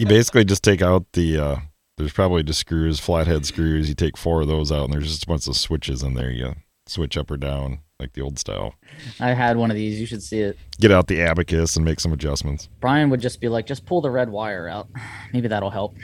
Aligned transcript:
you 0.00 0.06
basically 0.06 0.44
just 0.44 0.64
take 0.64 0.80
out 0.82 1.04
the. 1.12 1.38
uh 1.38 1.56
There's 1.98 2.12
probably 2.12 2.42
just 2.42 2.60
screws, 2.60 2.98
flathead 2.98 3.44
screws. 3.44 3.88
You 3.88 3.94
take 3.94 4.16
four 4.16 4.40
of 4.40 4.48
those 4.48 4.72
out, 4.72 4.84
and 4.84 4.92
there's 4.92 5.08
just 5.08 5.24
a 5.24 5.26
bunch 5.26 5.46
of 5.46 5.56
switches 5.56 6.02
in 6.02 6.14
there. 6.14 6.30
You 6.30 6.54
switch 6.86 7.16
up 7.16 7.30
or 7.30 7.36
down 7.36 7.80
like 8.00 8.14
the 8.14 8.22
old 8.22 8.38
style. 8.38 8.74
I 9.20 9.34
had 9.34 9.58
one 9.58 9.70
of 9.70 9.76
these. 9.76 10.00
You 10.00 10.06
should 10.06 10.22
see 10.22 10.40
it. 10.40 10.56
Get 10.80 10.90
out 10.90 11.06
the 11.06 11.20
abacus 11.20 11.76
and 11.76 11.84
make 11.84 12.00
some 12.00 12.12
adjustments. 12.14 12.68
Brian 12.80 13.10
would 13.10 13.20
just 13.20 13.40
be 13.42 13.48
like, 13.48 13.66
just 13.66 13.84
pull 13.84 14.00
the 14.00 14.10
red 14.10 14.30
wire 14.30 14.66
out. 14.68 14.88
Maybe 15.34 15.48
that'll 15.48 15.70
help. 15.70 15.94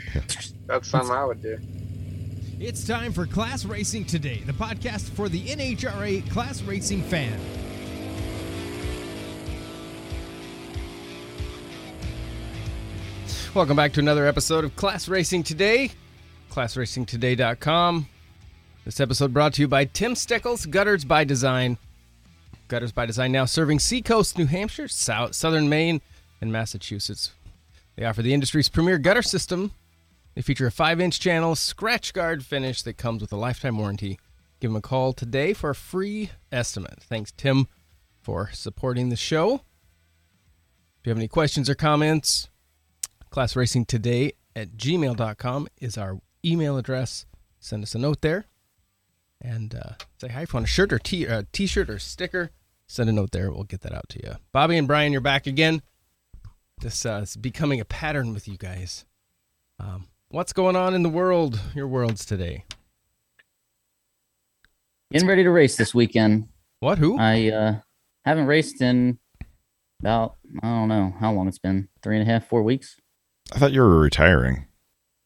That's 0.67 0.87
something 0.87 1.11
I 1.11 1.25
would 1.25 1.41
do. 1.41 1.57
It's 2.59 2.85
time 2.85 3.11
for 3.13 3.25
Class 3.25 3.65
Racing 3.65 4.05
Today, 4.05 4.41
the 4.45 4.53
podcast 4.53 5.09
for 5.09 5.29
the 5.29 5.47
NHRA 5.47 6.27
class 6.31 6.61
racing 6.63 7.03
fan. 7.03 7.39
Welcome 13.57 13.75
back 13.75 13.93
to 13.93 14.01
another 14.01 14.27
episode 14.27 14.65
of 14.65 14.75
Class 14.75 15.09
Racing 15.09 15.41
Today, 15.41 15.89
classracingtoday.com. 16.51 18.07
This 18.85 18.99
episode 18.99 19.33
brought 19.33 19.55
to 19.55 19.61
you 19.61 19.67
by 19.67 19.85
Tim 19.85 20.13
Steckles, 20.13 20.69
Gutters 20.69 21.03
by 21.03 21.23
Design. 21.23 21.79
Gutters 22.67 22.91
by 22.91 23.07
Design 23.07 23.31
now 23.31 23.45
serving 23.45 23.79
Seacoast, 23.79 24.37
New 24.37 24.45
Hampshire, 24.45 24.87
South, 24.87 25.33
Southern 25.33 25.67
Maine, 25.69 26.01
and 26.39 26.51
Massachusetts. 26.51 27.31
They 27.95 28.05
offer 28.05 28.21
the 28.21 28.35
industry's 28.35 28.69
premier 28.69 28.99
gutter 28.99 29.23
system. 29.23 29.71
They 30.35 30.43
feature 30.43 30.67
a 30.67 30.71
5 30.71 31.01
inch 31.01 31.19
channel, 31.19 31.55
scratch 31.55 32.13
guard 32.13 32.45
finish 32.45 32.83
that 32.83 32.97
comes 32.97 33.21
with 33.21 33.33
a 33.33 33.37
lifetime 33.37 33.79
warranty. 33.79 34.19
Give 34.59 34.69
them 34.69 34.77
a 34.77 34.81
call 34.81 35.13
today 35.13 35.53
for 35.53 35.71
a 35.71 35.75
free 35.75 36.29
estimate. 36.51 36.99
Thanks, 37.01 37.31
Tim, 37.35 37.67
for 38.21 38.51
supporting 38.53 39.09
the 39.09 39.15
show. 39.15 39.61
If 40.99 41.05
you 41.05 41.09
have 41.09 41.17
any 41.17 41.27
questions 41.27 41.71
or 41.71 41.73
comments, 41.73 42.49
classracingtoday 43.31 44.31
at 44.55 44.77
gmail.com 44.77 45.67
is 45.79 45.97
our 45.97 46.19
email 46.43 46.77
address. 46.77 47.25
Send 47.59 47.83
us 47.83 47.95
a 47.95 47.99
note 47.99 48.21
there 48.21 48.45
and 49.41 49.75
uh, 49.75 49.93
say 50.19 50.29
hi 50.29 50.41
if 50.41 50.53
you 50.53 50.57
want 50.57 50.65
a 50.65 50.69
shirt 50.69 50.91
or 50.91 50.99
t- 50.99 51.27
uh, 51.27 51.43
t-shirt 51.51 51.89
or 51.89 51.99
sticker. 51.99 52.51
Send 52.87 53.09
a 53.09 53.13
note 53.13 53.31
there. 53.31 53.51
We'll 53.51 53.63
get 53.63 53.81
that 53.81 53.93
out 53.93 54.09
to 54.09 54.19
you. 54.23 54.35
Bobby 54.51 54.77
and 54.77 54.87
Brian, 54.87 55.11
you're 55.11 55.21
back 55.21 55.45
again. 55.45 55.81
This 56.79 57.05
uh, 57.05 57.21
is 57.23 57.35
becoming 57.35 57.79
a 57.79 57.85
pattern 57.85 58.33
with 58.33 58.47
you 58.47 58.57
guys. 58.57 59.05
Um, 59.79 60.07
what's 60.29 60.53
going 60.53 60.75
on 60.75 60.93
in 60.93 61.03
the 61.03 61.09
world? 61.09 61.59
Your 61.75 61.87
worlds 61.87 62.25
today. 62.25 62.63
Getting 65.11 65.27
ready 65.27 65.43
to 65.43 65.51
race 65.51 65.75
this 65.75 65.93
weekend. 65.93 66.47
What? 66.79 66.97
Who? 66.97 67.17
I 67.17 67.49
uh, 67.49 67.75
haven't 68.25 68.45
raced 68.45 68.81
in 68.81 69.19
about 70.01 70.35
I 70.61 70.67
don't 70.67 70.87
know 70.87 71.13
how 71.19 71.31
long 71.31 71.47
it's 71.47 71.59
been 71.59 71.89
three 72.03 72.19
and 72.19 72.27
a 72.27 72.31
half, 72.31 72.47
four 72.47 72.61
weeks. 72.61 72.97
I 73.53 73.59
thought 73.59 73.71
you 73.71 73.81
were 73.81 73.99
retiring. 73.99 74.67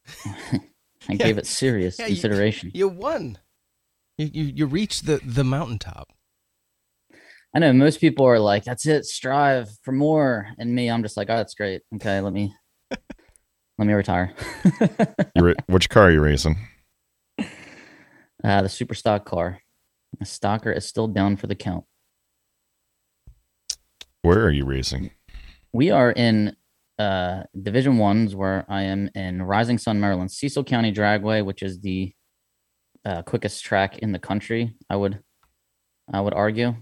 I 0.25 1.13
Yeah. 1.13 1.15
gave 1.15 1.37
it 1.37 1.47
serious 1.47 1.97
Yeah, 1.99 2.07
consideration. 2.07 2.71
You 2.73 2.87
won. 2.87 3.39
You 4.17 4.29
you, 4.31 4.43
you 4.55 4.65
reached 4.67 5.05
the 5.05 5.19
the 5.25 5.43
mountaintop. 5.43 6.09
I 7.55 7.59
know 7.59 7.73
most 7.73 7.99
people 7.99 8.25
are 8.25 8.39
like, 8.39 8.63
"That's 8.63 8.85
it, 8.85 9.05
strive 9.05 9.69
for 9.83 9.91
more," 9.91 10.47
and 10.57 10.73
me, 10.73 10.89
I'm 10.89 11.01
just 11.03 11.17
like, 11.17 11.29
"Oh, 11.29 11.35
that's 11.37 11.53
great. 11.55 11.81
Okay, 11.95 12.21
let 12.21 12.31
me 12.33 12.53
let 12.91 13.87
me 13.87 13.93
retire." 13.93 14.33
You 15.35 15.43
ra- 15.47 15.53
which 15.67 15.89
car 15.89 16.03
are 16.03 16.11
you 16.11 16.21
racing? 16.21 16.55
uh, 17.39 18.61
the 18.61 18.69
super 18.69 18.93
stock 18.93 19.25
car, 19.25 19.61
the 20.19 20.25
stocker 20.25 20.75
is 20.75 20.85
still 20.85 21.07
down 21.07 21.35
for 21.35 21.47
the 21.47 21.55
count. 21.55 21.85
Where 24.21 24.45
are 24.45 24.51
you 24.51 24.65
racing? 24.65 25.11
We 25.73 25.89
are 25.89 26.11
in 26.11 26.55
uh, 27.01 27.43
Division 27.67 27.97
Ones, 27.97 28.35
where 28.35 28.65
I 28.69 28.83
am 28.83 29.09
in 29.15 29.41
Rising 29.41 29.77
Sun, 29.77 29.99
Maryland, 29.99 30.31
Cecil 30.31 30.63
County 30.63 30.91
Dragway, 30.93 31.43
which 31.43 31.63
is 31.63 31.79
the 31.79 32.13
uh, 33.05 33.21
quickest 33.23 33.63
track 33.63 33.97
in 33.99 34.11
the 34.11 34.19
country. 34.19 34.75
I 34.89 34.95
would, 34.95 35.19
I 36.13 36.21
would 36.21 36.33
argue, 36.33 36.75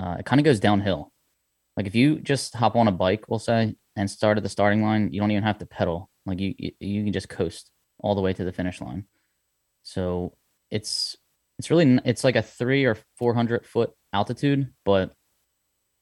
uh, 0.00 0.16
it 0.18 0.26
kind 0.26 0.40
of 0.40 0.44
goes 0.44 0.60
downhill. 0.60 1.12
Like 1.76 1.86
if 1.86 1.94
you 1.94 2.18
just 2.20 2.54
hop 2.54 2.74
on 2.74 2.88
a 2.88 2.92
bike, 2.92 3.24
we'll 3.28 3.38
say, 3.38 3.76
and 3.96 4.10
start 4.10 4.36
at 4.38 4.42
the 4.42 4.48
starting 4.48 4.82
line, 4.82 5.12
you 5.12 5.20
don't 5.20 5.30
even 5.30 5.44
have 5.44 5.58
to 5.58 5.66
pedal. 5.66 6.10
Like 6.26 6.40
you, 6.40 6.54
you, 6.58 6.72
you 6.80 7.04
can 7.04 7.12
just 7.12 7.28
coast 7.28 7.70
all 8.00 8.14
the 8.14 8.20
way 8.20 8.32
to 8.32 8.44
the 8.44 8.52
finish 8.52 8.80
line. 8.80 9.04
So 9.82 10.34
it's 10.70 11.16
it's 11.58 11.70
really 11.70 12.00
it's 12.04 12.24
like 12.24 12.36
a 12.36 12.42
three 12.42 12.84
or 12.84 12.96
four 13.18 13.34
hundred 13.34 13.66
foot 13.66 13.90
altitude, 14.12 14.72
but 14.84 15.14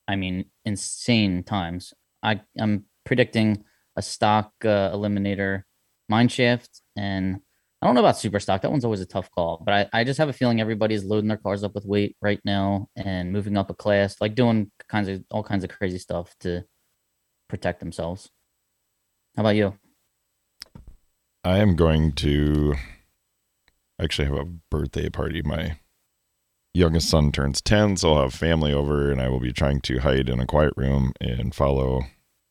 I 0.06 0.16
mean 0.16 0.46
insane 0.64 1.42
times. 1.42 1.92
I 2.22 2.40
I'm 2.58 2.84
predicting 3.08 3.64
a 3.96 4.02
stock 4.02 4.52
uh, 4.64 4.92
eliminator 4.92 5.62
mine 6.08 6.28
shaft 6.28 6.82
and 6.96 7.40
I 7.80 7.86
don't 7.86 7.94
know 7.94 8.00
about 8.00 8.18
super 8.18 8.40
stock. 8.40 8.62
That 8.62 8.72
one's 8.72 8.84
always 8.84 9.00
a 9.00 9.06
tough 9.06 9.30
call, 9.30 9.62
but 9.64 9.72
I, 9.72 10.00
I 10.00 10.04
just 10.04 10.18
have 10.18 10.28
a 10.28 10.32
feeling 10.32 10.60
everybody's 10.60 11.04
loading 11.04 11.28
their 11.28 11.36
cars 11.36 11.62
up 11.62 11.76
with 11.76 11.84
weight 11.84 12.16
right 12.20 12.40
now 12.44 12.88
and 12.96 13.32
moving 13.32 13.56
up 13.56 13.70
a 13.70 13.74
class, 13.74 14.16
like 14.20 14.34
doing 14.34 14.72
kinds 14.88 15.08
of 15.08 15.22
all 15.30 15.44
kinds 15.44 15.62
of 15.62 15.70
crazy 15.70 15.98
stuff 15.98 16.34
to 16.40 16.64
protect 17.48 17.78
themselves. 17.78 18.30
How 19.36 19.42
about 19.42 19.54
you? 19.54 19.78
I 21.44 21.58
am 21.58 21.76
going 21.76 22.12
to 22.12 22.74
actually 24.00 24.26
have 24.26 24.38
a 24.38 24.44
birthday 24.44 25.08
party. 25.08 25.40
My 25.42 25.78
youngest 26.74 27.08
son 27.08 27.30
turns 27.30 27.60
10, 27.60 27.96
so 27.98 28.14
I'll 28.14 28.22
have 28.22 28.34
family 28.34 28.72
over 28.72 29.12
and 29.12 29.20
I 29.22 29.28
will 29.28 29.40
be 29.40 29.52
trying 29.52 29.80
to 29.82 30.00
hide 30.00 30.28
in 30.28 30.40
a 30.40 30.46
quiet 30.46 30.74
room 30.76 31.12
and 31.20 31.54
follow 31.54 32.02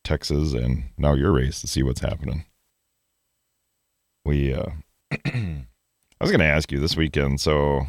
Texas 0.08 0.54
and 0.54 0.84
now 0.96 1.12
your 1.12 1.32
race 1.32 1.60
to 1.60 1.66
see 1.66 1.82
what's 1.82 2.00
happening. 2.00 2.46
We, 4.24 4.54
uh, 4.54 4.70
I 5.12 5.64
was 6.20 6.30
going 6.30 6.40
to 6.40 6.46
ask 6.46 6.72
you 6.72 6.80
this 6.80 6.96
weekend. 6.96 7.40
So 7.40 7.86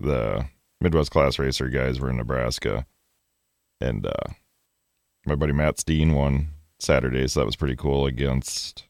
the 0.00 0.46
Midwest 0.80 1.12
Class 1.12 1.38
Racer 1.38 1.68
guys 1.68 2.00
were 2.00 2.10
in 2.10 2.16
Nebraska 2.16 2.86
and, 3.80 4.06
uh, 4.06 4.32
my 5.26 5.34
buddy 5.34 5.52
Matt 5.52 5.80
Steen 5.80 6.14
won 6.14 6.48
Saturday, 6.78 7.26
so 7.26 7.40
that 7.40 7.46
was 7.46 7.56
pretty 7.56 7.74
cool 7.76 8.06
against 8.06 8.84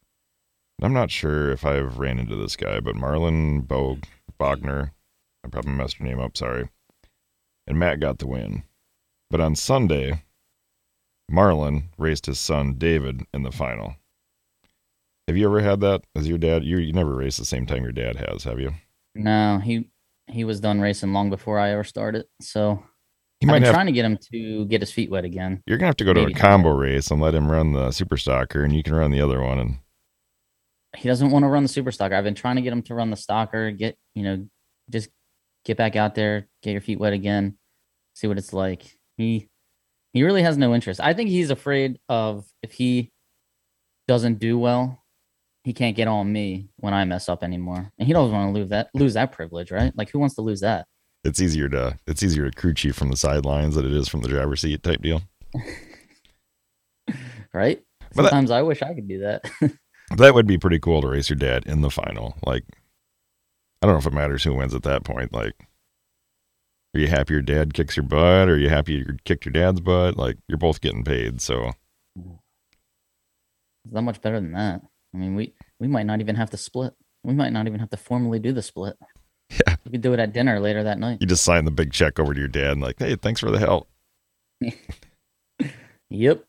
I'm 0.81 0.93
not 0.93 1.09
sure 1.09 1.51
if 1.51 1.65
I've 1.65 1.97
ran 1.97 2.19
into 2.19 2.35
this 2.35 2.55
guy, 2.55 2.79
but 2.79 2.95
Marlon 2.95 3.67
Bog 3.67 4.03
Bogner, 4.39 4.91
I 5.43 5.47
probably 5.49 5.71
messed 5.71 5.99
your 5.99 6.07
name 6.07 6.19
up, 6.19 6.37
sorry. 6.37 6.69
And 7.65 7.79
Matt 7.79 7.99
got 7.99 8.19
the 8.19 8.27
win. 8.27 8.63
But 9.31 9.41
on 9.41 9.55
Sunday, 9.55 10.23
Marlon 11.31 11.83
raced 11.97 12.25
his 12.25 12.39
son 12.39 12.75
David 12.75 13.23
in 13.33 13.43
the 13.43 13.51
final. 13.51 13.95
Have 15.27 15.35
you 15.37 15.45
ever 15.47 15.59
had 15.61 15.81
that 15.81 16.03
as 16.15 16.27
your 16.27 16.37
dad? 16.37 16.63
You 16.63 16.77
you 16.77 16.93
never 16.93 17.13
raced 17.15 17.37
the 17.37 17.45
same 17.45 17.65
time 17.65 17.83
your 17.83 17.91
dad 17.91 18.15
has, 18.15 18.43
have 18.45 18.59
you? 18.59 18.73
No, 19.15 19.59
he 19.63 19.89
he 20.27 20.43
was 20.43 20.59
done 20.59 20.79
racing 20.79 21.13
long 21.13 21.29
before 21.29 21.59
I 21.59 21.71
ever 21.71 21.83
started. 21.83 22.25
So 22.41 22.81
He 23.41 23.47
I've 23.47 23.51
might 23.51 23.59
been 23.59 23.63
have. 23.63 23.73
trying 23.73 23.85
to 23.87 23.91
get 23.91 24.05
him 24.05 24.17
to 24.31 24.65
get 24.67 24.81
his 24.81 24.91
feet 24.91 25.09
wet 25.11 25.25
again. 25.25 25.61
You're 25.65 25.77
gonna 25.77 25.87
have 25.87 25.97
to 25.97 26.05
go 26.05 26.13
to 26.13 26.21
maybe. 26.21 26.33
a 26.33 26.35
combo 26.35 26.69
race 26.69 27.11
and 27.11 27.19
let 27.21 27.35
him 27.35 27.51
run 27.51 27.73
the 27.73 27.91
super 27.91 28.15
stocker, 28.15 28.63
and 28.63 28.73
you 28.73 28.83
can 28.83 28.95
run 28.95 29.11
the 29.11 29.21
other 29.21 29.41
one. 29.41 29.59
And 29.59 29.77
He 30.95 31.09
doesn't 31.09 31.31
want 31.31 31.43
to 31.43 31.49
run 31.49 31.63
the 31.63 31.69
super 31.69 31.91
stocker. 31.91 32.13
I've 32.13 32.23
been 32.23 32.35
trying 32.35 32.55
to 32.55 32.61
get 32.61 32.71
him 32.73 32.81
to 32.83 32.95
run 32.95 33.09
the 33.09 33.17
stocker, 33.17 33.77
get 33.77 33.97
you 34.15 34.23
know, 34.23 34.47
just 34.89 35.09
get 35.65 35.75
back 35.75 35.97
out 35.97 36.15
there, 36.15 36.47
get 36.63 36.71
your 36.71 36.81
feet 36.81 36.99
wet 36.99 37.11
again, 37.13 37.57
see 38.13 38.27
what 38.27 38.37
it's 38.37 38.53
like. 38.53 38.97
He 39.17 39.49
he 40.17 40.23
really 40.23 40.41
has 40.43 40.57
no 40.57 40.73
interest. 40.75 40.99
I 40.99 41.13
think 41.13 41.29
he's 41.29 41.49
afraid 41.51 41.99
of 42.09 42.45
if 42.63 42.73
he 42.73 43.11
doesn't 44.07 44.39
do 44.39 44.57
well, 44.57 45.03
he 45.63 45.73
can't 45.73 45.95
get 45.95 46.07
on 46.07 46.31
me 46.31 46.69
when 46.77 46.93
I 46.93 47.05
mess 47.05 47.29
up 47.29 47.43
anymore. 47.43 47.91
And 47.99 48.07
he 48.07 48.13
doesn't 48.13 48.31
want 48.33 48.53
to 48.53 48.59
lose 48.59 48.69
that 48.69 48.89
lose 48.93 49.13
that 49.15 49.31
privilege, 49.31 49.71
right? 49.71 49.91
Like 49.97 50.09
who 50.09 50.19
wants 50.19 50.35
to 50.35 50.41
lose 50.41 50.61
that? 50.61 50.85
it's 51.23 51.41
easier 51.41 51.67
to 51.67 51.97
it's 52.07 52.23
easier 52.23 52.49
to 52.49 52.55
crew 52.57 52.73
chief 52.73 52.95
from 52.95 53.09
the 53.09 53.17
sidelines 53.17 53.75
than 53.75 53.85
it 53.85 53.91
is 53.91 54.07
from 54.07 54.21
the 54.21 54.29
driver's 54.29 54.61
seat 54.61 54.81
type 54.83 55.01
deal. 55.01 55.21
Right? 57.53 57.81
But 58.15 58.23
that- 58.23 58.29
Sometimes 58.29 58.51
I 58.51 58.61
wish 58.61 58.81
I 58.81 58.93
could 58.93 59.07
do 59.07 59.19
that. 59.19 59.43
That 60.15 60.33
would 60.33 60.47
be 60.47 60.57
pretty 60.57 60.79
cool 60.79 61.01
to 61.01 61.07
race 61.09 61.29
your 61.29 61.35
dad 61.35 61.65
in 61.65 61.81
the 61.81 61.89
final. 61.89 62.37
Like, 62.45 62.63
I 63.81 63.85
don't 63.85 63.95
know 63.95 63.99
if 63.99 64.05
it 64.05 64.13
matters 64.13 64.41
who 64.41 64.53
wins 64.53 64.73
at 64.73 64.83
that 64.83 65.03
point. 65.03 65.33
Like, 65.33 65.53
are 66.97 67.01
you 67.01 67.07
happy 67.07 67.33
your 67.33 67.41
dad 67.41 67.73
kicks 67.73 67.95
your 67.95 68.03
butt? 68.05 68.49
Or 68.49 68.53
are 68.53 68.57
you 68.57 68.69
happy 68.69 68.93
you 68.93 69.17
kicked 69.23 69.45
your 69.45 69.53
dad's 69.53 69.79
butt? 69.79 70.17
Like, 70.17 70.37
you're 70.47 70.57
both 70.57 70.81
getting 70.81 71.03
paid. 71.03 71.41
So, 71.41 71.71
It's 72.17 73.93
not 73.93 74.03
much 74.03 74.21
better 74.21 74.39
than 74.39 74.51
that. 74.53 74.81
I 75.13 75.17
mean, 75.17 75.35
we 75.35 75.53
we 75.79 75.87
might 75.87 76.05
not 76.05 76.19
even 76.19 76.35
have 76.35 76.49
to 76.51 76.57
split. 76.57 76.93
We 77.23 77.33
might 77.33 77.53
not 77.53 77.67
even 77.67 77.79
have 77.79 77.89
to 77.91 77.97
formally 77.97 78.39
do 78.39 78.51
the 78.51 78.61
split. 78.61 78.97
Yeah. 79.49 79.75
We 79.85 79.91
could 79.91 80.01
do 80.01 80.11
it 80.13 80.19
at 80.19 80.33
dinner 80.33 80.59
later 80.59 80.83
that 80.83 80.99
night. 80.99 81.19
you 81.21 81.27
just 81.27 81.43
sign 81.43 81.63
the 81.63 81.71
big 81.71 81.93
check 81.93 82.19
over 82.19 82.33
to 82.33 82.39
your 82.39 82.49
dad 82.49 82.71
and, 82.71 82.81
like, 82.81 82.99
hey, 82.99 83.15
thanks 83.15 83.39
for 83.39 83.49
the 83.51 83.59
help. 83.59 83.87
Yep. 86.09 86.45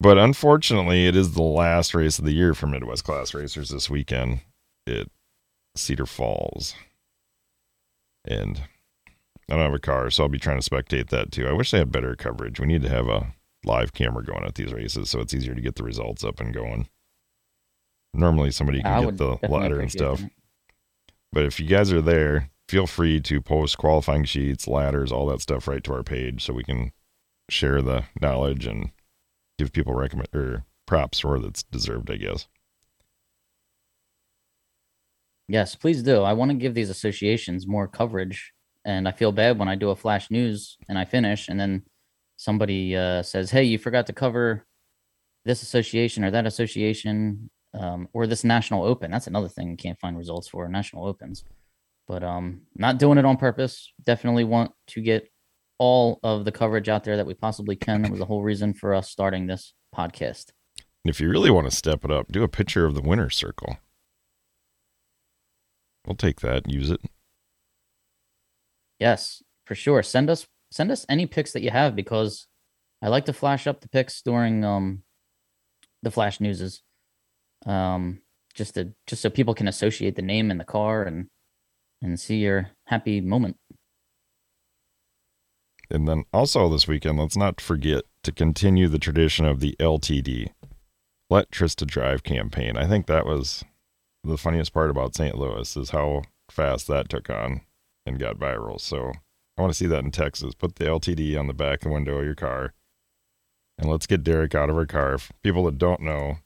But 0.00 0.16
unfortunately, 0.18 1.06
it 1.06 1.16
is 1.16 1.32
the 1.34 1.42
last 1.42 1.94
race 1.94 2.18
of 2.18 2.24
the 2.24 2.32
year 2.32 2.54
for 2.54 2.66
Midwest 2.66 3.04
Class 3.04 3.34
Racers 3.34 3.68
this 3.70 3.90
weekend 3.90 4.40
at 4.86 5.08
Cedar 5.76 6.06
Falls. 6.06 6.74
And 8.26 8.62
I 9.48 9.54
don't 9.54 9.64
have 9.64 9.74
a 9.74 9.78
car, 9.78 10.10
so 10.10 10.24
I'll 10.24 10.28
be 10.28 10.38
trying 10.38 10.60
to 10.60 10.70
spectate 10.70 11.08
that 11.08 11.32
too. 11.32 11.46
I 11.48 11.52
wish 11.52 11.70
they 11.70 11.78
had 11.78 11.90
better 11.92 12.14
coverage. 12.14 12.60
We 12.60 12.66
need 12.66 12.82
to 12.82 12.88
have 12.90 13.08
a 13.08 13.34
live 13.64 13.92
camera 13.92 14.24
going 14.24 14.44
at 14.44 14.54
these 14.54 14.72
races 14.72 15.10
so 15.10 15.20
it's 15.20 15.34
easier 15.34 15.54
to 15.54 15.60
get 15.60 15.74
the 15.74 15.82
results 15.82 16.22
up 16.22 16.38
and 16.40 16.54
going. 16.54 16.88
normally 18.14 18.50
somebody 18.50 18.82
can 18.82 19.04
would 19.04 19.18
get 19.18 19.40
the 19.40 19.48
ladder 19.48 19.80
and 19.80 19.90
stuff. 19.90 20.20
that. 20.20 20.30
But 21.32 21.44
if 21.44 21.58
you 21.60 21.66
guys 21.66 21.92
are 21.92 22.00
there, 22.00 22.50
feel 22.68 22.86
free 22.86 23.20
to 23.22 23.40
post 23.40 23.78
qualifying 23.78 24.24
sheets, 24.24 24.68
ladders, 24.68 25.10
all 25.12 25.26
that 25.26 25.40
stuff 25.40 25.66
right 25.68 25.82
to 25.84 25.92
our 25.94 26.02
page 26.02 26.44
so 26.44 26.52
we 26.52 26.64
can 26.64 26.92
share 27.50 27.82
the 27.82 28.04
knowledge 28.20 28.66
and 28.66 28.90
give 29.58 29.72
people 29.72 29.94
recommend 29.94 30.28
or 30.34 30.64
props 30.86 31.24
where 31.24 31.38
that's 31.38 31.62
deserved, 31.64 32.10
I 32.10 32.16
guess. 32.16 32.46
Yes, 35.48 35.74
please 35.74 36.02
do. 36.02 36.22
I 36.22 36.34
want 36.34 36.50
to 36.50 36.56
give 36.56 36.74
these 36.74 36.90
associations 36.90 37.66
more 37.66 37.88
coverage, 37.88 38.52
and 38.88 39.06
I 39.06 39.12
feel 39.12 39.32
bad 39.32 39.58
when 39.58 39.68
I 39.68 39.74
do 39.74 39.90
a 39.90 39.96
flash 39.96 40.30
news 40.30 40.78
and 40.88 40.98
I 40.98 41.04
finish, 41.04 41.48
and 41.48 41.60
then 41.60 41.82
somebody 42.36 42.96
uh, 42.96 43.22
says, 43.22 43.50
"Hey, 43.50 43.64
you 43.64 43.78
forgot 43.78 44.06
to 44.06 44.14
cover 44.14 44.66
this 45.44 45.62
association 45.62 46.24
or 46.24 46.30
that 46.30 46.46
association, 46.46 47.50
um, 47.74 48.08
or 48.14 48.26
this 48.26 48.44
national 48.44 48.84
open." 48.84 49.10
That's 49.10 49.26
another 49.26 49.48
thing 49.48 49.68
we 49.68 49.76
can't 49.76 50.00
find 50.00 50.16
results 50.16 50.48
for 50.48 50.66
national 50.68 51.06
opens. 51.06 51.44
But 52.06 52.24
um, 52.24 52.62
not 52.74 52.98
doing 52.98 53.18
it 53.18 53.26
on 53.26 53.36
purpose. 53.36 53.92
Definitely 54.02 54.44
want 54.44 54.72
to 54.88 55.02
get 55.02 55.30
all 55.78 56.18
of 56.22 56.46
the 56.46 56.52
coverage 56.52 56.88
out 56.88 57.04
there 57.04 57.18
that 57.18 57.26
we 57.26 57.34
possibly 57.34 57.76
can. 57.76 58.00
That 58.00 58.10
was 58.10 58.20
the 58.20 58.26
whole 58.26 58.42
reason 58.42 58.72
for 58.72 58.94
us 58.94 59.10
starting 59.10 59.46
this 59.46 59.74
podcast. 59.94 60.46
And 61.04 61.10
if 61.10 61.20
you 61.20 61.28
really 61.28 61.50
want 61.50 61.70
to 61.70 61.76
step 61.76 62.06
it 62.06 62.10
up, 62.10 62.32
do 62.32 62.42
a 62.42 62.48
picture 62.48 62.86
of 62.86 62.94
the 62.94 63.02
winner's 63.02 63.36
circle. 63.36 63.76
We'll 66.06 66.16
take 66.16 66.40
that, 66.40 66.70
use 66.70 66.90
it. 66.90 67.02
Yes, 68.98 69.42
for 69.66 69.74
sure. 69.74 70.02
Send 70.02 70.30
us 70.30 70.46
send 70.70 70.90
us 70.90 71.06
any 71.08 71.26
pics 71.26 71.52
that 71.52 71.62
you 71.62 71.70
have 71.70 71.96
because 71.96 72.46
I 73.00 73.08
like 73.08 73.24
to 73.26 73.32
flash 73.32 73.66
up 73.66 73.80
the 73.80 73.88
pics 73.88 74.22
during 74.22 74.64
um 74.64 75.02
the 76.02 76.10
flash 76.10 76.40
newses. 76.40 76.82
Um 77.66 78.20
just 78.54 78.74
to 78.74 78.92
just 79.06 79.22
so 79.22 79.30
people 79.30 79.54
can 79.54 79.68
associate 79.68 80.16
the 80.16 80.22
name 80.22 80.50
and 80.50 80.58
the 80.58 80.64
car 80.64 81.02
and 81.02 81.28
and 82.02 82.18
see 82.18 82.38
your 82.38 82.70
happy 82.86 83.20
moment. 83.20 83.56
And 85.90 86.06
then 86.06 86.24
also 86.32 86.68
this 86.68 86.86
weekend, 86.86 87.18
let's 87.18 87.36
not 87.36 87.60
forget 87.60 88.04
to 88.22 88.32
continue 88.32 88.88
the 88.88 88.98
tradition 88.98 89.46
of 89.46 89.60
the 89.60 89.74
LTD, 89.80 90.50
Let 91.30 91.50
Trista 91.50 91.86
Drive 91.86 92.22
campaign. 92.22 92.76
I 92.76 92.86
think 92.86 93.06
that 93.06 93.24
was 93.24 93.64
the 94.22 94.36
funniest 94.36 94.74
part 94.74 94.90
about 94.90 95.14
St. 95.14 95.36
Louis 95.36 95.76
is 95.76 95.90
how 95.90 96.22
fast 96.50 96.88
that 96.88 97.08
took 97.08 97.30
on 97.30 97.62
and 98.08 98.18
got 98.18 98.38
viral. 98.38 98.80
So 98.80 99.12
I 99.56 99.60
want 99.60 99.72
to 99.72 99.78
see 99.78 99.86
that 99.86 100.04
in 100.04 100.10
Texas. 100.10 100.54
Put 100.54 100.76
the 100.76 100.84
LTD 100.84 101.38
on 101.38 101.46
the 101.46 101.54
back 101.54 101.84
window 101.84 102.18
of 102.18 102.24
your 102.24 102.34
car 102.34 102.72
and 103.78 103.88
let's 103.88 104.06
get 104.06 104.24
Derek 104.24 104.54
out 104.54 104.70
of 104.70 104.76
her 104.76 104.86
car. 104.86 105.18
People 105.42 105.64
that 105.64 105.78
don't 105.78 106.00
know, 106.00 106.38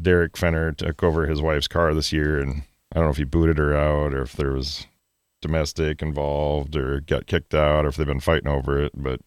Derek 0.00 0.36
Fenner 0.36 0.72
took 0.72 1.02
over 1.02 1.26
his 1.26 1.42
wife's 1.42 1.68
car 1.68 1.92
this 1.94 2.12
year 2.12 2.40
and 2.40 2.62
I 2.92 2.96
don't 2.98 3.04
know 3.04 3.10
if 3.10 3.16
he 3.16 3.24
booted 3.24 3.58
her 3.58 3.76
out 3.76 4.14
or 4.14 4.22
if 4.22 4.32
there 4.32 4.52
was 4.52 4.86
domestic 5.42 6.02
involved 6.02 6.76
or 6.76 7.00
got 7.00 7.26
kicked 7.26 7.54
out 7.54 7.84
or 7.84 7.88
if 7.88 7.96
they've 7.96 8.06
been 8.06 8.20
fighting 8.20 8.48
over 8.48 8.80
it, 8.80 8.92
but 8.94 9.20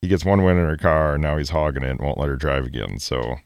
he 0.00 0.08
gets 0.08 0.24
one 0.24 0.42
win 0.42 0.56
in 0.56 0.66
her 0.66 0.76
car 0.76 1.14
and 1.14 1.22
now 1.22 1.36
he's 1.38 1.50
hogging 1.50 1.84
it 1.84 1.90
and 1.90 2.00
won't 2.00 2.18
let 2.18 2.28
her 2.28 2.36
drive 2.36 2.66
again. 2.66 2.98
So 2.98 3.36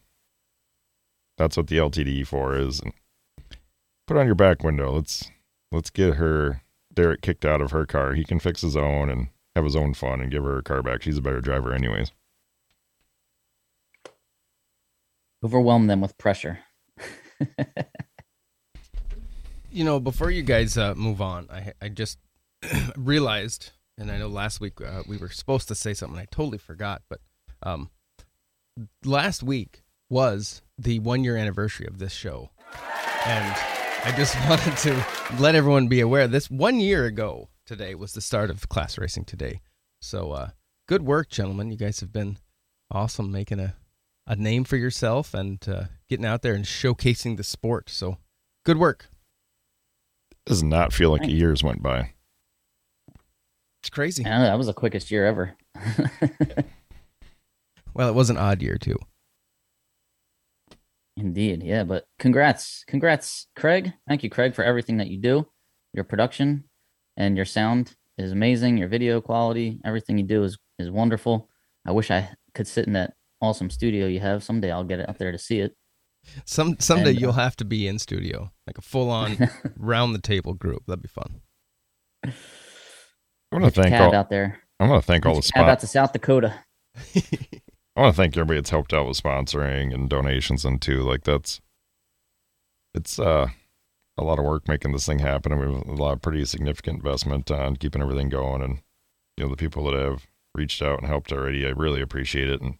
that's 1.36 1.56
what 1.56 1.66
the 1.66 1.76
LTD 1.76 2.26
for 2.26 2.56
is. 2.56 2.80
And 2.80 2.94
put 4.06 4.16
on 4.16 4.26
your 4.26 4.34
back 4.34 4.64
window. 4.64 4.92
Let's 4.92 5.30
let's 5.70 5.90
get 5.90 6.14
her 6.14 6.62
Derek 6.96 7.20
kicked 7.20 7.44
out 7.44 7.60
of 7.60 7.70
her 7.70 7.86
car. 7.86 8.14
He 8.14 8.24
can 8.24 8.40
fix 8.40 8.62
his 8.62 8.76
own 8.76 9.08
and 9.10 9.28
have 9.54 9.64
his 9.64 9.76
own 9.76 9.94
fun 9.94 10.20
and 10.20 10.30
give 10.30 10.42
her 10.42 10.54
her 10.54 10.62
car 10.62 10.82
back. 10.82 11.02
She's 11.02 11.18
a 11.18 11.22
better 11.22 11.40
driver 11.40 11.72
anyways. 11.72 12.10
Overwhelm 15.44 15.86
them 15.86 16.00
with 16.00 16.18
pressure. 16.18 16.60
You 19.70 19.84
know, 19.84 20.00
before 20.00 20.30
you 20.30 20.42
guys 20.42 20.78
uh, 20.78 20.94
move 20.94 21.20
on, 21.20 21.48
I 21.52 21.74
I 21.82 21.90
just 21.90 22.18
realized, 22.96 23.72
and 23.98 24.10
I 24.10 24.16
know 24.16 24.28
last 24.28 24.58
week 24.58 24.80
uh, 24.80 25.02
we 25.06 25.18
were 25.18 25.28
supposed 25.28 25.68
to 25.68 25.74
say 25.74 25.92
something. 25.92 26.18
I 26.18 26.24
totally 26.30 26.56
forgot, 26.56 27.02
but 27.10 27.20
um, 27.62 27.90
last 29.04 29.42
week 29.42 29.82
was 30.08 30.62
the 30.78 31.00
one 31.00 31.24
year 31.24 31.36
anniversary 31.36 31.86
of 31.86 31.98
this 31.98 32.14
show, 32.14 32.48
and 33.26 33.75
I 34.06 34.12
just 34.12 34.36
wanted 34.48 34.76
to 34.78 35.04
let 35.40 35.56
everyone 35.56 35.88
be 35.88 35.98
aware. 35.98 36.28
This 36.28 36.48
one 36.48 36.78
year 36.78 37.06
ago 37.06 37.48
today 37.66 37.96
was 37.96 38.12
the 38.12 38.20
start 38.20 38.50
of 38.50 38.68
class 38.68 38.96
racing 38.96 39.24
today. 39.24 39.60
So 40.00 40.30
uh, 40.30 40.50
good 40.86 41.02
work, 41.02 41.28
gentlemen. 41.28 41.72
You 41.72 41.76
guys 41.76 41.98
have 41.98 42.12
been 42.12 42.38
awesome, 42.88 43.32
making 43.32 43.58
a 43.58 43.74
a 44.28 44.36
name 44.36 44.62
for 44.62 44.76
yourself 44.76 45.34
and 45.34 45.68
uh, 45.68 45.84
getting 46.08 46.24
out 46.24 46.42
there 46.42 46.54
and 46.54 46.64
showcasing 46.64 47.36
the 47.36 47.42
sport. 47.42 47.90
So 47.90 48.18
good 48.64 48.78
work. 48.78 49.08
Does 50.44 50.62
not 50.62 50.92
feel 50.92 51.10
like 51.10 51.22
Thanks. 51.22 51.34
years 51.34 51.64
went 51.64 51.82
by. 51.82 52.12
It's 53.82 53.90
crazy. 53.90 54.24
I 54.24 54.38
know 54.38 54.44
that 54.44 54.58
was 54.58 54.68
the 54.68 54.72
quickest 54.72 55.10
year 55.10 55.26
ever. 55.26 55.56
Well, 57.96 58.10
it 58.10 58.14
was 58.14 58.28
an 58.28 58.36
odd 58.36 58.60
year 58.60 58.76
too. 58.76 58.98
Indeed, 61.16 61.62
yeah. 61.62 61.84
But 61.84 62.06
congrats, 62.18 62.84
congrats, 62.86 63.46
Craig. 63.56 63.92
Thank 64.08 64.22
you, 64.22 64.30
Craig, 64.30 64.54
for 64.54 64.64
everything 64.64 64.98
that 64.98 65.08
you 65.08 65.18
do. 65.18 65.46
Your 65.92 66.04
production 66.04 66.64
and 67.16 67.36
your 67.36 67.46
sound 67.46 67.94
is 68.18 68.32
amazing. 68.32 68.76
Your 68.76 68.88
video 68.88 69.20
quality, 69.20 69.80
everything 69.84 70.18
you 70.18 70.24
do 70.24 70.44
is 70.44 70.58
is 70.78 70.90
wonderful. 70.90 71.48
I 71.86 71.92
wish 71.92 72.10
I 72.10 72.30
could 72.54 72.66
sit 72.66 72.86
in 72.86 72.92
that 72.94 73.14
awesome 73.40 73.70
studio 73.70 74.06
you 74.06 74.20
have. 74.20 74.44
Someday 74.44 74.70
I'll 74.70 74.84
get 74.84 75.08
out 75.08 75.18
there 75.18 75.32
to 75.32 75.38
see 75.38 75.60
it. 75.60 75.74
Some 76.44 76.76
someday 76.80 77.10
And, 77.10 77.18
uh, 77.18 77.20
you'll 77.20 77.32
have 77.32 77.56
to 77.56 77.64
be 77.64 77.86
in 77.86 77.98
studio, 77.98 78.50
like 78.66 78.78
a 78.78 78.82
full 78.82 79.10
on 79.10 79.38
round 79.76 80.14
the 80.14 80.20
table 80.20 80.54
group. 80.54 80.82
That'd 80.86 81.02
be 81.02 81.08
fun. 81.08 81.40
I 82.24 82.32
want 83.52 83.64
to 83.74 83.82
thank 83.82 83.94
all. 83.94 84.14
out 84.14 84.28
there. 84.28 84.60
I 84.80 84.88
want 84.88 85.02
to 85.02 85.06
thank 85.06 85.24
all 85.24 85.34
the 85.34 85.40
Get 85.40 85.56
your 85.56 85.64
cab 85.64 85.70
out 85.70 85.80
to 85.80 85.86
South 85.86 86.12
Dakota. 86.12 86.54
I 87.96 88.02
want 88.02 88.14
to 88.14 88.20
thank 88.20 88.36
everybody 88.36 88.58
that's 88.58 88.70
helped 88.70 88.92
out 88.92 89.06
with 89.06 89.20
sponsoring 89.20 89.94
and 89.94 90.08
donations 90.08 90.64
and 90.64 90.80
too. 90.80 91.02
Like 91.02 91.24
that's, 91.24 91.60
it's 92.94 93.18
uh 93.18 93.48
a 94.18 94.24
lot 94.24 94.38
of 94.38 94.44
work 94.44 94.68
making 94.68 94.92
this 94.92 95.06
thing 95.06 95.18
happen, 95.18 95.52
and 95.52 95.60
we 95.60 95.74
have 95.74 95.86
a 95.86 95.92
lot 95.92 96.12
of 96.12 96.22
pretty 96.22 96.44
significant 96.44 96.96
investment 96.98 97.50
on 97.50 97.76
keeping 97.76 98.02
everything 98.02 98.28
going. 98.28 98.62
And 98.62 98.82
you 99.36 99.44
know 99.44 99.50
the 99.50 99.56
people 99.56 99.84
that 99.84 99.94
have 99.94 100.26
reached 100.54 100.82
out 100.82 100.98
and 101.00 101.08
helped 101.08 101.32
already, 101.32 101.66
I 101.66 101.70
really 101.70 102.00
appreciate 102.00 102.48
it. 102.48 102.60
And 102.60 102.78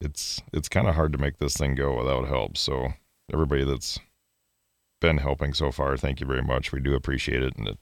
it's 0.00 0.40
it's 0.52 0.68
kind 0.68 0.88
of 0.88 0.94
hard 0.94 1.12
to 1.12 1.18
make 1.18 1.38
this 1.38 1.56
thing 1.56 1.74
go 1.74 1.96
without 1.96 2.28
help. 2.28 2.56
So 2.56 2.94
everybody 3.32 3.64
that's 3.64 3.98
been 5.00 5.18
helping 5.18 5.54
so 5.54 5.72
far, 5.72 5.96
thank 5.96 6.20
you 6.20 6.26
very 6.26 6.42
much. 6.42 6.72
We 6.72 6.80
do 6.80 6.94
appreciate 6.94 7.42
it, 7.42 7.56
and 7.56 7.68
it, 7.68 7.78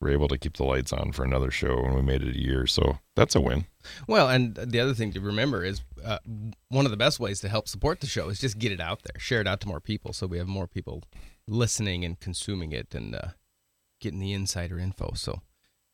we're 0.00 0.10
able 0.10 0.28
to 0.28 0.38
keep 0.38 0.56
the 0.56 0.64
lights 0.64 0.92
on 0.92 1.12
for 1.12 1.24
another 1.24 1.50
show, 1.50 1.78
and 1.84 1.94
we 1.94 2.02
made 2.02 2.22
it 2.22 2.36
a 2.36 2.40
year, 2.40 2.66
so 2.66 2.98
that's 3.14 3.34
a 3.34 3.40
win. 3.40 3.66
Well, 4.06 4.28
and 4.28 4.54
the 4.54 4.80
other 4.80 4.94
thing 4.94 5.12
to 5.12 5.20
remember 5.20 5.64
is 5.64 5.82
uh, 6.04 6.18
one 6.68 6.84
of 6.84 6.90
the 6.90 6.96
best 6.96 7.18
ways 7.18 7.40
to 7.40 7.48
help 7.48 7.68
support 7.68 8.00
the 8.00 8.06
show 8.06 8.28
is 8.28 8.38
just 8.38 8.58
get 8.58 8.72
it 8.72 8.80
out 8.80 9.02
there, 9.04 9.18
share 9.18 9.40
it 9.40 9.46
out 9.46 9.60
to 9.60 9.68
more 9.68 9.80
people, 9.80 10.12
so 10.12 10.26
we 10.26 10.38
have 10.38 10.48
more 10.48 10.66
people 10.66 11.02
listening 11.48 12.04
and 12.04 12.20
consuming 12.20 12.72
it 12.72 12.94
and 12.94 13.14
uh, 13.14 13.28
getting 14.00 14.20
the 14.20 14.32
insider 14.32 14.78
info. 14.78 15.12
So 15.14 15.40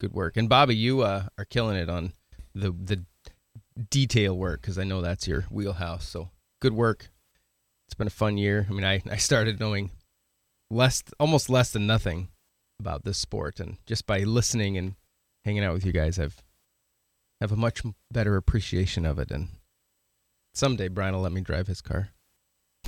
good 0.00 0.12
work. 0.12 0.36
And 0.36 0.48
Bobby, 0.48 0.74
you 0.74 1.02
uh, 1.02 1.26
are 1.38 1.44
killing 1.44 1.76
it 1.76 1.88
on 1.88 2.12
the 2.54 2.72
the 2.72 3.04
detail 3.88 4.36
work 4.36 4.62
because 4.62 4.78
I 4.78 4.84
know 4.84 5.00
that's 5.00 5.28
your 5.28 5.42
wheelhouse. 5.42 6.08
So 6.08 6.30
good 6.60 6.74
work. 6.74 7.10
It's 7.86 7.94
been 7.94 8.06
a 8.06 8.10
fun 8.10 8.36
year. 8.36 8.66
I 8.68 8.72
mean, 8.72 8.84
I 8.84 9.02
I 9.10 9.16
started 9.16 9.60
knowing 9.60 9.90
less, 10.70 11.04
almost 11.20 11.48
less 11.48 11.70
than 11.70 11.86
nothing 11.86 12.28
about 12.82 13.04
this 13.04 13.18
sport, 13.18 13.60
and 13.60 13.76
just 13.86 14.06
by 14.06 14.24
listening 14.24 14.76
and 14.76 14.96
hanging 15.44 15.62
out 15.62 15.72
with 15.72 15.86
you 15.86 15.92
guys, 15.92 16.18
I've 16.18 16.42
have 17.40 17.52
a 17.52 17.56
much 17.56 17.82
better 18.10 18.36
appreciation 18.36 19.06
of 19.06 19.20
it. 19.20 19.30
And 19.30 19.48
someday 20.52 20.88
Brian 20.88 21.14
will 21.14 21.22
let 21.22 21.32
me 21.32 21.40
drive 21.40 21.68
his 21.68 21.80
car. 21.80 22.10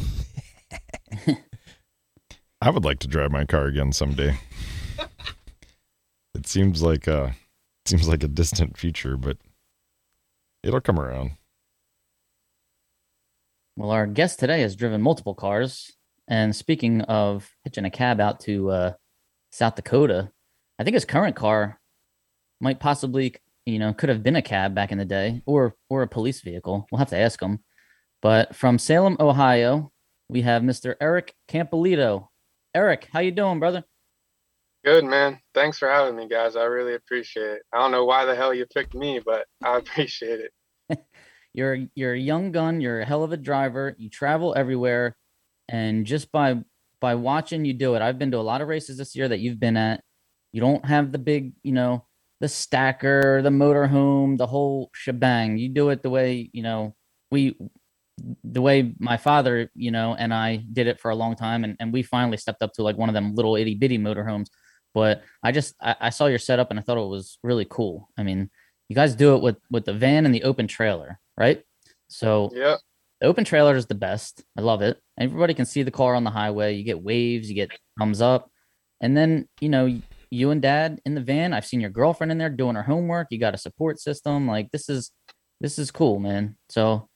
I 2.61 2.71
would 2.71 2.85
like 2.85 2.99
to 3.01 3.09
drive 3.09 3.31
my 3.31 3.45
car 3.45 3.67
again 3.67 3.93
someday. 3.93 4.37
it 6.35 6.47
seems 6.47 6.83
like 6.83 7.07
uh 7.07 7.31
seems 7.87 8.09
like 8.09 8.25
a 8.25 8.29
distant 8.29 8.77
future, 8.77 9.17
but 9.17 9.37
it'll 10.65 10.81
come 10.81 10.99
around. 10.99 11.33
Well, 13.77 13.91
our 13.91 14.07
guest 14.07 14.39
today 14.41 14.61
has 14.61 14.77
driven 14.77 15.03
multiple 15.03 15.35
cars. 15.35 15.93
And 16.27 16.57
speaking 16.57 17.03
of 17.03 17.51
hitching 17.65 17.85
a 17.85 17.91
cab 17.91 18.21
out 18.21 18.41
to 18.41 18.71
uh, 18.71 18.93
South 19.55 19.77
Dakota, 19.77 20.33
I 20.81 20.85
think 20.85 20.95
his 20.95 21.05
current 21.05 21.37
car 21.37 21.79
might 22.61 22.81
possibly, 22.81 23.37
you 23.65 23.79
know, 23.79 23.95
could 23.95 24.09
have 24.09 24.25
been 24.25 24.35
a 24.35 24.43
cab 24.43 24.75
back 24.75 24.91
in 24.91 24.99
the 24.99 25.05
day 25.05 25.43
or 25.47 25.77
or 25.89 26.03
a 26.03 26.09
police 26.09 26.41
vehicle. 26.41 26.89
We'll 26.91 26.99
have 26.99 27.11
to 27.11 27.19
ask 27.19 27.41
him. 27.41 27.61
But 28.21 28.57
from 28.57 28.81
Salem, 28.81 29.17
Ohio, 29.21 29.93
we 30.29 30.43
have 30.43 30.63
Mr. 30.63 30.97
Eric 31.01 31.37
Campolito. 31.49 32.27
Eric, 32.75 33.09
how 33.13 33.21
you 33.21 33.31
doing, 33.31 33.61
brother? 33.61 33.85
Good 34.85 35.05
man. 35.05 35.39
Thanks 35.55 35.79
for 35.79 35.89
having 35.89 36.17
me, 36.17 36.27
guys. 36.27 36.57
I 36.57 36.65
really 36.65 36.95
appreciate 36.95 37.53
it. 37.53 37.63
I 37.73 37.79
don't 37.79 37.93
know 37.93 38.05
why 38.05 38.25
the 38.25 38.35
hell 38.35 38.53
you 38.53 38.67
picked 38.67 38.95
me, 38.95 39.21
but 39.25 39.47
I 39.63 39.77
appreciate 39.79 40.41
it. 40.91 40.99
you're 41.55 41.79
you're 41.95 42.15
a 42.15 42.19
young 42.19 42.51
gun. 42.51 42.81
You're 42.81 43.03
a 43.03 43.07
hell 43.07 43.23
of 43.23 43.31
a 43.31 43.37
driver. 43.37 43.95
You 43.99 44.11
travel 44.11 44.53
everywhere, 44.57 45.17
and 45.69 46.05
just 46.07 46.33
by 46.33 46.57
by 47.05 47.15
watching 47.15 47.67
you 47.67 47.75
do 47.75 47.97
it, 47.97 48.01
I've 48.01 48.19
been 48.19 48.31
to 48.31 48.39
a 48.39 48.49
lot 48.51 48.63
of 48.63 48.69
races 48.69 48.97
this 48.97 49.15
year 49.15 49.29
that 49.29 49.41
you've 49.41 49.61
been 49.61 49.77
at. 49.77 50.03
You 50.53 50.63
don't 50.63 50.83
have 50.87 51.13
the 51.13 51.19
big, 51.19 51.53
you 51.63 51.73
know, 51.73 52.07
the 52.41 52.49
stacker, 52.49 53.43
the 53.43 53.51
motorhome, 53.51 54.39
the 54.39 54.47
whole 54.47 54.89
shebang. 54.95 55.59
You 55.59 55.69
do 55.69 55.91
it 55.91 56.03
the 56.03 56.09
way 56.09 56.49
you 56.55 56.63
know 56.63 56.97
we 57.31 57.59
the 58.43 58.63
way 58.63 58.95
my 58.99 59.19
father, 59.19 59.71
you 59.75 59.91
know, 59.91 60.17
and 60.19 60.33
I 60.33 60.65
did 60.73 60.87
it 60.87 60.99
for 60.99 61.11
a 61.11 61.15
long 61.15 61.37
time, 61.37 61.63
and, 61.65 61.77
and 61.79 61.93
we 61.93 62.03
finally 62.03 62.39
stepped 62.39 62.63
up 62.63 62.73
to 62.75 62.83
like 62.83 62.97
one 62.97 63.11
of 63.11 63.15
them 63.15 63.35
little 63.35 63.55
itty 63.55 63.75
bitty 63.75 63.99
motorhomes. 63.99 64.47
But 64.95 65.23
I 65.43 65.53
just 65.53 65.75
I, 65.83 65.97
I 66.01 66.11
saw 66.11 66.25
your 66.25 66.39
setup 66.39 66.71
and 66.71 66.81
I 66.81 66.83
thought 66.83 66.97
it 66.97 67.07
was 67.07 67.39
really 67.43 67.67
cool. 67.69 68.09
I 68.17 68.23
mean, 68.23 68.49
you 68.89 68.97
guys 68.97 69.15
do 69.15 69.35
it 69.35 69.43
with 69.43 69.59
with 69.71 69.85
the 69.85 69.93
van 69.93 70.25
and 70.25 70.35
the 70.35 70.45
open 70.45 70.69
trailer, 70.69 71.21
right? 71.37 71.63
So 72.09 72.51
Yep. 72.55 72.79
The 73.25 73.31
open 73.31 73.47
trailer 73.47 73.75
is 73.75 73.87
the 73.87 73.95
best. 73.95 74.45
I 74.59 74.61
love 74.61 74.83
it. 74.83 75.01
Everybody 75.19 75.55
can 75.55 75.65
see 75.65 75.83
the 75.83 75.91
car 75.91 76.15
on 76.15 76.25
the 76.25 76.31
highway. 76.31 76.75
You 76.75 76.85
get 76.85 77.03
waves, 77.03 77.49
you 77.49 77.55
get 77.55 77.71
thumbs 77.99 78.21
up, 78.21 78.51
and 79.01 79.17
then 79.17 79.49
you 79.63 79.71
know 79.71 79.99
you 80.29 80.51
and 80.51 80.61
dad 80.61 81.01
in 81.07 81.15
the 81.15 81.23
van. 81.23 81.55
I've 81.55 81.65
seen 81.65 81.81
your 81.81 81.89
girlfriend 81.89 82.31
in 82.33 82.37
there 82.37 82.51
doing 82.51 82.75
her 82.75 82.83
homework. 82.83 83.29
You 83.31 83.41
got 83.41 83.55
a 83.55 83.59
support 83.59 83.99
system. 83.99 84.47
Like 84.47 84.71
this 84.73 84.91
is 84.91 85.11
this 85.59 85.79
is 85.79 85.91
cool, 85.91 86.19
man. 86.19 86.59
So 86.69 87.09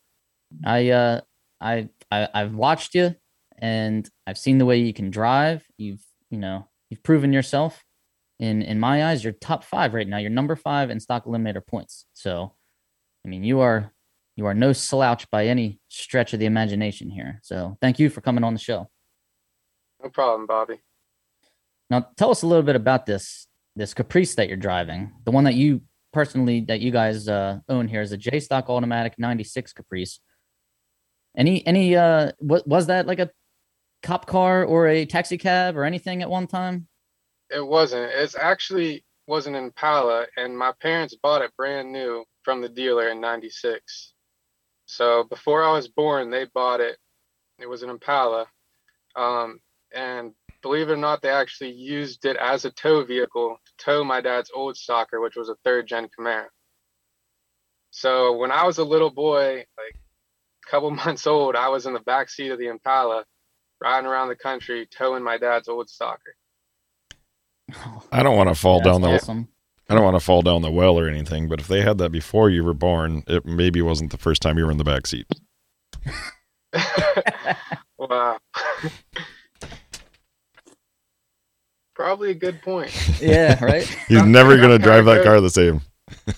I 0.65 0.89
uh 0.89 1.21
I, 1.61 1.91
I 2.11 2.27
I've 2.33 2.55
watched 2.55 2.95
you 2.95 3.15
and 3.59 4.09
I've 4.27 4.39
seen 4.39 4.57
the 4.57 4.65
way 4.65 4.79
you 4.79 4.95
can 4.95 5.11
drive. 5.11 5.63
You've 5.77 6.01
you 6.31 6.39
know 6.39 6.71
you've 6.89 7.03
proven 7.03 7.35
yourself. 7.35 7.85
In 8.39 8.63
in 8.63 8.81
my 8.81 9.05
eyes, 9.05 9.23
you're 9.23 9.35
top 9.35 9.63
five 9.63 9.93
right 9.93 10.09
now. 10.09 10.17
You're 10.17 10.31
number 10.31 10.57
five 10.57 10.89
in 10.89 11.01
stock 11.01 11.27
eliminator 11.27 11.67
points. 11.67 12.07
So, 12.15 12.55
I 13.27 13.29
mean, 13.29 13.45
you 13.45 13.61
are 13.61 13.93
you 14.39 14.47
are 14.47 14.55
no 14.55 14.73
slouch 14.73 15.29
by 15.33 15.47
any 15.47 15.81
stretch 15.89 16.33
of 16.33 16.39
the 16.39 16.47
imagination 16.47 17.11
here. 17.11 17.41
So, 17.43 17.77
thank 17.83 17.99
you 17.99 18.09
for 18.09 18.21
coming 18.21 18.45
on 18.45 18.55
the 18.55 18.61
show. 18.61 18.89
No 20.01 20.11
problem, 20.11 20.47
Bobby. 20.47 20.81
Now, 21.91 22.07
tell 22.17 22.31
us 22.31 22.43
a 22.43 22.47
little 22.47 22.63
bit 22.63 22.77
about 22.77 23.05
this 23.05 23.49
this 23.75 23.95
Caprice 23.95 24.37
that 24.37 24.47
you're 24.47 24.57
driving. 24.57 25.13
The 25.25 25.33
one 25.33 25.43
that 25.45 25.55
you 25.55 25.83
personally 26.13 26.61
that 26.69 26.81
you 26.81 26.93
guys 26.93 27.29
uh, 27.29 27.59
own 27.69 27.89
here 27.89 28.01
is 28.01 28.13
a 28.13 28.17
J 28.17 28.39
stock 28.39 28.71
automatic 28.71 29.15
96 29.19 29.73
Caprice. 29.73 30.21
Any 31.37 31.67
any 31.67 31.97
uh 31.97 32.33
what 32.39 32.67
was 32.67 32.87
that 32.87 33.09
like 33.09 33.19
a 33.19 33.31
cop 34.05 34.27
car 34.27 34.65
or 34.65 34.87
a 34.87 35.05
taxi 35.05 35.37
cab 35.37 35.77
or 35.77 35.85
anything 35.85 36.23
at 36.23 36.31
one 36.31 36.47
time? 36.47 36.87
It 37.51 37.67
wasn't. 37.67 38.13
It's 38.15 38.37
actually 38.37 39.05
was 39.27 39.47
an 39.47 39.55
Impala, 39.55 40.27
and 40.37 40.57
my 40.57 40.73
parents 40.81 41.17
bought 41.23 41.43
it 41.43 41.51
brand 41.57 41.93
new 41.93 42.25
from 42.45 42.61
the 42.61 42.69
dealer 42.69 43.09
in 43.09 43.21
'96. 43.21 44.15
So 44.89 45.25
before 45.25 45.63
I 45.63 45.71
was 45.73 45.87
born, 45.87 46.31
they 46.31 46.47
bought 46.47 46.81
it. 46.81 46.97
It 47.61 47.69
was 47.69 47.83
an 47.83 47.91
Impala, 47.91 48.47
um, 49.15 49.61
and 49.95 50.33
believe 50.63 50.89
it 50.89 50.93
or 50.93 50.97
not, 50.97 51.21
they 51.21 51.29
actually 51.29 51.73
used 51.73 52.25
it 52.25 52.37
as 52.37 52.65
a 52.65 52.71
tow 52.71 53.05
vehicle 53.05 53.59
to 53.65 53.85
tow 53.85 54.03
my 54.03 54.23
dad's 54.23 54.51
old 54.55 54.77
stocker, 54.77 55.21
which 55.21 55.37
was 55.37 55.51
a 55.51 55.57
third 55.63 55.87
gen 55.87 56.09
Camaro. 56.19 56.47
So 57.91 58.37
when 58.37 58.51
I 58.51 58.65
was 58.65 58.79
a 58.79 58.85
little 58.85 59.11
boy, 59.11 59.57
like 59.77 59.95
a 60.67 60.71
couple 60.71 60.91
months 61.05 61.27
old, 61.27 61.55
I 61.55 61.69
was 61.69 61.85
in 61.85 61.93
the 61.93 62.01
back 62.01 62.31
seat 62.31 62.51
of 62.51 62.59
the 62.59 62.69
Impala, 62.69 63.25
riding 63.83 64.09
around 64.09 64.29
the 64.29 64.37
country, 64.37 64.89
towing 64.91 65.23
my 65.23 65.37
dad's 65.37 65.69
old 65.69 65.89
stocker. 65.89 66.33
I 68.11 68.23
don't 68.23 68.39
want 68.39 68.49
to 68.49 68.55
fall 68.55 68.79
That's 68.79 68.89
down 68.89 69.03
the 69.03 69.09
awesome. 69.09 69.49
I 69.89 69.95
don't 69.95 70.05
want 70.05 70.17
to 70.17 70.21
fall 70.25 70.43
down 70.43 70.61
the 70.63 70.71
well 70.71 70.99
or 70.99 71.09
anything, 71.09 71.49
but 71.49 71.61
if 71.61 71.67
they 71.69 71.81
had 71.81 71.97
that 71.99 72.11
before 72.13 72.51
you 72.51 72.63
were 72.63 72.75
born, 72.75 73.23
it 73.27 73.47
maybe 73.47 73.81
wasn't 73.81 74.11
the 74.11 74.19
first 74.19 74.43
time 74.43 74.59
you 74.59 74.67
were 74.67 74.71
in 74.71 74.77
the 74.77 74.85
back 74.85 75.07
seat. 75.07 75.27
wow. 77.99 78.39
Probably 81.95 82.31
a 82.31 82.35
good 82.35 82.61
point. 82.63 82.93
yeah, 83.21 83.63
right. 83.65 83.85
He's 84.09 84.23
never 84.25 84.57
going 84.59 84.71
to 84.71 84.79
drive 84.79 85.07
that 85.07 85.25
car 85.25 85.41
the 85.41 85.49
same. 85.51 85.81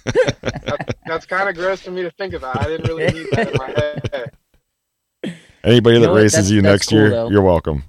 That, 0.05 0.97
that's 1.07 1.27
kind 1.27 1.49
of 1.49 1.55
gross 1.57 1.81
for 1.81 1.91
me 1.91 2.03
to 2.03 2.11
think 2.13 2.35
about. 2.35 2.61
I 2.61 2.65
didn't 2.65 2.87
really 2.89 3.07
need 3.13 3.27
that 3.33 3.51
in 3.51 3.59
my 3.59 3.71
head. 5.27 5.37
Anybody 5.65 5.97
You 5.97 6.01
that 6.03 6.07
know 6.07 6.13
what? 6.13 6.19
races 6.23 6.33
That's- 6.33 6.51
you 6.51 6.63
that's 6.63 6.73
next 6.73 6.89
cool, 6.91 6.99
year, 6.99 7.11
though. 7.11 7.31
you're 7.31 7.43
welcome. 7.43 7.83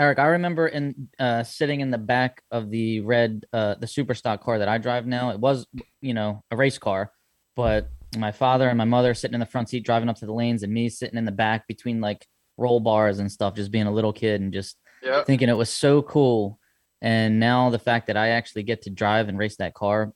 Eric, 0.00 0.18
I 0.18 0.28
remember 0.28 0.66
in 0.66 1.08
uh, 1.18 1.42
sitting 1.42 1.80
in 1.80 1.90
the 1.90 1.98
back 1.98 2.42
of 2.50 2.70
the 2.70 3.02
red, 3.02 3.44
uh, 3.52 3.74
the 3.74 3.86
super 3.86 4.14
stock 4.14 4.42
car 4.42 4.58
that 4.58 4.66
I 4.66 4.78
drive 4.78 5.06
now. 5.06 5.28
It 5.28 5.38
was, 5.38 5.66
you 6.00 6.14
know, 6.14 6.42
a 6.50 6.56
race 6.56 6.78
car, 6.78 7.12
but 7.54 7.90
my 8.16 8.32
father 8.32 8.66
and 8.70 8.78
my 8.78 8.86
mother 8.86 9.12
sitting 9.12 9.34
in 9.34 9.40
the 9.40 9.46
front 9.46 9.68
seat 9.68 9.84
driving 9.84 10.08
up 10.08 10.16
to 10.16 10.26
the 10.26 10.32
lanes, 10.32 10.62
and 10.62 10.72
me 10.72 10.88
sitting 10.88 11.18
in 11.18 11.26
the 11.26 11.32
back 11.32 11.68
between 11.68 12.00
like 12.00 12.26
roll 12.56 12.80
bars 12.80 13.18
and 13.18 13.30
stuff, 13.30 13.54
just 13.54 13.70
being 13.70 13.86
a 13.86 13.92
little 13.92 14.12
kid 14.12 14.40
and 14.40 14.54
just 14.54 14.78
Yep. 15.02 15.26
thinking 15.26 15.50
it 15.50 15.56
was 15.56 15.68
so 15.68 16.00
cool. 16.00 16.58
And 17.02 17.38
now 17.38 17.68
the 17.68 17.78
fact 17.78 18.06
that 18.06 18.16
I 18.16 18.28
actually 18.28 18.62
get 18.62 18.82
to 18.82 18.90
drive 18.90 19.28
and 19.28 19.36
race 19.36 19.56
that 19.56 19.74
car 19.74 20.14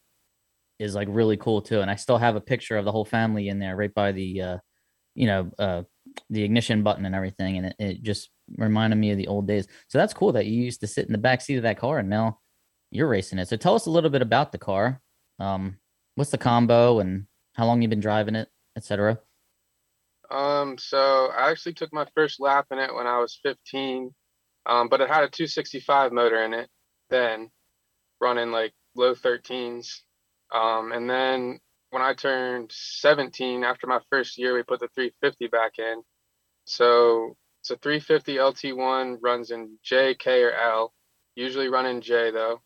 is 0.78 0.94
like 0.94 1.08
really 1.10 1.36
cool 1.36 1.60
too. 1.60 1.80
And 1.82 1.90
I 1.90 1.96
still 1.96 2.18
have 2.18 2.36
a 2.36 2.40
picture 2.40 2.78
of 2.78 2.86
the 2.86 2.92
whole 2.92 3.04
family 3.04 3.48
in 3.48 3.58
there, 3.58 3.76
right 3.76 3.92
by 3.92 4.12
the, 4.12 4.40
uh, 4.40 4.58
you 5.14 5.26
know, 5.26 5.50
uh, 5.58 5.82
the 6.30 6.42
ignition 6.42 6.82
button 6.82 7.04
and 7.04 7.14
everything, 7.14 7.58
and 7.58 7.66
it, 7.66 7.76
it 7.78 8.02
just 8.02 8.30
reminded 8.56 8.96
me 8.96 9.10
of 9.10 9.18
the 9.18 9.28
old 9.28 9.46
days. 9.46 9.66
So 9.88 9.98
that's 9.98 10.14
cool 10.14 10.32
that 10.32 10.46
you 10.46 10.62
used 10.62 10.80
to 10.80 10.86
sit 10.86 11.06
in 11.06 11.12
the 11.12 11.18
back 11.18 11.40
seat 11.40 11.56
of 11.56 11.62
that 11.62 11.78
car, 11.78 11.98
and 11.98 12.08
now 12.08 12.38
you're 12.90 13.08
racing 13.08 13.38
it. 13.38 13.48
So 13.48 13.56
tell 13.56 13.74
us 13.74 13.86
a 13.86 13.90
little 13.90 14.10
bit 14.10 14.22
about 14.22 14.52
the 14.52 14.58
car. 14.58 15.00
Um, 15.38 15.78
what's 16.14 16.30
the 16.30 16.38
combo, 16.38 17.00
and 17.00 17.26
how 17.54 17.66
long 17.66 17.82
you've 17.82 17.90
been 17.90 18.00
driving 18.00 18.34
it, 18.34 18.48
etc. 18.76 19.18
Um, 20.30 20.78
so 20.78 21.30
I 21.36 21.50
actually 21.50 21.74
took 21.74 21.92
my 21.92 22.06
first 22.14 22.40
lap 22.40 22.66
in 22.70 22.78
it 22.78 22.94
when 22.94 23.06
I 23.06 23.18
was 23.18 23.38
15, 23.42 24.12
um, 24.66 24.88
but 24.88 25.00
it 25.00 25.08
had 25.08 25.24
a 25.24 25.28
265 25.28 26.12
motor 26.12 26.42
in 26.42 26.54
it 26.54 26.68
then, 27.10 27.50
running 28.20 28.50
like 28.50 28.72
low 28.94 29.14
13s. 29.14 30.00
Um, 30.52 30.92
and 30.92 31.08
then 31.08 31.58
when 31.90 32.02
I 32.02 32.14
turned 32.14 32.72
17, 32.72 33.64
after 33.64 33.86
my 33.86 34.00
first 34.10 34.38
year, 34.38 34.54
we 34.54 34.62
put 34.62 34.80
the 34.80 34.88
350 34.94 35.48
back 35.48 35.72
in. 35.78 36.02
So 36.64 37.36
a 37.70 37.76
350 37.76 38.36
LT1, 38.36 39.18
runs 39.22 39.50
in 39.50 39.78
J, 39.82 40.14
K, 40.14 40.42
or 40.42 40.52
L. 40.52 40.92
Usually 41.34 41.68
running 41.68 42.00
J 42.00 42.30
though. 42.30 42.60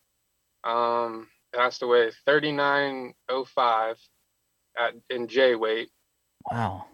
Um, 0.63 1.27
it 1.53 1.59
has 1.59 1.79
to 1.79 1.87
weigh 1.87 2.11
3905 2.25 3.95
at 4.77 4.93
in 5.09 5.27
J 5.27 5.55
weight. 5.55 5.89
Wow. 6.51 6.85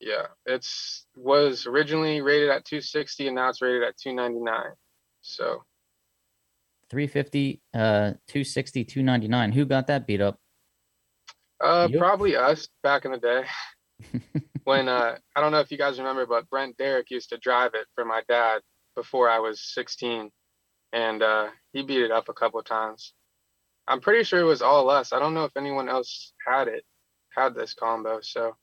Yeah, 0.00 0.26
it's 0.44 1.06
was 1.16 1.66
originally 1.66 2.20
rated 2.20 2.50
at 2.50 2.64
260 2.64 3.26
and 3.26 3.36
now 3.36 3.48
it's 3.48 3.62
rated 3.62 3.82
at 3.82 3.96
299. 3.98 4.72
So 5.22 5.62
350, 6.90 7.60
uh, 7.74 8.12
260, 8.28 8.84
299. 8.84 9.52
Who 9.52 9.64
got 9.64 9.86
that 9.88 10.06
beat 10.06 10.20
up? 10.20 10.38
uh 11.60 11.88
probably 11.96 12.36
us 12.36 12.68
back 12.82 13.06
in 13.06 13.12
the 13.12 13.18
day 13.18 13.44
when 14.66 14.88
uh 14.88 15.16
I 15.36 15.40
don't 15.40 15.52
know 15.52 15.60
if 15.60 15.70
you 15.70 15.78
guys 15.78 15.98
remember, 15.98 16.26
but 16.26 16.50
Brent 16.50 16.76
Derrick 16.76 17.10
used 17.10 17.30
to 17.30 17.38
drive 17.38 17.72
it 17.74 17.86
for 17.94 18.04
my 18.04 18.22
dad 18.28 18.62
before 18.96 19.30
I 19.30 19.38
was 19.38 19.60
16 19.74 20.30
and 20.92 21.22
uh 21.22 21.48
he 21.72 21.82
beat 21.82 22.02
it 22.02 22.10
up 22.10 22.28
a 22.28 22.34
couple 22.34 22.58
of 22.58 22.66
times. 22.66 23.14
I'm 23.86 24.00
pretty 24.00 24.24
sure 24.24 24.40
it 24.40 24.44
was 24.44 24.62
all 24.62 24.90
us. 24.90 25.12
I 25.12 25.20
don't 25.20 25.34
know 25.34 25.44
if 25.44 25.56
anyone 25.56 25.88
else 25.88 26.32
had 26.44 26.66
it, 26.66 26.84
had 27.30 27.54
this 27.54 27.74
combo. 27.74 28.18
So 28.22 28.56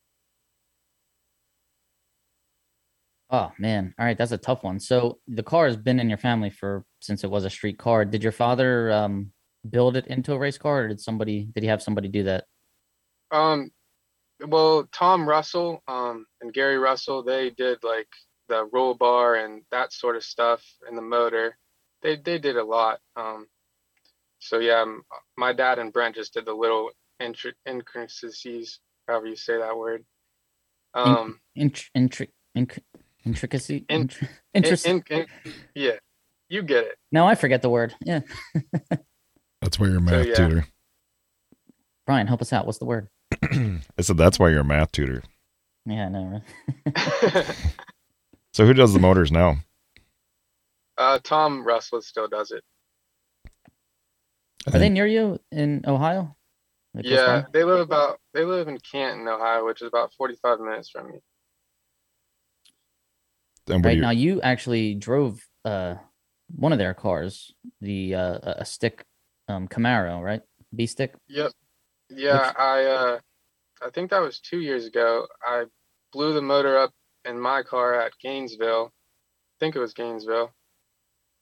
Oh 3.29 3.53
man. 3.57 3.95
All 3.97 4.05
right, 4.05 4.17
that's 4.17 4.33
a 4.33 4.37
tough 4.37 4.61
one. 4.61 4.81
So 4.81 5.19
the 5.29 5.41
car 5.41 5.67
has 5.67 5.77
been 5.77 6.01
in 6.01 6.09
your 6.09 6.17
family 6.17 6.49
for 6.49 6.83
since 6.99 7.23
it 7.23 7.31
was 7.31 7.45
a 7.45 7.49
street 7.49 7.77
car. 7.77 8.03
Did 8.03 8.23
your 8.23 8.33
father 8.33 8.91
um 8.91 9.31
build 9.69 9.95
it 9.95 10.07
into 10.07 10.33
a 10.33 10.37
race 10.37 10.57
car 10.57 10.83
or 10.83 10.87
did 10.89 10.99
somebody 10.99 11.47
did 11.55 11.63
he 11.63 11.69
have 11.69 11.81
somebody 11.81 12.09
do 12.09 12.23
that? 12.23 12.43
Um, 13.31 13.71
well, 14.47 14.87
Tom 14.91 15.27
Russell, 15.27 15.81
um, 15.87 16.25
and 16.41 16.53
Gary 16.53 16.77
Russell, 16.77 17.23
they 17.23 17.49
did 17.49 17.79
like 17.83 18.07
the 18.49 18.65
roll 18.73 18.93
bar 18.93 19.35
and 19.35 19.61
that 19.71 19.93
sort 19.93 20.15
of 20.15 20.23
stuff 20.23 20.63
and 20.87 20.97
the 20.97 21.01
motor. 21.01 21.57
They 22.01 22.17
they 22.17 22.37
did 22.39 22.57
a 22.57 22.63
lot. 22.63 22.99
Um, 23.15 23.47
so 24.39 24.59
yeah, 24.59 24.81
m- 24.81 25.03
my 25.37 25.53
dad 25.53 25.79
and 25.79 25.93
Brent 25.93 26.15
just 26.15 26.33
did 26.33 26.45
the 26.45 26.53
little 26.53 26.91
intri- 27.21 27.53
intricacies, 27.65 28.79
however 29.07 29.27
you 29.27 29.35
say 29.37 29.57
that 29.57 29.77
word. 29.77 30.03
Um, 30.93 31.39
Intr- 31.57 31.89
intri- 31.97 32.29
inc- 32.57 32.79
intricacy 33.25 33.85
In- 33.89 34.07
intr- 34.09 34.21
in, 34.23 34.29
interest 34.63 34.85
in, 34.85 35.03
in- 35.09 35.25
yeah, 35.73 35.93
you 36.49 36.61
get 36.61 36.83
it. 36.83 36.97
no 37.11 37.25
i 37.25 37.33
forget 37.35 37.61
the 37.63 37.69
word 37.69 37.95
yeah 38.05 38.19
That's 39.61 39.79
why 39.79 39.87
you're 39.87 39.97
a 39.97 40.01
math 40.01 40.27
yeah. 40.27 40.33
tutor. 40.35 40.67
brian 42.05 42.27
help 42.27 42.41
us 42.41 42.51
out 42.53 42.65
what's 42.65 42.77
the 42.79 42.85
word 42.85 43.07
I 43.97 44.01
said 44.01 44.17
that's 44.17 44.39
why 44.39 44.49
you're 44.49 44.61
a 44.61 44.65
math 44.65 44.91
tutor. 44.91 45.23
yeah 45.85 46.05
i 46.05 46.09
know 46.09 46.41
right 46.95 47.45
So 48.53 48.65
who 48.67 48.73
does 48.75 48.93
the 48.93 48.99
motors 48.99 49.31
now? 49.31 49.57
uh, 50.99 51.17
Tom 51.23 51.65
Russell 51.65 52.01
still 52.03 52.27
does 52.27 52.51
it. 52.51 52.63
are 54.71 54.79
they 54.79 54.89
near 54.89 55.07
you 55.07 55.39
in 55.51 55.81
ohio 55.87 56.19
Are 56.21 57.01
they 57.01 57.01
close 57.01 57.11
Yeah, 57.19 57.45
they 57.51 57.63
live 57.63 57.79
about 57.79 58.19
they 58.33 58.45
live 58.45 58.67
in 58.67 58.77
Canton, 58.79 59.27
Ohio, 59.27 59.65
which 59.65 59.81
is 59.81 59.87
about 59.87 60.13
45 60.13 60.59
minutes 60.59 60.89
from 60.89 61.07
me. 61.07 61.19
And 63.69 63.83
Right 63.83 63.95
you, 63.95 64.01
now, 64.01 64.09
you 64.11 64.41
actually 64.41 64.93
drove 64.95 65.41
uh 65.65 65.95
one 66.55 66.71
of 66.73 66.77
their 66.79 66.93
cars, 66.93 67.53
the 67.81 68.13
uh, 68.15 68.37
a- 68.43 68.55
a 68.59 68.65
stick 68.65 69.03
um 69.47 69.67
Camaro, 69.67 70.21
right? 70.23 70.41
B 70.75 70.85
stick. 70.85 71.15
Yep. 71.27 71.51
Yeah, 72.09 72.47
Which- 72.47 72.55
I 72.57 72.83
uh 72.85 73.19
I 73.85 73.89
think 73.89 74.11
that 74.11 74.21
was 74.21 74.39
2 74.39 74.59
years 74.59 74.85
ago. 74.85 75.27
I 75.45 75.65
blew 76.11 76.33
the 76.33 76.41
motor 76.41 76.77
up 76.77 76.91
in 77.25 77.39
my 77.39 77.63
car 77.63 77.99
at 77.99 78.13
Gainesville. 78.21 78.91
I 78.91 79.55
think 79.59 79.75
it 79.75 79.79
was 79.79 79.93
Gainesville. 79.93 80.53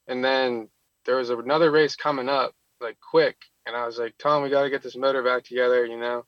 And 0.08 0.24
then 0.24 0.68
there 1.04 1.16
was 1.16 1.30
another 1.30 1.70
race 1.70 1.96
coming 1.96 2.28
up 2.28 2.54
like 2.80 2.98
quick 3.00 3.36
and 3.66 3.76
I 3.76 3.86
was 3.86 3.98
like, 3.98 4.16
"Tom, 4.18 4.42
we 4.42 4.50
got 4.50 4.62
to 4.64 4.70
get 4.70 4.82
this 4.82 4.96
motor 4.96 5.22
back 5.22 5.44
together, 5.44 5.86
you 5.86 5.98
know." 5.98 6.24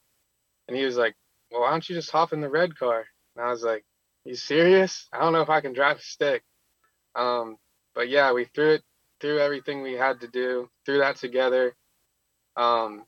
And 0.69 0.77
he 0.77 0.85
was 0.85 0.97
like, 0.97 1.17
"Well, 1.51 1.63
why 1.63 1.71
don't 1.71 1.89
you 1.89 1.95
just 1.97 2.11
hop 2.11 2.33
in 2.33 2.41
the 2.41 2.49
red 2.49 2.77
car?" 2.79 3.07
And 3.37 3.45
I 3.45 3.51
was 3.51 3.63
like, 3.65 3.85
"You 4.25 4.37
serious? 4.37 5.09
I 5.13 5.19
don't 5.21 5.33
know 5.33 5.43
if 5.43 5.51
I 5.51 5.61
can 5.61 5.73
drive 5.73 5.99
a 5.99 6.03
stick." 6.03 6.45
Um, 7.15 7.59
but 7.95 8.09
yeah, 8.09 8.33
we 8.33 8.45
threw 8.47 8.75
it 8.75 8.85
threw 9.21 9.39
everything 9.39 9.83
we 9.83 9.95
had 9.95 10.21
to 10.21 10.29
do, 10.29 10.69
threw 10.85 10.99
that 10.99 11.17
together. 11.17 11.75
Um, 12.57 13.07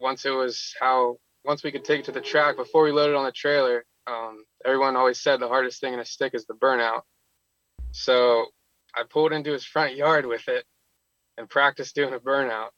once 0.00 0.24
it 0.24 0.30
was 0.30 0.74
how 0.80 1.18
once 1.44 1.62
we 1.62 1.72
could 1.72 1.84
take 1.84 2.00
it 2.00 2.04
to 2.06 2.12
the 2.12 2.20
track 2.20 2.56
before 2.56 2.82
we 2.84 2.92
loaded 2.92 3.16
on 3.16 3.24
the 3.24 3.32
trailer 3.32 3.84
um, 4.08 4.44
everyone 4.64 4.96
always 4.96 5.20
said 5.20 5.38
the 5.38 5.48
hardest 5.48 5.80
thing 5.80 5.92
in 5.92 6.00
a 6.00 6.04
stick 6.04 6.34
is 6.34 6.46
the 6.46 6.54
burnout. 6.54 7.02
So 7.92 8.46
i 8.94 9.02
pulled 9.08 9.32
into 9.32 9.52
his 9.52 9.64
front 9.64 9.96
yard 9.96 10.24
with 10.24 10.48
it 10.48 10.64
and 11.36 11.48
practiced 11.48 11.94
doing 11.94 12.14
a 12.14 12.18
burnout 12.18 12.70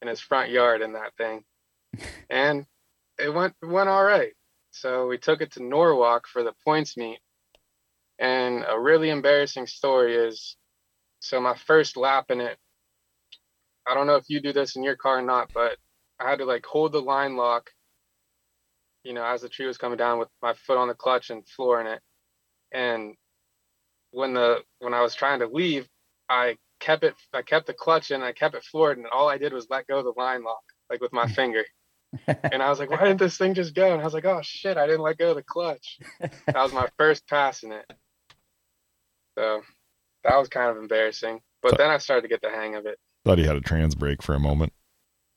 in 0.00 0.08
his 0.08 0.20
front 0.20 0.50
yard 0.50 0.82
in 0.82 0.92
that 0.92 1.14
thing. 1.16 1.44
And 2.30 2.66
it 3.18 3.32
went 3.32 3.54
it 3.62 3.66
went 3.66 3.88
all 3.88 4.04
right. 4.04 4.32
So 4.70 5.08
we 5.08 5.18
took 5.18 5.40
it 5.40 5.52
to 5.52 5.62
norwalk 5.62 6.28
for 6.28 6.44
the 6.44 6.52
points 6.64 6.96
meet. 6.96 7.18
And 8.18 8.64
a 8.68 8.78
really 8.78 9.10
embarrassing 9.10 9.66
story 9.66 10.14
is 10.14 10.56
so 11.20 11.40
my 11.40 11.54
first 11.54 11.96
lap 11.96 12.26
in 12.30 12.40
it 12.40 12.56
i 13.88 13.94
don't 13.94 14.06
know 14.06 14.14
if 14.16 14.28
you 14.28 14.40
do 14.40 14.52
this 14.52 14.76
in 14.76 14.84
your 14.84 14.94
car 14.94 15.18
or 15.18 15.22
not 15.22 15.50
but 15.52 15.76
I 16.20 16.30
had 16.30 16.38
to 16.38 16.44
like 16.44 16.66
hold 16.66 16.92
the 16.92 17.00
line 17.00 17.36
lock, 17.36 17.70
you 19.08 19.14
know, 19.14 19.24
as 19.24 19.40
the 19.40 19.48
tree 19.48 19.66
was 19.66 19.78
coming 19.78 19.96
down 19.96 20.18
with 20.18 20.28
my 20.42 20.52
foot 20.52 20.76
on 20.76 20.86
the 20.86 20.94
clutch 20.94 21.30
and 21.30 21.48
flooring 21.48 21.86
it. 21.86 22.00
And 22.72 23.14
when 24.10 24.34
the 24.34 24.58
when 24.80 24.92
I 24.92 25.00
was 25.00 25.14
trying 25.14 25.38
to 25.38 25.46
leave, 25.46 25.88
I 26.28 26.56
kept 26.78 27.04
it 27.04 27.14
I 27.32 27.40
kept 27.40 27.66
the 27.66 27.72
clutch 27.72 28.10
and 28.10 28.22
I 28.22 28.32
kept 28.32 28.54
it 28.54 28.64
floored, 28.64 28.98
and 28.98 29.06
all 29.06 29.26
I 29.26 29.38
did 29.38 29.54
was 29.54 29.66
let 29.70 29.86
go 29.86 30.00
of 30.00 30.04
the 30.04 30.12
line 30.18 30.44
lock, 30.44 30.62
like 30.90 31.00
with 31.00 31.14
my 31.14 31.26
hmm. 31.26 31.32
finger. 31.32 31.64
And 32.26 32.62
I 32.62 32.70
was 32.70 32.78
like, 32.78 32.90
why 32.90 33.04
didn't 33.04 33.18
this 33.18 33.36
thing 33.36 33.52
just 33.52 33.74
go? 33.74 33.92
And 33.92 34.00
I 34.00 34.04
was 34.04 34.14
like, 34.14 34.24
oh 34.24 34.40
shit, 34.42 34.78
I 34.78 34.86
didn't 34.86 35.02
let 35.02 35.18
go 35.18 35.30
of 35.30 35.36
the 35.36 35.42
clutch. 35.42 35.98
That 36.20 36.62
was 36.62 36.72
my 36.72 36.88
first 36.98 37.26
pass 37.28 37.62
in 37.62 37.72
it. 37.72 37.84
So 39.38 39.60
that 40.24 40.36
was 40.36 40.48
kind 40.48 40.70
of 40.70 40.78
embarrassing. 40.78 41.40
But 41.62 41.76
then 41.76 41.90
I 41.90 41.98
started 41.98 42.22
to 42.22 42.28
get 42.28 42.40
the 42.40 42.48
hang 42.48 42.76
of 42.76 42.86
it. 42.86 42.98
thought 43.24 43.38
he 43.38 43.44
had 43.44 43.56
a 43.56 43.60
trans 43.60 43.94
brake 43.94 44.22
for 44.22 44.34
a 44.34 44.40
moment. 44.40 44.72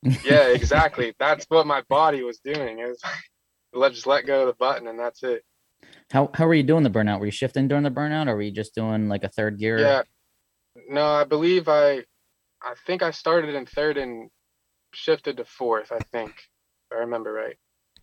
Yeah, 0.01 0.47
exactly. 0.53 1.13
that's 1.19 1.45
what 1.49 1.67
my 1.67 1.83
body 1.89 2.23
was 2.23 2.39
doing. 2.39 2.79
It 2.79 2.87
was 2.87 3.01
let 3.73 3.93
just 3.93 4.07
let 4.07 4.25
go 4.25 4.41
of 4.41 4.47
the 4.47 4.53
button 4.53 4.87
and 4.87 4.99
that's 4.99 5.23
it. 5.23 5.43
How 6.11 6.29
how 6.33 6.45
were 6.45 6.53
you 6.53 6.63
doing 6.63 6.83
the 6.83 6.89
burnout? 6.89 7.19
Were 7.19 7.25
you 7.25 7.31
shifting 7.31 7.67
during 7.67 7.83
the 7.83 7.91
burnout, 7.91 8.27
or 8.27 8.35
were 8.35 8.41
you 8.41 8.51
just 8.51 8.75
doing 8.75 9.07
like 9.07 9.23
a 9.23 9.29
third 9.29 9.57
gear? 9.57 9.79
Yeah. 9.79 10.03
No, 10.89 11.05
I 11.05 11.23
believe 11.23 11.67
I 11.67 12.03
I 12.61 12.73
think 12.85 13.01
I 13.01 13.11
started 13.11 13.55
in 13.55 13.65
third 13.65 13.97
and 13.97 14.29
shifted 14.93 15.37
to 15.37 15.45
fourth, 15.45 15.91
I 15.91 15.99
think. 16.11 16.31
If 16.31 16.97
I 16.97 16.99
remember 16.99 17.31
right. 17.33 17.55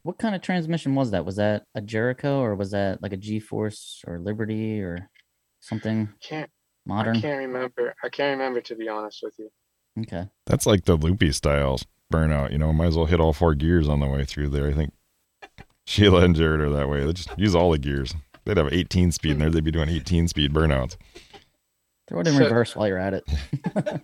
What 0.03 0.19
kind 0.19 0.35
of 0.35 0.41
transmission 0.41 0.95
was 0.95 1.11
that? 1.11 1.25
Was 1.25 1.37
that 1.37 1.65
a 1.75 1.81
Jerico, 1.81 2.39
or 2.39 2.55
was 2.55 2.71
that 2.71 3.03
like 3.03 3.13
a 3.13 3.17
G 3.17 3.41
Force 3.41 4.03
or 4.07 4.19
Liberty 4.19 4.81
or 4.81 5.11
something 5.61 6.09
Can't 6.21 6.51
modern? 6.87 7.17
I 7.17 7.21
can't 7.21 7.39
remember. 7.39 7.95
I 8.03 8.09
can't 8.09 8.39
remember 8.39 8.61
to 8.63 8.75
be 8.75 8.89
honest 8.89 9.21
with 9.23 9.35
you. 9.39 9.51
Okay. 10.01 10.29
That's 10.47 10.67
like 10.67 10.85
the 10.85 10.97
loopy 10.97 11.33
styles 11.33 11.85
burnout. 12.13 12.53
You 12.53 12.59
know, 12.59 12.73
might 12.73 12.87
as 12.87 12.97
well 12.97 13.07
hit 13.07 13.21
all 13.21 13.33
four 13.33 13.55
gears 13.55 13.89
on 13.89 14.01
the 14.01 14.07
way 14.07 14.25
through 14.25 14.49
there. 14.49 14.69
I 14.69 14.73
think 14.73 14.93
Sheila 15.89 16.21
and 16.21 16.37
Jared 16.37 16.61
are 16.61 16.69
that 16.69 16.91
way. 16.91 17.03
They 17.07 17.15
just 17.15 17.31
use 17.39 17.55
all 17.55 17.71
the 17.71 17.79
gears. 17.79 18.15
They'd 18.45 18.59
have 18.59 18.71
18 18.71 19.11
speed 19.11 19.33
in 19.33 19.39
there. 19.39 19.49
They'd 19.49 19.65
be 19.65 19.71
doing 19.71 19.89
18 19.89 20.29
speed 20.29 20.53
burnouts. 20.53 20.99
Throw 22.07 22.21
it 22.21 22.27
in 22.27 22.37
reverse 22.37 22.77
while 22.77 22.87
you're 22.87 22.99
at 22.99 23.15
it. 23.15 23.25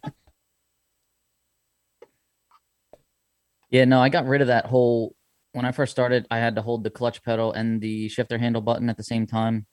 yeah, 3.70 3.85
no, 3.85 4.01
I 4.01 4.09
got 4.09 4.25
rid 4.25 4.40
of 4.40 4.47
that 4.47 4.64
whole. 4.64 5.14
When 5.53 5.66
I 5.66 5.73
first 5.73 5.92
started, 5.92 6.27
I 6.31 6.38
had 6.38 6.55
to 6.57 6.62
hold 6.62 6.85
the 6.85 6.90
clutch 6.90 7.23
pedal 7.23 7.53
and 7.53 7.83
the 7.83 8.09
shifter 8.09 8.38
handle 8.38 8.62
button 8.62 8.88
at 8.88 8.97
the 8.97 9.05
same 9.05 9.27
time, 9.27 9.66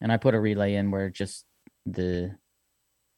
and 0.00 0.12
I 0.12 0.18
put 0.18 0.36
a 0.36 0.40
relay 0.40 0.74
in 0.74 0.92
where 0.92 1.10
just 1.10 1.44
the 1.84 2.36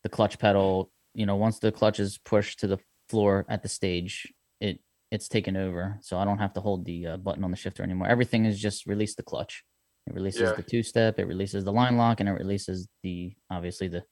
the 0.03 0.09
clutch 0.09 0.39
pedal. 0.39 0.91
You 1.13 1.27
know, 1.27 1.37
once 1.37 1.59
the 1.59 1.73
clutch 1.73 2.01
is 2.01 2.17
pushed 2.17 2.61
to 2.61 2.69
the 2.69 2.79
floor 3.11 3.45
at 3.51 3.63
the 3.63 3.69
stage, 3.69 4.33
it 4.63 4.81
it's 5.11 5.29
taken 5.29 5.57
over, 5.57 5.99
so 6.03 6.19
I 6.19 6.25
don't 6.25 6.39
have 6.39 6.53
to 6.55 6.61
hold 6.61 6.85
the 6.85 7.07
uh, 7.07 7.17
button 7.17 7.45
on 7.45 7.51
the 7.51 7.57
shifter 7.57 7.83
anymore. 7.83 8.09
Everything 8.09 8.45
is 8.45 8.59
just 8.61 8.87
release 8.87 9.15
the 9.15 9.23
clutch. 9.23 9.65
It 10.07 10.15
releases 10.15 10.43
Yeah. 10.43 10.53
the 10.53 10.63
two 10.63 10.83
step, 10.83 11.19
it 11.19 11.27
releases 11.27 11.65
the 11.65 11.73
line 11.73 11.97
lock, 11.97 12.21
and 12.21 12.29
it 12.29 12.33
releases 12.33 12.89
the 13.03 13.33
obviously 13.51 13.89
the 13.89 14.03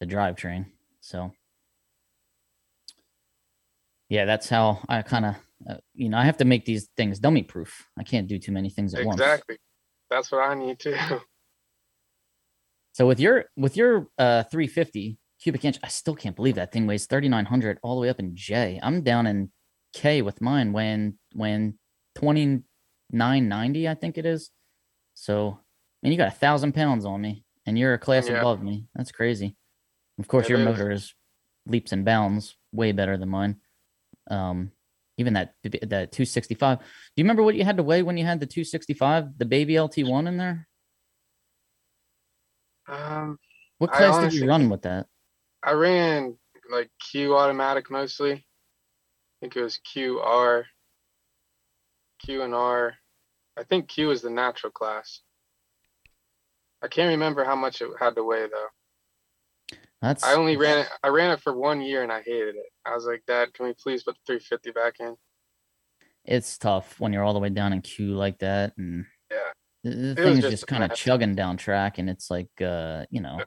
the 0.00 0.06
drivetrain. 0.06 0.66
So 1.00 1.32
yeah, 4.08 4.24
that's 4.24 4.48
how 4.48 4.80
I 4.88 5.02
kind 5.02 5.26
of 5.26 5.34
uh, 5.68 5.76
you 5.94 6.08
know 6.08 6.18
I 6.18 6.24
have 6.24 6.36
to 6.38 6.44
make 6.44 6.64
these 6.64 6.88
things 6.96 7.18
dummy 7.18 7.42
proof. 7.42 7.86
I 7.98 8.02
can't 8.04 8.28
do 8.28 8.38
too 8.38 8.52
many 8.52 8.70
things 8.70 8.94
at 8.94 9.04
once. 9.04 9.20
Exactly. 9.20 9.58
That's 10.10 10.30
what 10.30 10.46
I 10.48 10.54
need 10.54 10.78
to. 10.80 11.20
So 12.92 13.08
with 13.08 13.18
your 13.18 13.46
with 13.56 13.76
your 13.76 14.06
uh 14.18 14.44
350 14.44 15.18
cubic 15.42 15.64
inch, 15.64 15.78
I 15.82 15.88
still 15.88 16.14
can't 16.14 16.36
believe 16.36 16.54
that 16.54 16.70
thing 16.70 16.86
weighs 16.86 17.06
3900 17.06 17.80
all 17.82 17.96
the 17.96 18.02
way 18.02 18.08
up 18.08 18.20
in 18.20 18.36
J. 18.36 18.78
I'm 18.80 19.02
down 19.02 19.26
in 19.26 19.50
K 19.94 20.22
with 20.22 20.40
mine 20.40 20.72
when 20.72 21.18
when 21.32 21.78
2990, 22.16 23.88
I 23.88 23.94
think 23.94 24.18
it 24.18 24.26
is. 24.26 24.50
So 25.14 25.60
man, 26.02 26.12
you 26.12 26.18
got 26.18 26.28
a 26.28 26.36
thousand 26.36 26.74
pounds 26.74 27.04
on 27.04 27.20
me, 27.20 27.44
and 27.64 27.78
you're 27.78 27.94
a 27.94 27.98
class 27.98 28.28
Yeah. 28.28 28.40
above 28.40 28.62
me. 28.62 28.86
That's 28.94 29.12
crazy. 29.12 29.56
Of 30.18 30.28
course, 30.28 30.46
It 30.46 30.50
your 30.50 30.58
is. 30.58 30.64
motor 30.66 30.90
is 30.90 31.14
leaps 31.66 31.92
and 31.92 32.04
bounds 32.04 32.56
way 32.72 32.92
better 32.92 33.16
than 33.16 33.28
mine. 33.28 33.60
Um, 34.30 34.72
even 35.16 35.34
that 35.34 35.54
that 35.62 36.12
265. 36.12 36.78
Do 36.78 36.84
you 37.16 37.24
remember 37.24 37.42
what 37.42 37.54
you 37.54 37.64
had 37.64 37.76
to 37.76 37.82
weigh 37.82 38.02
when 38.02 38.16
you 38.16 38.24
had 38.24 38.40
the 38.40 38.46
265, 38.46 39.38
the 39.38 39.44
baby 39.44 39.74
LT1 39.74 40.26
in 40.26 40.36
there? 40.36 40.68
um 42.88 43.38
What 43.78 43.92
class 43.92 44.18
did 44.18 44.34
you 44.34 44.46
run 44.46 44.68
with 44.68 44.82
that? 44.82 45.06
I 45.62 45.72
ran 45.72 46.36
like 46.70 46.90
Q 47.10 47.36
automatic 47.36 47.90
mostly. 47.90 48.44
I 49.44 49.46
think 49.46 49.56
it 49.56 49.62
was 49.62 49.78
QR, 49.94 50.64
Q 52.24 52.40
and 52.40 52.54
R. 52.54 52.94
I 53.58 53.62
think 53.64 53.88
Q 53.88 54.10
is 54.10 54.22
the 54.22 54.30
natural 54.30 54.72
class. 54.72 55.20
I 56.82 56.88
can't 56.88 57.10
remember 57.10 57.44
how 57.44 57.54
much 57.54 57.82
it 57.82 57.90
had 58.00 58.14
to 58.16 58.24
weigh 58.24 58.46
though. 58.46 59.76
That's 60.00 60.24
I 60.24 60.32
only 60.32 60.56
ran 60.56 60.78
it. 60.78 60.88
I 61.02 61.08
ran 61.08 61.30
it 61.30 61.42
for 61.42 61.52
one 61.54 61.82
year 61.82 62.02
and 62.02 62.10
I 62.10 62.22
hated 62.22 62.54
it. 62.54 62.72
I 62.86 62.94
was 62.94 63.04
like, 63.04 63.22
Dad, 63.26 63.52
can 63.52 63.66
we 63.66 63.74
please 63.74 64.02
put 64.02 64.14
the 64.14 64.38
350 64.38 64.70
back 64.70 64.94
in? 65.00 65.14
it's 66.24 66.56
tough 66.56 66.98
when 66.98 67.12
you're 67.12 67.22
all 67.22 67.34
the 67.34 67.38
way 67.38 67.50
down 67.50 67.74
in 67.74 67.82
Q 67.82 68.14
like 68.14 68.38
that 68.38 68.72
and 68.78 69.04
Yeah. 69.30 69.36
the, 69.82 69.90
the 69.90 70.14
thing's 70.14 70.40
just 70.40 70.50
just 70.52 70.66
kind 70.66 70.82
of 70.82 70.94
chugging 70.94 71.34
down 71.34 71.58
track 71.58 71.98
and 71.98 72.08
it's 72.08 72.30
like 72.30 72.48
uh 72.62 73.04
you 73.10 73.20
know 73.20 73.42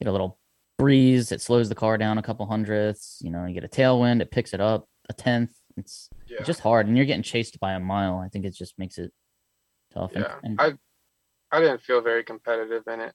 get 0.00 0.08
a 0.08 0.10
little 0.10 0.40
breeze 0.76 1.30
it 1.30 1.40
slows 1.40 1.68
the 1.68 1.74
car 1.76 1.96
down 1.98 2.18
a 2.18 2.22
couple 2.22 2.44
hundredths 2.46 3.20
you 3.22 3.30
know 3.30 3.46
you 3.46 3.54
get 3.54 3.62
a 3.62 3.68
tailwind 3.68 4.20
it 4.20 4.32
picks 4.32 4.52
it 4.54 4.60
up 4.60 4.88
a 5.10 5.12
tenth 5.12 5.52
it's 5.76 6.08
Yeah. 6.26 6.38
it's 6.38 6.46
just 6.46 6.60
hard 6.60 6.86
and 6.86 6.96
you're 6.96 7.06
getting 7.06 7.22
chased 7.22 7.60
by 7.60 7.72
a 7.74 7.80
mile 7.80 8.16
i 8.24 8.28
think 8.28 8.44
it 8.44 8.54
just 8.54 8.78
makes 8.78 8.96
it 8.98 9.12
tough 9.92 10.12
and- 10.14 10.24
Yeah. 10.24 10.38
and, 10.42 10.60
I 10.60 10.68
I 11.52 11.58
didn't 11.60 11.82
feel 11.82 12.00
very 12.00 12.22
competitive 12.22 12.84
in 12.86 13.00
it. 13.00 13.12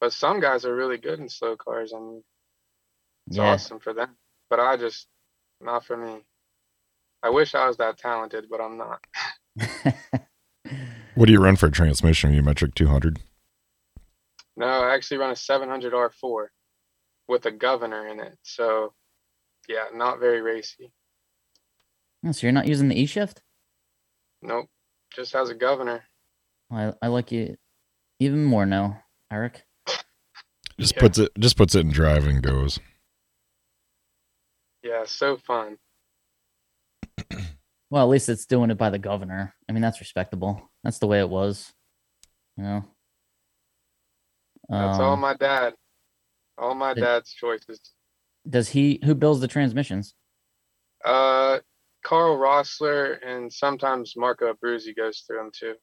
But 0.00 0.12
some 0.14 0.40
guys 0.40 0.64
are 0.64 0.74
really 0.74 0.96
good 0.96 1.18
in 1.20 1.28
slow 1.28 1.54
cars 1.54 1.92
and 1.92 2.22
it's 3.26 3.36
yeah 3.36 3.52
awesome 3.52 3.78
for 3.78 3.92
them. 3.92 4.16
But 4.48 4.58
I 4.58 4.78
just 4.78 5.06
not 5.60 5.84
for 5.84 5.94
me. 5.96 6.24
I 7.22 7.28
wish 7.28 7.54
I 7.54 7.66
was 7.68 7.76
that 7.76 7.98
talented, 7.98 8.46
but 8.50 8.60
I'm 8.62 8.78
not. 8.78 9.00
What 11.14 11.26
do 11.26 11.32
you 11.32 11.40
run 11.42 11.56
for 11.56 11.66
a 11.66 11.70
transmission? 11.70 12.30
Are 12.30 12.34
you 12.34 12.42
metric 12.42 12.74
200? 12.74 13.20
No, 14.56 14.66
I 14.66 14.94
actually 14.94 15.18
run 15.18 15.30
a 15.30 15.36
700 15.36 15.92
R4 15.92 16.46
with 17.28 17.46
a 17.46 17.52
governor 17.52 18.08
in 18.08 18.18
it. 18.18 18.36
So, 18.42 18.94
yeah, 19.68 19.84
not 19.94 20.18
very 20.20 20.40
racy. 20.40 20.90
Oh, 22.26 22.32
so 22.32 22.46
you're 22.46 22.52
not 22.52 22.66
using 22.66 22.88
the 22.88 22.98
e 23.00 23.06
shift 23.06 23.42
Nope, 24.42 24.68
just 25.14 25.32
has 25.32 25.48
a 25.50 25.54
governor. 25.54 26.04
I, 26.70 26.92
I 27.02 27.08
like 27.08 27.30
you 27.32 27.56
even 28.18 28.44
more 28.44 28.66
now 28.66 29.02
eric 29.32 29.62
Just 30.78 30.94
Yeah. 30.96 31.00
puts 31.00 31.18
it 31.18 31.30
just 31.38 31.56
puts 31.56 31.74
it 31.74 31.80
in 31.80 31.90
drive 31.90 32.26
and 32.26 32.42
goes. 32.42 32.78
Yeah, 34.82 35.04
so 35.06 35.36
fun. 35.36 35.78
Well, 37.90 38.02
at 38.02 38.08
least 38.10 38.28
it's 38.28 38.44
doing 38.46 38.70
it 38.70 38.78
by 38.78 38.90
the 38.90 38.98
governor. 38.98 39.54
I 39.68 39.72
mean, 39.72 39.82
that's 39.82 40.00
respectable. 40.00 40.68
That's 40.82 40.98
the 40.98 41.06
way 41.06 41.20
it 41.20 41.28
was. 41.28 41.72
You 42.56 42.64
know. 42.64 42.84
That's 44.68 44.98
all 44.98 45.12
Um, 45.12 45.20
my 45.20 45.34
dad. 45.34 45.74
All 46.58 46.74
my 46.74 46.94
Did- 46.94 47.02
dad's 47.02 47.32
choices. 47.32 47.80
Does 48.48 48.70
he? 48.70 48.98
Who 49.04 49.14
builds 49.14 49.40
the 49.40 49.46
transmissions? 49.46 50.14
Uh, 51.04 51.60
Carl 52.04 52.38
Rossler 52.38 53.18
and 53.26 53.52
sometimes 53.52 54.14
Marco 54.16 54.52
Abruzzi 54.52 54.96
goes 54.96 55.24
through 55.26 55.38
them 55.38 55.50
too. 55.52 55.74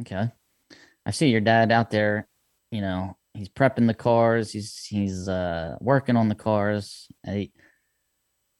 Okay. 0.00 0.30
I 1.06 1.10
see 1.12 1.28
your 1.28 1.40
dad 1.40 1.70
out 1.70 1.90
there, 1.90 2.26
you 2.72 2.80
know, 2.80 3.16
he's 3.34 3.48
prepping 3.48 3.86
the 3.86 3.94
cars, 3.94 4.52
he's 4.52 4.84
he's 4.84 5.28
uh 5.28 5.76
working 5.80 6.16
on 6.16 6.28
the 6.28 6.34
cars. 6.34 7.08
I, 7.26 7.50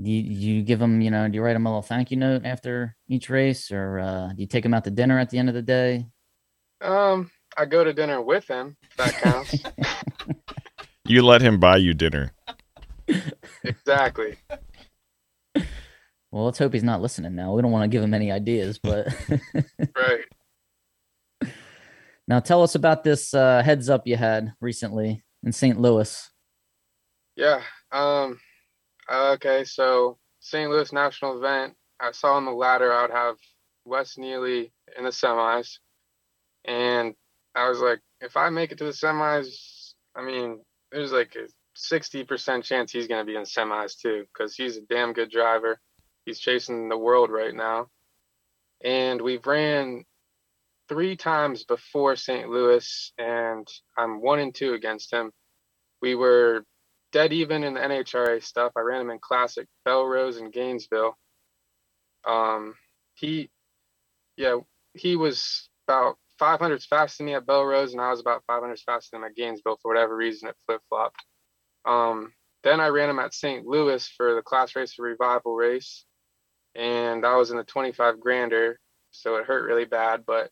do 0.00 0.11
you, 0.11 0.22
do 0.22 0.46
you 0.46 0.62
give 0.62 0.81
him, 0.81 1.00
you 1.00 1.11
know, 1.11 1.29
do 1.29 1.35
you 1.35 1.42
write 1.42 1.57
him 1.57 1.66
a 1.66 1.68
little 1.68 1.83
thank 1.83 2.11
you 2.11 2.16
note 2.16 2.44
after 2.44 2.96
each 3.09 3.29
race 3.29 3.70
or 3.72 3.98
uh 3.98 4.29
do 4.29 4.42
you 4.42 4.46
take 4.46 4.64
him 4.64 4.74
out 4.74 4.85
to 4.85 4.90
dinner 4.90 5.18
at 5.18 5.31
the 5.31 5.38
end 5.38 5.48
of 5.48 5.55
the 5.55 5.62
day? 5.62 6.07
Um, 6.81 7.31
I 7.57 7.64
go 7.66 7.83
to 7.83 7.92
dinner 7.92 8.22
with 8.22 8.46
him. 8.46 8.76
If 8.83 8.96
that 8.96 9.12
counts. 9.20 9.55
You 11.11 11.22
let 11.22 11.42
him 11.42 11.59
buy 11.59 11.79
you 11.79 11.92
dinner. 11.92 12.31
exactly. 13.64 14.37
Well, 16.33 16.45
let's 16.45 16.59
hope 16.59 16.73
he's 16.73 16.85
not 16.85 17.03
listening 17.03 17.35
now. 17.35 17.55
We 17.55 17.62
don't 17.62 17.73
want 17.73 17.85
to 17.85 17.95
give 17.95 18.03
him 18.03 18.14
any 18.14 18.31
ideas, 18.31 18.79
but 18.79 19.09
Right. 19.97 21.51
now 22.29 22.38
tell 22.40 22.62
us 22.62 22.75
about 22.75 23.03
this 23.05 23.35
uh 23.35 23.62
heads 23.64 23.88
up 23.88 24.07
you 24.07 24.16
had 24.16 24.53
recently 24.61 25.25
in 25.43 25.53
St. 25.53 25.81
Louis. 25.81 26.31
Yeah. 27.37 27.62
Um. 27.90 28.38
Okay. 29.11 29.64
So 29.64 30.19
St. 30.40 30.71
Louis 30.71 30.93
National 30.93 31.37
Event. 31.38 31.75
I 32.01 32.12
saw 32.12 32.35
on 32.35 32.45
the 32.45 32.53
ladder 32.53 32.93
I 32.93 33.03
would 33.03 33.11
have 33.11 33.37
Wes 33.85 34.16
Neely 34.16 34.73
in 34.97 35.05
the 35.05 35.11
semis, 35.11 35.79
and 36.64 37.14
I 37.55 37.69
was 37.69 37.81
like, 37.81 38.01
if 38.21 38.37
I 38.37 38.49
make 38.51 38.73
it 38.73 38.79
to 38.79 38.85
the 38.85 38.90
semis, 38.90 39.93
I 40.16 40.23
mean, 40.23 40.61
there's 40.93 41.12
like 41.12 41.35
a 41.37 41.49
sixty 41.75 42.25
percent 42.25 42.64
chance 42.64 42.93
he's 42.93 43.07
gonna 43.09 43.25
be 43.25 43.37
in 43.37 43.43
semis 43.43 43.99
too, 44.01 44.25
because 44.33 44.55
he's 44.55 44.77
a 44.77 44.83
damn 44.83 45.12
good 45.12 45.31
driver. 45.31 45.79
He's 46.31 46.38
chasing 46.38 46.88
the 46.88 46.97
world 46.97 47.29
right 47.29 47.53
now, 47.53 47.88
and 48.85 49.21
we've 49.21 49.45
ran 49.45 50.05
three 50.88 51.16
times 51.16 51.64
before 51.64 52.14
St. 52.14 52.49
Louis, 52.49 53.12
and 53.19 53.66
I'm 53.99 54.21
one 54.23 54.38
and 54.38 54.55
two 54.55 54.75
against 54.75 55.12
him. 55.12 55.33
We 56.01 56.14
were 56.14 56.64
dead 57.11 57.33
even 57.33 57.64
in 57.64 57.75
the 57.75 57.81
NHRA 57.81 58.45
stuff. 58.45 58.71
I 58.77 58.81
ran 58.83 59.01
him 59.01 59.11
in 59.11 59.19
Classic, 59.19 59.66
Belrose, 59.85 60.38
and 60.38 60.53
Gainesville. 60.53 61.19
Um, 62.25 62.77
he, 63.14 63.51
yeah, 64.37 64.59
he 64.95 65.16
was 65.16 65.69
about 65.88 66.16
500s 66.40 66.87
faster 66.87 67.25
than 67.25 67.27
me 67.27 67.35
at 67.35 67.45
Belrose, 67.45 67.90
and 67.90 68.01
I 68.01 68.11
was 68.11 68.21
about 68.21 68.45
500s 68.49 68.85
faster 68.85 69.09
than 69.16 69.23
him 69.23 69.31
at 69.31 69.35
Gainesville 69.35 69.81
for 69.83 69.93
whatever 69.93 70.14
reason. 70.14 70.49
It 70.49 70.55
flip 70.64 70.81
flopped. 70.88 71.25
Um, 71.85 72.33
then 72.62 72.79
I 72.79 72.87
ran 72.87 73.11
him 73.11 73.19
at 73.19 73.35
St. 73.35 73.66
Louis 73.66 74.07
for 74.16 74.37
the 74.37 74.43
Class 74.43 74.77
Racer 74.77 75.03
Revival 75.03 75.57
race, 75.57 76.05
and 76.81 77.27
I 77.27 77.37
was 77.37 77.51
in 77.51 77.59
the 77.59 77.64
25 77.64 78.21
grander, 78.21 78.81
so 79.12 79.37
it 79.37 79.47
hurt 79.47 79.66
really 79.66 79.85
bad. 79.85 80.25
But 80.27 80.51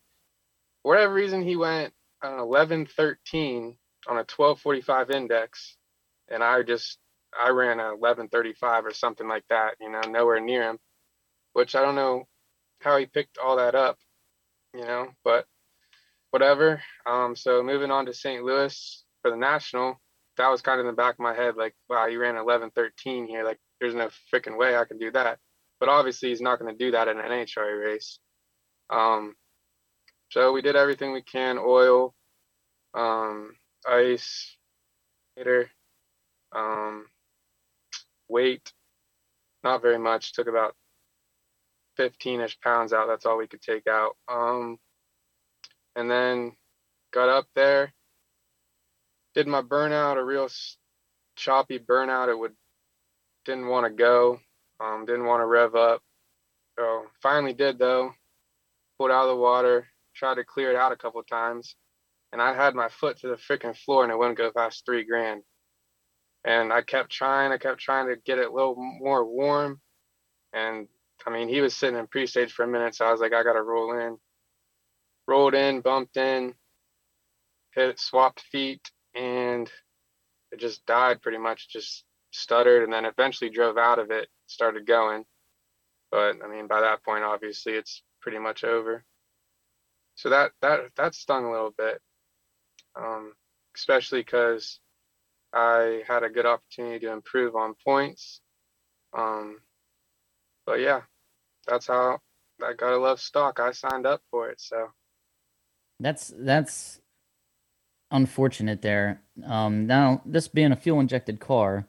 for 0.83 0.91
whatever 0.93 1.15
reason, 1.15 1.43
he 1.43 1.57
went 1.57 1.95
an 2.23 2.39
11 2.39 2.87
13 2.87 3.77
on 4.09 4.17
a 4.17 4.27
1245 4.27 5.11
index 5.11 5.77
and 6.31 6.43
I 6.43 6.63
just 6.63 6.99
I 7.39 7.51
ran 7.51 7.81
a 7.81 7.97
1135 7.97 8.87
or 8.87 8.93
something 8.93 9.29
like 9.29 9.45
that, 9.51 9.75
you 9.81 9.91
know, 9.91 10.01
nowhere 10.09 10.41
near 10.41 10.71
him, 10.71 10.79
which 11.53 11.75
I 11.75 11.83
don't 11.83 11.95
know 11.95 12.27
how 12.81 12.97
he 12.97 13.07
picked 13.07 13.39
all 13.39 13.57
that 13.57 13.75
up, 13.75 13.99
you 14.75 14.83
know, 14.83 15.09
but 15.25 15.47
whatever. 16.31 16.83
Um, 17.07 17.37
so 17.37 17.63
moving 17.63 17.91
on 17.91 18.07
to 18.07 18.15
St. 18.15 18.43
Louis 18.45 19.05
for 19.23 19.31
the 19.31 19.37
national, 19.37 20.01
that 20.37 20.49
was 20.49 20.63
kind 20.63 20.81
of 20.81 20.87
in 20.87 20.93
the 20.93 20.97
back 20.97 21.15
of 21.15 21.21
my 21.21 21.35
head, 21.35 21.57
like, 21.57 21.75
wow, 21.89 22.07
you 22.07 22.21
ran 22.21 22.35
1113 22.37 23.27
here, 23.27 23.45
like, 23.45 23.59
there's 23.81 23.95
no 23.95 24.11
freaking 24.33 24.57
way 24.59 24.77
I 24.77 24.85
can 24.85 24.99
do 24.99 25.11
that. 25.13 25.39
But 25.81 25.89
obviously, 25.89 26.31
he's 26.31 26.41
not 26.41 26.59
going 26.59 26.77
to 26.77 26.85
do 26.85 26.91
that 26.93 27.09
in 27.09 27.19
an 27.19 27.25
NHRA 27.25 27.85
race. 27.85 28.19
Um, 28.91 29.35
so 30.31 30.53
we 30.53 30.63
did 30.63 30.77
everything 30.77 31.13
we 31.13 31.23
can, 31.23 31.59
oil, 31.59 32.15
um, 32.95 33.53
ice, 33.87 34.57
later 35.37 35.71
um, 36.55 37.07
weight, 38.29 38.73
not 39.63 39.83
very 39.83 39.99
much. 39.99 40.33
Took 40.33 40.49
about 40.49 40.75
15-ish 41.99 42.61
pounds 42.61 42.93
out. 42.93 43.07
That's 43.09 43.27
all 43.27 43.39
we 43.39 43.47
could 43.47 43.63
take 43.63 43.87
out. 43.87 44.17
Um, 44.29 44.79
and 45.97 46.11
then 46.11 46.53
got 47.13 47.29
up 47.29 47.47
there, 47.55 47.93
did 49.35 49.47
my 49.47 49.63
burnout, 49.63 50.17
a 50.17 50.25
real 50.25 50.49
choppy 51.37 51.79
burnout. 51.79 52.29
It 52.29 52.39
would 52.39 52.55
didn't 53.45 53.69
want 53.69 53.87
to 53.87 53.91
go, 53.91 54.41
um, 54.81 55.05
didn't 55.07 55.27
want 55.27 55.41
to 55.41 55.47
rev 55.47 55.75
up. 55.75 56.03
So 56.79 57.05
finally 57.23 57.55
did 57.55 57.79
though. 57.79 58.13
Pulled 58.99 59.11
out 59.11 59.25
of 59.25 59.29
the 59.29 59.37
water, 59.37 59.87
tried 60.15 60.37
to 60.37 60.45
clear 60.45 60.71
it 60.71 60.77
out 60.77 60.93
a 60.93 60.97
couple 60.97 61.23
times, 61.23 61.77
and 62.33 62.43
I 62.43 62.55
had 62.55 62.75
my 62.75 62.89
foot 62.89 63.19
to 63.21 63.29
the 63.29 63.37
freaking 63.37 63.77
floor 63.77 64.03
and 64.03 64.13
it 64.13 64.19
wouldn't 64.19 64.39
go 64.39 64.51
past 64.51 64.85
three 64.85 65.05
grand 65.05 65.43
and 66.45 66.73
I 66.73 66.83
kept 66.83 67.11
trying, 67.11 67.53
I 67.53 67.59
kept 67.59 67.81
trying 67.81 68.09
to 68.09 68.17
get 68.17 68.39
it 68.39 68.49
a 68.49 68.53
little 68.53 68.77
more 68.77 69.25
warm. 69.25 69.81
And 70.53 70.89
I 71.27 71.31
mean, 71.31 71.49
he 71.49 71.61
was 71.61 71.75
sitting 71.75 71.99
in 71.99 72.07
pre-stage 72.07 72.53
for 72.53 72.65
a 72.65 72.69
minute, 72.69 72.95
so 72.95 73.05
I 73.05 73.13
was 73.13 73.21
like, 73.21 73.33
I 73.33 73.43
gotta 73.43 73.63
roll 73.63 73.93
in. 73.99 74.17
Rolled 75.27 75.55
in, 75.55 75.83
bumped 75.83 76.17
in, 76.17 76.55
hit 77.75 77.99
swapped 77.99 78.41
feet, 78.51 78.81
and 79.15 79.71
it 80.53 80.59
just 80.59 80.87
died 80.87 81.21
pretty 81.21 81.39
much, 81.39 81.69
just 81.69 82.05
stuttered, 82.31 82.85
and 82.85 82.93
then 82.93 83.05
eventually 83.05 83.51
drove 83.51 83.77
out 83.77 83.99
of 83.99 84.11
it, 84.11 84.29
started 84.49 84.87
going. 84.87 85.25
But 86.11 86.37
I 86.45 86.49
mean, 86.49 86.67
by 86.69 86.81
that 86.83 87.05
point, 87.05 87.25
obviously, 87.25 87.75
it's 87.75 88.03
pretty 88.21 88.39
much 88.39 88.65
over. 88.65 89.05
So 90.17 90.31
that 90.31 90.53
that 90.63 90.81
that 90.97 91.15
stung 91.15 91.45
a 91.45 91.53
little 91.53 91.75
bit, 91.77 92.01
um, 92.97 93.35
especially 93.77 94.21
because 94.21 94.81
I 95.53 96.03
had 96.09 96.25
a 96.25 96.31
good 96.31 96.47
opportunity 96.47 97.01
to 97.07 97.13
improve 97.13 97.57
on 97.57 97.75
points. 97.85 98.41
Um, 99.17 99.61
but 100.67 100.81
yeah, 100.81 101.03
that's 101.67 101.87
how 101.87 102.19
I 102.63 102.73
gotta 102.75 102.99
love 102.99 103.21
stock. 103.21 103.61
I 103.61 103.73
signed 103.73 104.07
up 104.07 104.23
for 104.31 104.51
it, 104.51 104.61
so 104.61 104.89
That's 106.01 106.33
that's 106.39 107.01
unfortunate 108.11 108.83
there. 108.83 109.23
Um, 109.45 109.87
now 109.87 110.23
this 110.25 110.49
being 110.49 110.73
a 110.73 110.77
fuel 110.77 111.01
injected 111.01 111.41
car, 111.41 111.87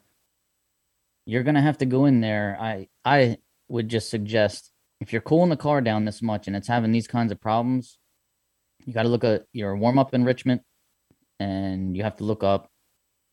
you're 1.30 1.44
gonna 1.44 1.62
have 1.62 1.78
to 1.80 1.86
go 1.86 2.06
in 2.06 2.22
there. 2.22 2.58
I 2.60 2.88
I 3.06 3.38
would 3.68 3.88
just 3.88 4.10
suggest 4.10 4.72
if 5.00 5.14
you're 5.14 5.22
cooling 5.22 5.50
the 5.50 5.58
car 5.58 5.82
down 5.82 6.06
this 6.06 6.22
much 6.22 6.48
and 6.48 6.56
it's 6.56 6.68
having 6.68 6.92
these 6.92 7.08
kinds 7.08 7.32
of 7.32 7.40
problems, 7.40 7.98
you 8.86 8.94
got 8.94 9.04
to 9.04 9.10
look 9.10 9.24
at 9.24 9.46
your 9.54 9.78
warm 9.78 10.00
up 10.00 10.14
enrichment, 10.14 10.62
and 11.40 11.96
you 11.96 12.04
have 12.04 12.18
to 12.18 12.24
look 12.24 12.44
up, 12.44 12.70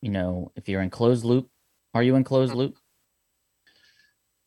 you 0.02 0.10
know, 0.10 0.52
if 0.54 0.68
you're 0.68 0.82
in 0.82 0.90
closed 0.90 1.24
loop. 1.24 1.48
Are 1.94 2.02
you 2.02 2.14
in 2.16 2.24
closed 2.24 2.52
hmm. 2.52 2.58
loop? 2.58 2.76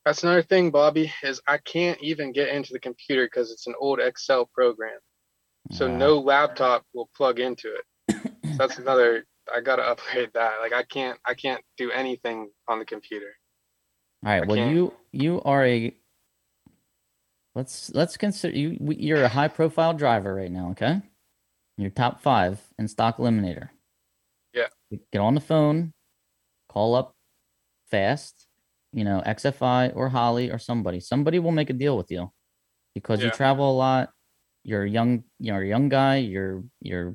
that's 0.06 0.24
another 0.24 0.42
thing, 0.42 0.72
Bobby, 0.72 1.14
is 1.22 1.42
I 1.48 1.58
can't 1.58 2.02
even 2.02 2.32
get 2.32 2.50
into 2.50 2.74
the 2.74 2.80
computer 2.80 3.26
because 3.26 3.52
it's 3.52 3.68
an 3.68 3.76
old 3.80 4.00
Excel 4.00 4.50
program. 4.54 4.98
So 5.72 5.88
no 5.88 6.18
laptop 6.18 6.84
will 6.94 7.10
plug 7.16 7.40
into 7.40 7.76
it. 7.76 8.16
So 8.44 8.58
that's 8.58 8.80
another 8.80 9.26
I 9.54 9.62
gotta 9.62 9.84
upgrade 9.92 10.32
that. 10.34 10.62
Like 10.62 10.74
I 10.74 10.84
can't 10.84 11.20
I 11.26 11.34
can't 11.34 11.64
do 11.78 11.92
anything 11.92 12.50
on 12.68 12.80
the 12.80 12.86
computer. 12.86 13.32
All 14.26 14.32
right. 14.32 14.44
I 14.44 14.46
Well, 14.46 14.58
can't- 14.58 14.76
you 14.76 14.94
you 15.12 15.42
are 15.44 15.66
a 15.66 15.96
let's 17.56 17.92
let's 17.94 18.18
consider 18.18 18.56
you 18.58 18.78
you're 18.98 19.24
a 19.24 19.30
high 19.30 19.48
profile 19.48 19.94
driver 19.94 20.34
right 20.36 20.52
now. 20.52 20.72
Okay, 20.72 21.02
you're 21.78 21.90
top 21.90 22.22
five 22.22 22.62
in 22.78 22.88
stock 22.88 23.18
eliminator. 23.18 23.70
Yeah. 24.54 24.68
Get 25.12 25.20
on 25.20 25.36
the 25.36 25.42
phone, 25.42 25.94
call 26.68 26.96
up 26.96 27.16
fast. 27.90 28.46
You 28.92 29.04
know 29.04 29.22
XFI 29.24 29.96
or 29.96 30.10
Holley 30.10 30.50
or 30.50 30.58
somebody. 30.58 31.00
Somebody 31.00 31.38
will 31.38 31.52
make 31.52 31.70
a 31.70 31.74
deal 31.74 31.96
with 31.96 32.10
you 32.10 32.32
because 32.96 33.20
you 33.22 33.30
travel 33.38 33.70
a 33.72 33.78
lot. 33.78 34.10
You're 34.64 34.84
a 34.84 34.90
young. 34.90 35.24
You're 35.40 35.62
a 35.62 35.68
young 35.68 35.90
guy. 35.90 36.18
You're 36.18 36.64
you're 36.82 37.14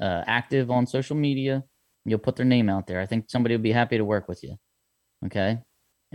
uh, 0.00 0.24
active 0.26 0.68
on 0.70 0.86
social 0.86 1.14
media. 1.16 1.62
You'll 2.04 2.18
put 2.18 2.34
their 2.36 2.44
name 2.44 2.68
out 2.68 2.88
there. 2.88 3.00
I 3.00 3.06
think 3.06 3.26
somebody 3.30 3.54
would 3.54 3.62
be 3.62 3.70
happy 3.72 3.96
to 3.98 4.04
work 4.04 4.26
with 4.28 4.42
you. 4.42 4.56
Okay, 5.26 5.58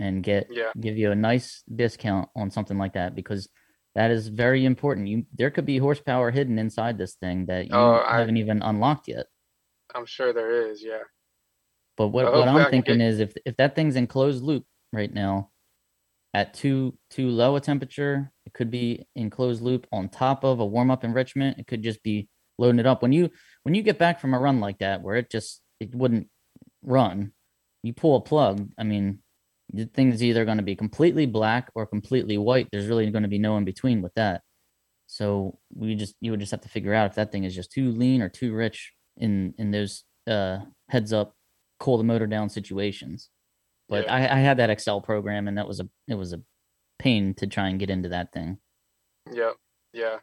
and 0.02 0.22
get 0.22 0.48
Yeah. 0.50 0.72
give 0.80 0.96
you 0.98 1.10
a 1.12 1.14
nice 1.30 1.62
discount 1.82 2.28
on 2.34 2.50
something 2.50 2.78
like 2.78 2.94
that 2.94 3.14
because 3.14 3.48
that 3.94 4.10
is 4.10 4.28
very 4.28 4.64
important. 4.64 5.06
You 5.08 5.26
there 5.34 5.50
could 5.50 5.66
be 5.66 5.78
horsepower 5.78 6.30
hidden 6.30 6.58
inside 6.58 6.98
this 6.98 7.14
thing 7.14 7.46
that 7.46 7.66
you 7.66 7.74
Oh, 7.74 8.02
I- 8.06 8.18
haven't 8.18 8.36
even 8.38 8.62
unlocked 8.62 9.08
yet. 9.08 9.26
I'm 9.94 10.06
sure 10.06 10.32
there 10.32 10.70
is, 10.70 10.82
yeah. 10.82 11.04
But 11.96 12.08
what, 12.08 12.24
what 12.32 12.48
I 12.48 12.52
I'm 12.64 12.70
thinking 12.70 12.98
get- 12.98 13.06
is 13.08 13.20
if 13.20 13.32
if 13.46 13.56
that 13.58 13.74
thing's 13.74 13.96
in 13.96 14.06
closed 14.06 14.42
loop 14.42 14.64
right 14.92 15.12
now, 15.12 15.50
at 16.34 16.54
too 16.54 16.98
too 17.10 17.28
low 17.28 17.56
a 17.56 17.60
temperature. 17.60 18.32
It 18.46 18.54
could 18.54 18.70
be 18.70 19.06
in 19.14 19.30
closed 19.30 19.62
loop 19.62 19.86
on 19.92 20.08
top 20.08 20.44
of 20.44 20.58
a 20.60 20.66
warm 20.66 20.90
up 20.90 21.04
enrichment. 21.04 21.58
It 21.58 21.66
could 21.66 21.82
just 21.82 22.02
be 22.02 22.28
loading 22.58 22.80
it 22.80 22.86
up. 22.86 23.02
When 23.02 23.12
you 23.12 23.30
when 23.64 23.74
you 23.74 23.82
get 23.82 23.98
back 23.98 24.18
from 24.18 24.34
a 24.34 24.38
run 24.38 24.58
like 24.60 24.78
that 24.78 25.02
where 25.02 25.16
it 25.16 25.30
just 25.30 25.60
it 25.78 25.94
wouldn't 25.94 26.28
run, 26.82 27.32
you 27.82 27.92
pull 27.92 28.16
a 28.16 28.20
plug. 28.20 28.70
I 28.78 28.82
mean, 28.84 29.21
the 29.72 29.86
thing 29.86 30.12
is 30.12 30.22
either 30.22 30.44
going 30.44 30.58
to 30.58 30.62
be 30.62 30.76
completely 30.76 31.26
black 31.26 31.70
or 31.74 31.86
completely 31.86 32.38
white. 32.38 32.68
There's 32.70 32.86
really 32.86 33.10
going 33.10 33.22
to 33.22 33.28
be 33.28 33.38
no 33.38 33.56
in 33.56 33.64
between 33.64 34.02
with 34.02 34.12
that. 34.14 34.42
So 35.06 35.58
we 35.74 35.94
just 35.94 36.14
you 36.20 36.30
would 36.30 36.40
just 36.40 36.52
have 36.52 36.60
to 36.62 36.68
figure 36.68 36.94
out 36.94 37.06
if 37.10 37.14
that 37.16 37.32
thing 37.32 37.44
is 37.44 37.54
just 37.54 37.72
too 37.72 37.90
lean 37.92 38.22
or 38.22 38.28
too 38.28 38.54
rich 38.54 38.92
in 39.16 39.54
in 39.58 39.70
those 39.70 40.04
uh 40.26 40.58
heads 40.88 41.12
up 41.12 41.34
cool 41.80 41.98
the 41.98 42.04
motor 42.04 42.26
down 42.26 42.48
situations. 42.48 43.28
But 43.88 44.04
Yeah. 44.04 44.14
I, 44.14 44.36
I 44.36 44.38
had 44.38 44.56
that 44.58 44.70
Excel 44.70 45.00
program 45.00 45.48
and 45.48 45.58
that 45.58 45.68
was 45.68 45.80
a 45.80 45.88
it 46.08 46.14
was 46.14 46.32
a 46.32 46.40
pain 46.98 47.34
to 47.34 47.46
try 47.46 47.68
and 47.68 47.78
get 47.78 47.90
into 47.90 48.08
that 48.10 48.32
thing. 48.32 48.58
Yep. 49.32 49.54
Yeah. 49.92 50.18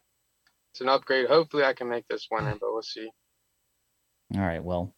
It's 0.74 0.82
an 0.82 0.90
upgrade. 0.90 1.28
Hopefully 1.28 1.64
I 1.64 1.74
can 1.74 1.90
make 1.90 2.08
this 2.08 2.28
winter, 2.32 2.52
but 2.60 2.72
we'll 2.72 2.82
see. 2.82 3.10
All 4.36 4.42
right, 4.42 4.64
well, 4.64 4.96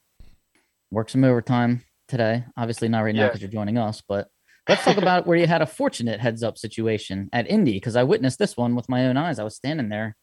work 0.91 1.09
some 1.09 1.23
overtime 1.23 1.83
today. 2.07 2.43
Obviously 2.57 2.87
not 2.89 3.01
right 3.01 3.15
now 3.15 3.21
Yeah. 3.21 3.27
because 3.27 3.41
you're 3.41 3.49
joining 3.51 3.77
us, 3.77 4.01
but 4.07 4.27
let's 4.69 4.83
talk 4.83 4.97
about 4.97 5.27
where 5.27 5.37
you 5.37 5.47
had 5.47 5.61
a 5.61 5.65
fortunate 5.65 6.19
heads 6.19 6.43
up 6.43 6.57
situation 6.57 7.29
at 7.33 7.49
Indy 7.49 7.73
because 7.73 7.95
I 7.95 8.03
witnessed 8.03 8.39
this 8.39 8.55
one 8.55 8.75
with 8.75 8.89
my 8.89 9.05
own 9.07 9.17
eyes. 9.17 9.39
I 9.39 9.43
was 9.43 9.55
standing 9.55 9.89
there 9.89 10.15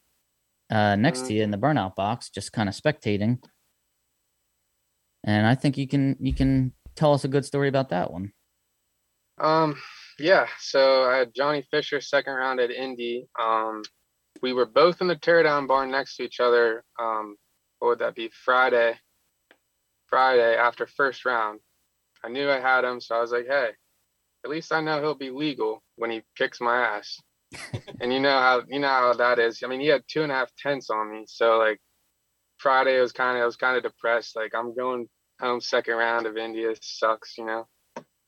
uh, 0.70 0.96
next 0.96 1.26
to 1.26 1.34
you 1.34 1.42
in 1.42 1.50
the 1.50 1.58
burnout 1.58 1.94
box, 1.94 2.30
just 2.30 2.52
kind 2.52 2.68
of 2.68 2.74
spectating, 2.74 3.42
and 5.24 5.46
I 5.46 5.54
think 5.54 5.76
you 5.78 5.88
can 5.88 6.16
you 6.20 6.34
can 6.34 6.72
tell 6.94 7.12
us 7.12 7.24
a 7.24 7.28
good 7.28 7.44
story 7.44 7.68
about 7.68 7.90
that 7.90 8.12
one. 8.12 8.32
Um, 9.40 9.76
yeah. 10.18 10.46
So 10.58 11.04
I 11.04 11.16
had 11.16 11.34
Johnny 11.34 11.64
Fisher 11.70 12.00
second 12.00 12.34
round 12.34 12.60
at 12.60 12.70
Indy. 12.70 13.28
Um, 13.40 13.82
we 14.42 14.52
were 14.52 14.66
both 14.66 15.00
in 15.00 15.06
the 15.06 15.16
teardown 15.16 15.66
barn 15.66 15.90
next 15.90 16.16
to 16.16 16.24
each 16.24 16.40
other. 16.40 16.84
Um, 17.00 17.36
what 17.78 17.88
would 17.88 17.98
that 18.00 18.14
be? 18.14 18.30
Friday. 18.44 18.98
Friday 20.06 20.56
after 20.56 20.86
first 20.86 21.24
round. 21.24 21.60
I 22.24 22.28
knew 22.28 22.50
I 22.50 22.58
had 22.58 22.84
him, 22.84 23.00
so 23.00 23.14
I 23.14 23.20
was 23.20 23.30
like, 23.30 23.46
hey, 23.46 23.70
at 24.44 24.50
least 24.50 24.72
I 24.72 24.80
know 24.80 25.00
he'll 25.00 25.14
be 25.14 25.30
legal 25.30 25.82
when 25.96 26.10
he 26.10 26.22
kicks 26.36 26.60
my 26.60 26.76
ass. 26.76 27.18
and 28.00 28.12
you 28.12 28.20
know 28.20 28.38
how 28.38 28.62
you 28.68 28.78
know 28.78 28.88
how 28.88 29.12
that 29.14 29.38
is. 29.38 29.62
I 29.64 29.68
mean, 29.68 29.80
he 29.80 29.86
had 29.86 30.02
two 30.06 30.22
and 30.22 30.30
a 30.30 30.34
half 30.34 30.50
tenths 30.56 30.90
on 30.90 31.10
me, 31.10 31.24
so 31.26 31.58
like 31.58 31.80
Friday 32.58 33.00
was 33.00 33.12
kind 33.12 33.38
of 33.38 33.42
I 33.42 33.46
was 33.46 33.56
kind 33.56 33.76
of 33.76 33.82
depressed. 33.82 34.36
Like 34.36 34.54
I'm 34.54 34.74
going 34.74 35.08
home 35.40 35.60
second 35.60 35.94
round 35.94 36.26
of 36.26 36.36
Indy 36.36 36.66
sucks, 36.82 37.38
you 37.38 37.46
know. 37.46 37.66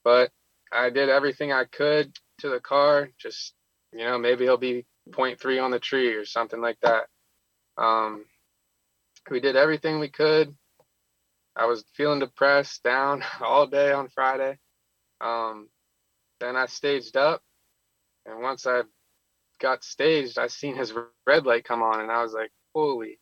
But 0.04 0.30
I 0.72 0.90
did 0.90 1.08
everything 1.08 1.52
I 1.52 1.64
could 1.64 2.14
to 2.40 2.48
the 2.48 2.60
car. 2.60 3.10
Just 3.20 3.54
you 3.92 4.04
know, 4.04 4.18
maybe 4.18 4.44
he'll 4.44 4.56
be 4.56 4.86
0.3 5.10 5.62
on 5.62 5.70
the 5.70 5.78
tree 5.78 6.14
or 6.14 6.24
something 6.24 6.60
like 6.60 6.78
that. 6.82 7.06
Um, 7.76 8.24
we 9.30 9.40
did 9.40 9.56
everything 9.56 9.98
we 9.98 10.08
could. 10.08 10.54
I 11.56 11.66
was 11.66 11.84
feeling 11.96 12.20
depressed, 12.20 12.82
down 12.82 13.22
all 13.40 13.66
day 13.66 13.92
on 13.92 14.08
Friday. 14.08 14.58
Um, 15.20 15.68
then 16.40 16.56
I 16.56 16.66
staged 16.66 17.16
up, 17.16 17.42
and 18.26 18.42
once 18.42 18.66
I 18.66 18.82
got 19.60 19.84
staged, 19.84 20.38
I 20.38 20.46
seen 20.48 20.76
his 20.76 20.92
red 21.26 21.46
light 21.46 21.64
come 21.64 21.82
on, 21.82 22.00
and 22.00 22.10
I 22.10 22.22
was 22.22 22.32
like, 22.32 22.50
"Holy, 22.74 23.18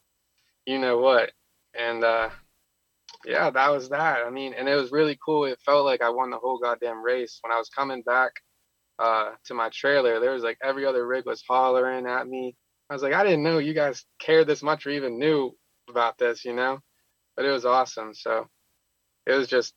you 0.66 0.78
know 0.78 0.98
what?" 0.98 1.32
And 1.78 2.04
uh, 2.04 2.30
yeah, 3.24 3.50
that 3.50 3.70
was 3.70 3.88
that. 3.90 4.26
I 4.26 4.30
mean, 4.30 4.54
and 4.54 4.68
it 4.68 4.74
was 4.74 4.92
really 4.92 5.18
cool. 5.24 5.44
It 5.44 5.60
felt 5.64 5.84
like 5.84 6.02
I 6.02 6.10
won 6.10 6.30
the 6.30 6.38
whole 6.38 6.58
goddamn 6.58 7.02
race. 7.02 7.38
When 7.42 7.52
I 7.52 7.58
was 7.58 7.68
coming 7.68 8.02
back 8.02 8.32
uh, 8.98 9.32
to 9.46 9.54
my 9.54 9.68
trailer, 9.70 10.20
there 10.20 10.32
was 10.32 10.42
like 10.42 10.58
every 10.62 10.86
other 10.86 11.06
rig 11.06 11.26
was 11.26 11.42
hollering 11.46 12.06
at 12.06 12.26
me. 12.26 12.56
I 12.90 12.94
was 12.94 13.02
like, 13.02 13.12
I 13.12 13.22
didn't 13.22 13.42
know 13.42 13.58
you 13.58 13.74
guys 13.74 14.04
cared 14.18 14.46
this 14.46 14.62
much 14.62 14.86
or 14.86 14.90
even 14.90 15.18
knew 15.18 15.54
about 15.90 16.16
this, 16.18 16.44
you 16.44 16.54
know? 16.54 16.78
But 17.36 17.44
it 17.44 17.50
was 17.50 17.66
awesome. 17.66 18.14
So 18.14 18.48
it 19.26 19.32
was 19.32 19.46
just, 19.46 19.74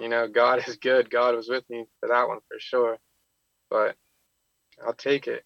you 0.00 0.08
know, 0.08 0.28
God 0.28 0.66
is 0.68 0.76
good. 0.76 1.10
God 1.10 1.34
was 1.34 1.48
with 1.48 1.64
me 1.70 1.86
for 2.00 2.08
that 2.08 2.28
one 2.28 2.38
for 2.48 2.58
sure. 2.58 2.96
But 3.70 3.96
I'll 4.84 4.92
take 4.94 5.26
it. 5.26 5.44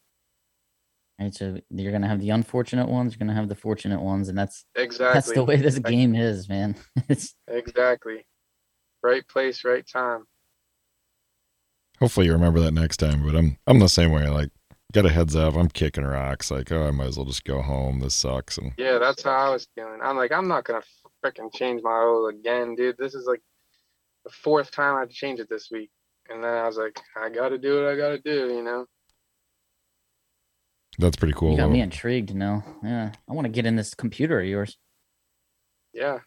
Right, 1.20 1.34
so 1.34 1.58
you're 1.70 1.92
gonna 1.92 2.08
have 2.08 2.20
the 2.20 2.30
unfortunate 2.30 2.88
ones, 2.88 3.12
you're 3.12 3.18
gonna 3.26 3.38
have 3.38 3.48
the 3.50 3.54
fortunate 3.54 4.00
ones, 4.00 4.28
and 4.28 4.38
that's 4.38 4.64
Exactly. 4.74 5.14
that's 5.14 5.32
the 5.32 5.44
way 5.44 5.56
this 5.56 5.74
Like- 5.76 5.84
game 5.86 6.14
is, 6.14 6.48
man. 6.48 6.76
it's 7.08 7.34
Exactly. 7.46 8.26
Right 9.02 9.26
place, 9.28 9.64
right 9.64 9.86
time. 9.86 10.24
Hopefully 12.00 12.26
you 12.26 12.32
remember 12.32 12.60
that 12.60 12.72
next 12.72 12.96
time. 12.98 13.24
But 13.24 13.36
I'm 13.36 13.58
I'm 13.66 13.78
the 13.78 13.88
same 13.88 14.12
way. 14.12 14.26
Like, 14.28 14.50
get 14.92 15.04
a 15.04 15.10
heads 15.10 15.36
up. 15.36 15.54
I'm 15.56 15.68
kicking 15.68 16.04
rocks. 16.04 16.50
Like, 16.50 16.72
oh, 16.72 16.86
I 16.88 16.90
might 16.90 17.08
as 17.08 17.16
well 17.16 17.26
just 17.26 17.44
go 17.44 17.60
home. 17.62 18.00
This 18.00 18.14
sucks. 18.14 18.56
And 18.58 18.72
Yeah, 18.78 18.98
that's 18.98 19.22
how 19.22 19.32
I 19.32 19.50
was 19.50 19.66
feeling. 19.74 20.00
I'm 20.02 20.16
like, 20.16 20.32
I'm 20.32 20.48
not 20.48 20.64
gonna 20.64 20.82
freaking 21.24 21.54
change 21.54 21.82
my 21.82 21.90
oil 21.90 22.28
again, 22.28 22.74
dude. 22.74 22.96
This 22.98 23.14
is 23.14 23.26
like 23.26 23.42
the 24.24 24.30
fourth 24.30 24.70
time 24.70 24.96
I've 24.96 25.10
changed 25.10 25.40
it 25.40 25.48
this 25.48 25.68
week. 25.70 25.90
And 26.28 26.42
then 26.44 26.52
I 26.52 26.66
was 26.66 26.76
like, 26.76 26.98
I 27.16 27.28
gotta 27.28 27.58
do 27.58 27.76
what 27.76 27.92
I 27.92 27.96
gotta 27.96 28.18
do, 28.18 28.52
you 28.54 28.62
know? 28.62 28.86
that's 30.98 31.16
pretty 31.16 31.34
cool. 31.34 31.52
you 31.52 31.56
got 31.56 31.66
though. 31.66 31.72
me 31.72 31.80
intrigued 31.80 32.34
now. 32.34 32.64
Yeah, 32.82 33.12
I 33.28 33.32
want 33.32 33.46
to 33.46 33.50
get 33.50 33.66
in 33.66 33.76
this 33.76 33.94
computer 33.94 34.40
of 34.40 34.46
yours. 34.46 34.76
Yeah. 35.92 36.18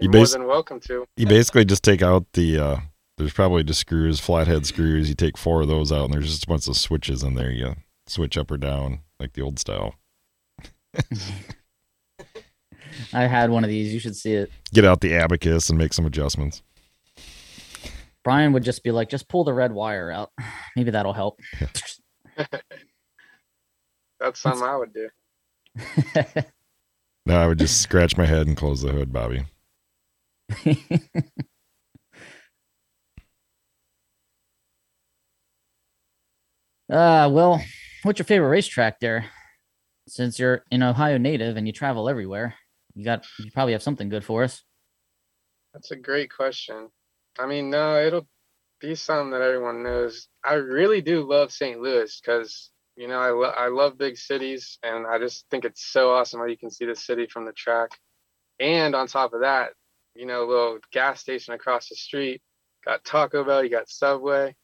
You 0.00 0.08
You're 0.08 0.12
more 0.12 0.26
than 0.26 0.46
welcome 0.46 0.80
to. 0.80 1.04
You 1.16 1.26
basically 1.26 1.64
just 1.64 1.82
take 1.82 2.02
out 2.02 2.24
the. 2.32 2.58
uh 2.58 2.80
There's 3.18 3.32
probably 3.32 3.64
just 3.64 3.80
screws, 3.80 4.20
flathead 4.20 4.66
screws. 4.66 5.08
You 5.08 5.14
take 5.14 5.36
four 5.36 5.62
of 5.62 5.68
those 5.68 5.92
out, 5.92 6.04
and 6.04 6.14
there's 6.14 6.30
just 6.30 6.44
a 6.44 6.46
bunch 6.46 6.66
of 6.68 6.76
switches 6.76 7.22
in 7.22 7.34
there. 7.34 7.50
You 7.50 7.74
switch 8.06 8.38
up 8.38 8.50
or 8.50 8.56
down 8.56 9.00
like 9.20 9.34
the 9.34 9.42
old 9.42 9.58
style. 9.58 9.94
I 13.12 13.26
had 13.26 13.50
one 13.50 13.64
of 13.64 13.70
these. 13.70 13.92
You 13.92 14.00
should 14.00 14.16
see 14.16 14.34
it. 14.34 14.50
Get 14.72 14.84
out 14.84 15.00
the 15.00 15.14
abacus 15.14 15.68
and 15.68 15.78
make 15.78 15.92
some 15.92 16.06
adjustments. 16.06 16.62
Brian 18.24 18.52
would 18.52 18.64
just 18.64 18.82
be 18.84 18.90
like, 18.90 19.08
just 19.08 19.28
pull 19.28 19.44
the 19.44 19.52
red 19.52 19.72
wire 19.72 20.10
out. 20.10 20.30
Maybe 20.76 20.90
that'll 20.90 21.12
help. 21.12 21.40
That's 24.20 24.40
something 24.40 24.62
I 24.62 24.76
would 24.76 24.94
do. 24.94 25.08
No, 27.24 27.36
I 27.36 27.46
would 27.46 27.58
just 27.58 27.80
scratch 27.80 28.16
my 28.16 28.26
head 28.26 28.48
and 28.48 28.56
close 28.56 28.82
the 28.82 28.90
hood, 28.90 29.12
Bobby. 29.12 29.44
uh, 36.90 37.30
well, 37.30 37.62
what's 38.02 38.18
your 38.18 38.26
favorite 38.26 38.48
racetrack 38.48 38.98
there? 38.98 39.26
Since 40.08 40.40
you're 40.40 40.64
an 40.72 40.82
Ohio 40.82 41.16
native 41.16 41.56
and 41.56 41.66
you 41.66 41.72
travel 41.72 42.08
everywhere, 42.08 42.56
you 42.94 43.04
got 43.04 43.24
you 43.38 43.52
probably 43.52 43.72
have 43.72 43.84
something 43.84 44.08
good 44.08 44.24
for 44.24 44.42
us. 44.42 44.64
That's 45.72 45.92
a 45.92 45.96
great 45.96 46.30
question. 46.34 46.88
I 47.38 47.46
mean, 47.46 47.70
no, 47.70 47.98
it'll 47.98 48.26
be 48.80 48.94
something 48.94 49.30
that 49.30 49.40
everyone 49.40 49.82
knows. 49.82 50.28
I 50.44 50.54
really 50.54 51.00
do 51.00 51.28
love 51.28 51.52
St. 51.52 51.80
Louis 51.80 52.20
because, 52.20 52.70
you 52.96 53.08
know, 53.08 53.18
I, 53.18 53.30
lo- 53.30 53.54
I 53.56 53.68
love 53.68 53.96
big 53.96 54.16
cities 54.18 54.78
and 54.82 55.06
I 55.06 55.18
just 55.18 55.46
think 55.50 55.64
it's 55.64 55.92
so 55.92 56.12
awesome 56.12 56.40
how 56.40 56.46
you 56.46 56.58
can 56.58 56.70
see 56.70 56.84
the 56.84 56.96
city 56.96 57.26
from 57.26 57.46
the 57.46 57.52
track. 57.52 57.90
And 58.60 58.94
on 58.94 59.06
top 59.06 59.32
of 59.32 59.40
that, 59.40 59.72
you 60.14 60.26
know, 60.26 60.44
a 60.44 60.48
little 60.48 60.78
gas 60.92 61.20
station 61.20 61.54
across 61.54 61.88
the 61.88 61.96
street, 61.96 62.42
got 62.84 63.04
Taco 63.04 63.44
Bell, 63.44 63.64
you 63.64 63.70
got 63.70 63.88
Subway, 63.88 64.54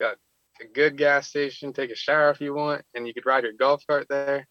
got 0.00 0.16
a 0.60 0.64
good 0.66 0.96
gas 0.96 1.28
station, 1.28 1.72
take 1.72 1.90
a 1.90 1.96
shower 1.96 2.30
if 2.30 2.40
you 2.40 2.54
want, 2.54 2.82
and 2.94 3.06
you 3.06 3.12
could 3.12 3.26
ride 3.26 3.44
your 3.44 3.52
golf 3.52 3.82
cart 3.86 4.06
there. 4.08 4.46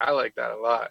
I 0.00 0.12
like 0.12 0.34
that 0.36 0.52
a 0.52 0.60
lot, 0.60 0.90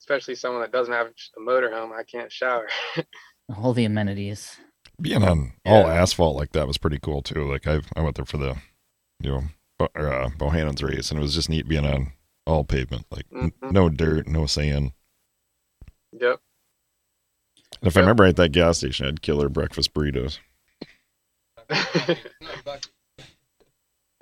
especially 0.00 0.36
someone 0.36 0.62
that 0.62 0.72
doesn't 0.72 0.92
have 0.92 1.08
a 1.08 1.40
motorhome. 1.40 1.92
I 1.92 2.04
can't 2.04 2.30
shower. 2.30 2.68
All 3.58 3.72
the 3.72 3.84
amenities. 3.84 4.56
Being 5.00 5.22
on 5.24 5.52
all 5.66 5.86
asphalt 5.88 6.36
like 6.36 6.52
that 6.52 6.66
was 6.68 6.78
pretty 6.78 6.98
cool 6.98 7.20
too. 7.22 7.50
Like 7.50 7.66
I, 7.66 7.80
I 7.96 8.00
went 8.02 8.16
there 8.16 8.24
for 8.24 8.38
the, 8.38 8.56
you 9.20 9.30
know, 9.30 9.88
uh, 9.96 10.28
Bohannon's 10.38 10.82
race, 10.82 11.10
and 11.10 11.18
it 11.18 11.22
was 11.22 11.34
just 11.34 11.48
neat 11.48 11.68
being 11.68 11.84
on 11.84 12.12
all 12.46 12.64
pavement, 12.64 13.06
like 13.10 13.26
n- 13.34 13.52
Mhm. 13.62 13.72
no 13.72 13.88
dirt, 13.88 14.28
no 14.28 14.46
sand. 14.46 14.92
Yep. 16.12 16.40
And 17.80 17.88
if 17.88 17.96
I 17.96 18.00
remember 18.00 18.22
right, 18.22 18.36
that 18.36 18.52
gas 18.52 18.78
station 18.78 19.06
had 19.06 19.20
killer 19.22 19.48
breakfast 19.48 19.92
burritos. 19.94 20.38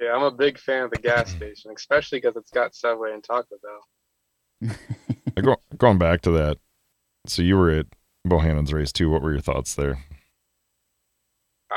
Yeah, 0.00 0.14
I'm 0.16 0.22
a 0.24 0.30
big 0.32 0.58
fan 0.58 0.82
of 0.84 0.90
the 0.90 0.98
gas 0.98 1.30
station, 1.30 1.70
especially 1.76 2.18
because 2.18 2.34
it's 2.36 2.50
got 2.50 2.74
Subway 2.74 3.12
and 3.12 3.22
Taco 3.22 3.54
Bell. 4.60 4.74
Go, 5.42 5.56
going 5.78 5.98
back 5.98 6.22
to 6.22 6.32
that, 6.32 6.58
so 7.26 7.42
you 7.42 7.56
were 7.56 7.70
at 7.70 7.86
Bohannon's 8.24 8.72
race 8.72 8.90
too. 8.90 9.10
What 9.10 9.22
were 9.22 9.30
your 9.30 9.40
thoughts 9.40 9.76
there? 9.76 9.98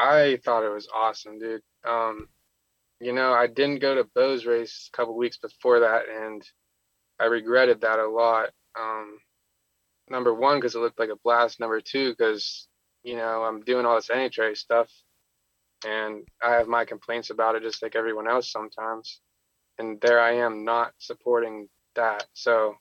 I 0.06 0.38
thought 0.38 0.64
it 0.64 0.74
was 0.74 0.88
awesome, 0.94 1.40
dude. 1.40 1.62
Um, 1.88 2.28
you 3.00 3.14
know, 3.14 3.34
I 3.34 3.48
didn't 3.48 3.80
go 3.82 3.96
to 3.96 4.10
Bo's 4.16 4.46
race 4.46 4.90
a 4.94 4.96
couple 4.96 5.18
weeks 5.18 5.38
before 5.38 5.82
that, 5.82 6.04
and 6.10 6.42
I 7.20 7.26
regretted 7.26 7.82
that 7.82 8.00
a 8.00 8.08
lot. 8.08 8.50
Um, 8.80 9.20
number 10.10 10.34
one, 10.34 10.58
because 10.58 10.76
it 10.76 10.80
looked 10.80 11.00
like 11.00 11.10
a 11.10 11.18
blast. 11.24 11.60
Number 11.60 11.82
two, 11.82 12.12
because 12.12 12.68
you 13.04 13.16
know 13.16 13.44
I'm 13.44 13.62
doing 13.62 13.86
all 13.86 13.96
this 13.96 14.10
NHRA 14.10 14.56
stuff, 14.56 14.90
and 15.86 16.28
I 16.44 16.52
have 16.52 16.68
my 16.68 16.86
complaints 16.86 17.30
about 17.30 17.56
it 17.56 17.64
just 17.64 17.82
like 17.82 17.96
everyone 17.96 18.28
else 18.28 18.52
sometimes. 18.52 19.20
And 19.78 20.00
there 20.02 20.22
I 20.22 20.36
am 20.38 20.64
not 20.64 20.94
supporting 21.00 21.68
that. 21.96 22.26
So 22.34 22.76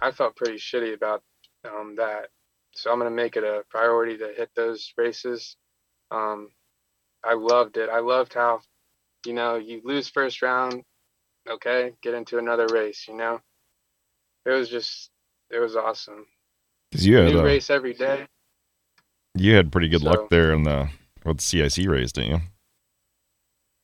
I 0.00 0.10
felt 0.10 0.36
pretty 0.36 0.58
shitty 0.58 0.94
about 0.94 1.22
um, 1.64 1.94
that. 1.96 2.28
So 2.74 2.90
I'm 2.90 2.98
gonna 2.98 3.10
make 3.10 3.36
it 3.36 3.44
a 3.44 3.62
priority 3.70 4.18
to 4.18 4.32
hit 4.36 4.50
those 4.56 4.92
races. 4.96 5.56
Um, 6.10 6.48
I 7.24 7.34
loved 7.34 7.76
it. 7.76 7.88
I 7.90 7.98
loved 8.00 8.34
how, 8.34 8.60
you 9.24 9.32
know, 9.32 9.56
you 9.56 9.80
lose 9.84 10.08
first 10.08 10.42
round, 10.42 10.82
okay, 11.48 11.92
get 12.02 12.14
into 12.14 12.38
another 12.38 12.66
race. 12.72 13.06
You 13.08 13.16
know, 13.16 13.40
it 14.44 14.50
was 14.50 14.68
just, 14.68 15.10
it 15.50 15.58
was 15.58 15.76
awesome. 15.76 16.26
Because 16.90 17.06
you 17.06 17.16
had 17.16 17.32
New 17.32 17.40
uh, 17.40 17.44
race 17.44 17.68
every 17.70 17.94
day. 17.94 18.26
you 19.34 19.54
had 19.54 19.72
pretty 19.72 19.88
good 19.88 20.02
So- 20.02 20.10
luck 20.10 20.30
there 20.30 20.52
in 20.52 20.62
the 20.62 20.88
with 21.24 21.38
the 21.38 21.42
CIC 21.42 21.88
race, 21.88 22.12
didn't 22.12 22.30
you? 22.30 22.40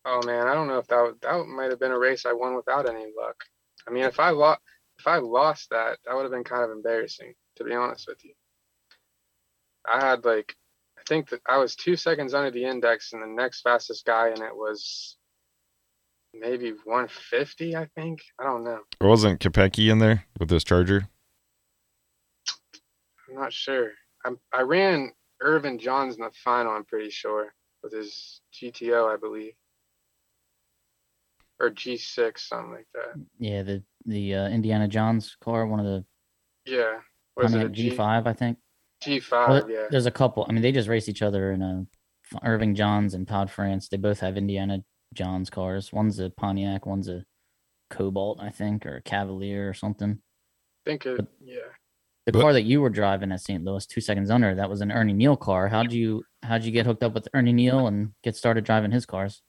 Oh 0.05 0.21
man, 0.25 0.47
I 0.49 0.55
don't 0.55 0.69
know 0.69 0.79
if 0.79 0.87
that 0.89 1.15
that 1.23 1.47
might 1.47 1.71
have 1.71 1.79
been 1.81 1.93
a 1.93 1.99
race 1.99 2.27
I 2.27 2.33
won 2.33 2.55
without 2.57 2.89
any 2.89 3.07
luck. 3.19 3.45
I 3.87 3.91
mean, 3.91 4.05
if 4.05 4.19
I 4.21 4.31
lost, 4.31 4.61
if 4.99 5.07
I 5.07 5.19
lost 5.19 5.71
that, 5.71 5.99
that 6.05 6.15
would 6.15 6.23
have 6.23 6.31
been 6.33 6.45
kind 6.45 6.63
of 6.65 6.71
embarrassing, 6.71 7.35
to 7.57 7.65
be 7.65 7.73
honest 7.75 8.07
with 8.09 8.25
you. 8.25 8.33
I 9.85 10.05
had 10.05 10.25
like, 10.25 10.55
I 11.03 11.09
think 11.09 11.31
that 11.31 11.41
I 11.49 11.59
was 11.59 11.75
two 11.75 11.97
seconds 11.97 12.33
under 12.33 12.53
the 12.53 12.65
index, 12.65 13.12
and 13.12 13.23
the 13.23 13.27
next 13.27 13.62
fastest 13.62 14.07
guy 14.07 14.29
in 14.29 14.41
it 14.41 14.55
was 14.55 15.17
maybe 16.33 16.71
150. 16.85 17.75
I 17.75 17.88
think 17.97 18.21
I 18.41 18.45
don't 18.45 18.62
know. 18.62 18.81
Or 19.01 19.09
wasn't 19.09 19.41
Kopecky 19.41 19.91
in 19.91 19.99
there 19.99 20.25
with 20.38 20.49
this 20.49 20.62
Charger? 20.62 21.09
I'm 23.29 23.35
not 23.35 23.53
sure. 23.53 23.91
I'm, 24.25 24.38
I 24.53 24.61
ran 24.61 25.12
Irvin 25.41 25.79
Johns 25.79 26.15
in 26.15 26.23
the 26.23 26.31
final. 26.45 26.73
I'm 26.73 26.85
pretty 26.85 27.11
sure 27.11 27.53
with 27.83 27.93
his 27.93 28.41
GTO, 28.55 29.12
I 29.12 29.17
believe, 29.17 29.55
or 31.59 31.71
G6, 31.71 32.38
something 32.38 32.71
like 32.73 32.87
that. 32.95 33.21
Yeah, 33.41 33.62
the 33.62 33.83
the 34.07 34.35
uh, 34.37 34.49
Indiana 34.49 34.87
Johns 34.87 35.37
car, 35.43 35.67
one 35.67 35.81
of 35.81 35.87
the 35.87 36.05
Yeah. 36.65 36.99
Was 37.37 37.55
it 37.55 37.57
a 37.57 37.61
Pontiac 37.62 37.73
G 37.73 37.91
G5, 37.91 38.27
I 38.27 38.33
think. 38.35 38.59
G5? 39.03 39.49
Well, 39.49 39.71
yeah. 39.71 39.87
There's 39.91 40.07
a 40.07 40.11
couple. 40.11 40.47
I 40.49 40.53
mean, 40.53 40.62
they 40.62 40.73
just 40.73 40.88
race 40.88 41.09
each 41.09 41.23
other 41.23 41.53
in 41.53 41.62
a 41.62 41.87
Irving 42.43 42.75
Johns 42.75 43.15
and 43.15 43.27
Todd 43.29 43.51
France. 43.51 43.88
They 43.88 43.97
both 43.99 44.21
have 44.21 44.37
Indiana 44.37 44.83
Johns 45.15 45.51
cars. 45.51 45.93
One's 45.93 46.19
a 46.19 46.31
Pontiac, 46.31 46.87
one's 46.87 47.09
a 47.09 47.25
Cobalt, 47.91 48.41
I 48.41 48.51
think, 48.51 48.87
or 48.87 48.97
a 48.97 49.03
Cavalier 49.03 49.69
or 49.69 49.75
something. 49.75 50.21
think 50.87 51.07
it. 51.07 51.17
but- 51.17 51.29
Yeah. 51.41 51.61
The 52.27 52.33
But- 52.33 52.41
car 52.41 52.53
that 52.53 52.62
you 52.62 52.81
were 52.81 52.88
driving 52.91 53.31
at 53.33 53.41
St. 53.41 53.62
Louis, 53.65 53.85
two 53.87 54.01
seconds 54.01 54.31
under, 54.31 54.55
that 54.55 54.71
was 54.71 54.81
an 54.81 54.91
Ernie 54.93 55.12
Neal 55.12 55.37
car. 55.37 55.69
How'd 55.69 55.93
you 55.93 56.25
how'd 56.45 56.62
you 56.65 56.71
get 56.73 56.87
hooked 56.87 57.03
up 57.03 57.12
with 57.15 57.29
Ernie 57.35 57.53
Neal 57.53 57.87
and 57.88 58.15
get 58.25 58.35
started 58.37 58.65
driving 58.65 58.91
his 58.93 59.05
cars? 59.07 59.43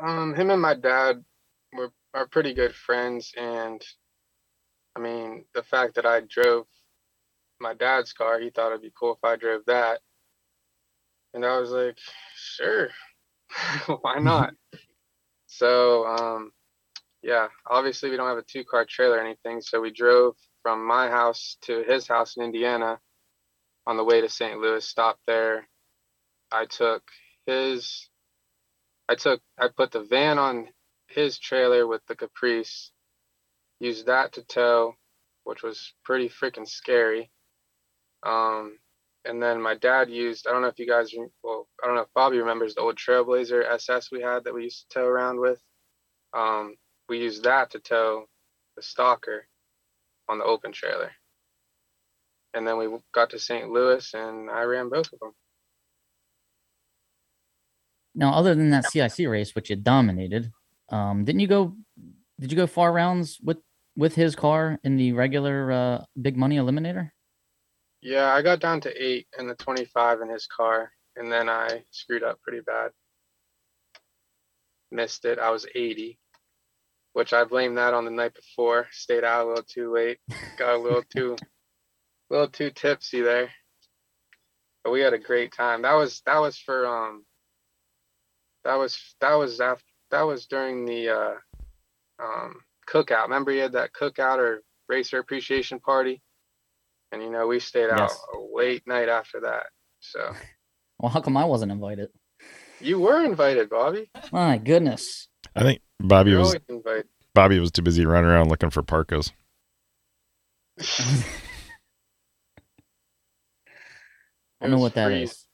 Um, 0.00 0.34
him 0.34 0.50
and 0.50 0.62
my 0.62 0.74
dad 0.74 1.24
were 1.72 1.92
are 2.14 2.26
pretty 2.26 2.54
good 2.54 2.74
friends, 2.74 3.32
and 3.36 3.82
I 4.96 5.00
mean 5.00 5.44
the 5.54 5.62
fact 5.62 5.94
that 5.96 6.06
I 6.06 6.20
drove 6.20 6.66
my 7.60 7.74
dad's 7.74 8.12
car, 8.12 8.40
he 8.40 8.50
thought 8.50 8.68
it'd 8.68 8.82
be 8.82 8.92
cool 8.98 9.12
if 9.12 9.24
I 9.24 9.36
drove 9.36 9.62
that, 9.66 10.00
and 11.34 11.44
I 11.44 11.58
was 11.58 11.70
like, 11.70 11.98
sure, 12.34 12.88
why 14.00 14.18
not? 14.18 14.54
so, 15.46 16.06
um, 16.06 16.52
yeah, 17.22 17.48
obviously 17.66 18.10
we 18.10 18.16
don't 18.16 18.28
have 18.28 18.38
a 18.38 18.42
two 18.42 18.64
car 18.64 18.86
trailer 18.88 19.18
or 19.18 19.20
anything, 19.20 19.60
so 19.60 19.80
we 19.80 19.92
drove 19.92 20.36
from 20.62 20.86
my 20.86 21.08
house 21.08 21.56
to 21.62 21.82
his 21.82 22.06
house 22.06 22.36
in 22.36 22.44
Indiana 22.44 22.98
on 23.86 23.96
the 23.96 24.04
way 24.04 24.20
to 24.20 24.28
St. 24.28 24.60
Louis, 24.60 24.84
stopped 24.86 25.20
there. 25.26 25.66
I 26.52 26.66
took 26.66 27.02
his 27.46 28.08
I 29.08 29.14
took 29.14 29.40
I 29.58 29.68
put 29.68 29.90
the 29.90 30.02
van 30.02 30.38
on 30.38 30.68
his 31.08 31.38
trailer 31.38 31.86
with 31.86 32.02
the 32.06 32.14
Caprice, 32.14 32.92
used 33.80 34.06
that 34.06 34.34
to 34.34 34.42
tow, 34.42 34.94
which 35.44 35.62
was 35.62 35.94
pretty 36.04 36.28
freaking 36.28 36.68
scary. 36.68 37.30
Um, 38.24 38.78
and 39.24 39.42
then 39.42 39.60
my 39.60 39.74
dad 39.74 40.10
used 40.10 40.46
I 40.46 40.52
don't 40.52 40.62
know 40.62 40.68
if 40.68 40.78
you 40.78 40.86
guys 40.86 41.12
well 41.42 41.68
I 41.82 41.86
don't 41.86 41.96
know 41.96 42.02
if 42.02 42.14
Bobby 42.14 42.38
remembers 42.38 42.74
the 42.74 42.80
old 42.80 42.96
Trailblazer 42.96 43.70
SS 43.70 44.10
we 44.10 44.22
had 44.22 44.44
that 44.44 44.54
we 44.54 44.64
used 44.64 44.88
to 44.90 45.00
tow 45.00 45.06
around 45.06 45.40
with. 45.40 45.60
Um, 46.32 46.76
we 47.08 47.18
used 47.18 47.44
that 47.44 47.70
to 47.70 47.78
tow 47.78 48.26
the 48.76 48.82
stocker 48.82 49.40
on 50.28 50.38
the 50.38 50.44
open 50.44 50.72
trailer. 50.72 51.12
And 52.54 52.66
then 52.66 52.78
we 52.78 52.88
got 53.12 53.30
to 53.30 53.38
St. 53.38 53.70
Louis 53.70 54.14
and 54.14 54.50
I 54.50 54.62
ran 54.62 54.88
both 54.88 55.12
of 55.12 55.18
them. 55.20 55.32
Now, 58.14 58.32
other 58.32 58.54
than 58.54 58.70
that 58.70 58.90
CIC 58.90 59.28
race, 59.28 59.54
which 59.54 59.70
you 59.70 59.76
dominated, 59.76 60.50
um, 60.88 61.24
didn't 61.24 61.40
you 61.40 61.46
go? 61.46 61.76
Did 62.40 62.50
you 62.50 62.56
go 62.56 62.66
far 62.66 62.92
rounds 62.92 63.38
with 63.42 63.58
with 63.96 64.14
his 64.14 64.34
car 64.34 64.78
in 64.82 64.96
the 64.96 65.12
regular 65.12 65.70
uh, 65.70 66.04
big 66.20 66.36
money 66.36 66.56
eliminator? 66.56 67.10
Yeah, 68.00 68.32
I 68.32 68.42
got 68.42 68.60
down 68.60 68.80
to 68.82 69.04
eight 69.04 69.26
in 69.38 69.48
the 69.48 69.56
25 69.56 70.20
in 70.20 70.28
his 70.28 70.46
car, 70.46 70.92
and 71.16 71.32
then 71.32 71.48
I 71.48 71.82
screwed 71.90 72.22
up 72.22 72.40
pretty 72.42 72.60
bad. 72.60 72.92
Missed 74.92 75.24
it. 75.24 75.38
I 75.40 75.50
was 75.50 75.66
80, 75.74 76.18
which 77.12 77.32
I 77.32 77.44
blame 77.44 77.74
that 77.74 77.94
on 77.94 78.04
the 78.04 78.12
night 78.12 78.34
before. 78.34 78.86
Stayed 78.92 79.24
out 79.24 79.44
a 79.44 79.48
little 79.48 79.64
too 79.64 79.92
late. 79.92 80.18
Got 80.58 80.76
a 80.76 80.78
little 80.78 81.02
too, 81.16 81.36
a 82.30 82.32
little 82.32 82.48
too 82.48 82.70
tipsy 82.70 83.20
there. 83.20 83.50
But 84.84 84.92
we 84.92 85.00
had 85.00 85.12
a 85.12 85.18
great 85.18 85.52
time. 85.52 85.82
That 85.82 85.94
was 85.94 86.22
that 86.24 86.38
was 86.38 86.56
for 86.56 86.86
um. 86.86 87.24
That 88.64 88.76
was 88.76 88.96
that 89.20 89.34
was 89.34 89.60
after 89.60 89.84
that 90.10 90.22
was 90.22 90.46
during 90.46 90.86
the 90.86 91.08
uh, 91.10 91.34
um 92.22 92.60
cookout. 92.88 93.24
Remember, 93.24 93.50
you 93.50 93.62
had 93.62 93.72
that 93.72 93.92
cookout 93.92 94.38
or 94.38 94.62
racer 94.88 95.18
appreciation 95.18 95.80
party 95.80 96.22
and 97.12 97.22
you 97.22 97.30
know 97.30 97.46
we 97.46 97.58
stayed 97.60 97.90
out 97.90 98.10
Yes. 98.10 98.20
a 98.34 98.56
late 98.56 98.86
night 98.86 99.08
after 99.08 99.40
that 99.40 99.66
so 100.00 100.32
Well, 100.98 101.10
how 101.12 101.20
come 101.20 101.36
I 101.36 101.44
wasn't 101.44 101.70
invited? 101.72 102.08
you 102.80 102.98
were 103.00 103.24
invited 103.24 103.70
bobby 103.70 104.10
My 104.32 104.58
goodness. 104.58 105.28
I 105.56 105.62
think 105.62 105.80
Bobby 106.00 106.30
you're 106.32 106.40
was 106.40 106.56
invited 106.68 107.06
Bobby 107.34 107.58
was 107.60 107.70
too 107.70 107.82
busy 107.82 108.04
running 108.06 108.30
around 108.30 108.48
looking 108.50 108.70
for 108.70 108.82
parkas. 108.82 109.32
I 114.60 114.64
don't 114.66 114.72
know 114.72 114.78
what 114.78 114.94
that 114.94 115.06
freezing. 115.06 115.24
is. 115.24 115.44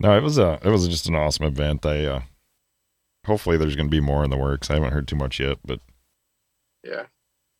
No, 0.00 0.16
it 0.16 0.22
was 0.22 0.38
a 0.38 0.58
it 0.64 0.68
was 0.70 0.86
just 0.88 1.08
an 1.08 1.14
awesome 1.14 1.46
event. 1.46 1.86
I 1.86 2.04
uh 2.04 2.22
hopefully 3.26 3.56
there's 3.56 3.76
going 3.76 3.86
to 3.88 3.90
be 3.90 4.00
more 4.00 4.24
in 4.24 4.30
the 4.30 4.36
works. 4.36 4.70
I 4.70 4.74
haven't 4.74 4.92
heard 4.92 5.08
too 5.08 5.16
much 5.16 5.40
yet, 5.40 5.58
but 5.64 5.80
yeah 6.84 7.04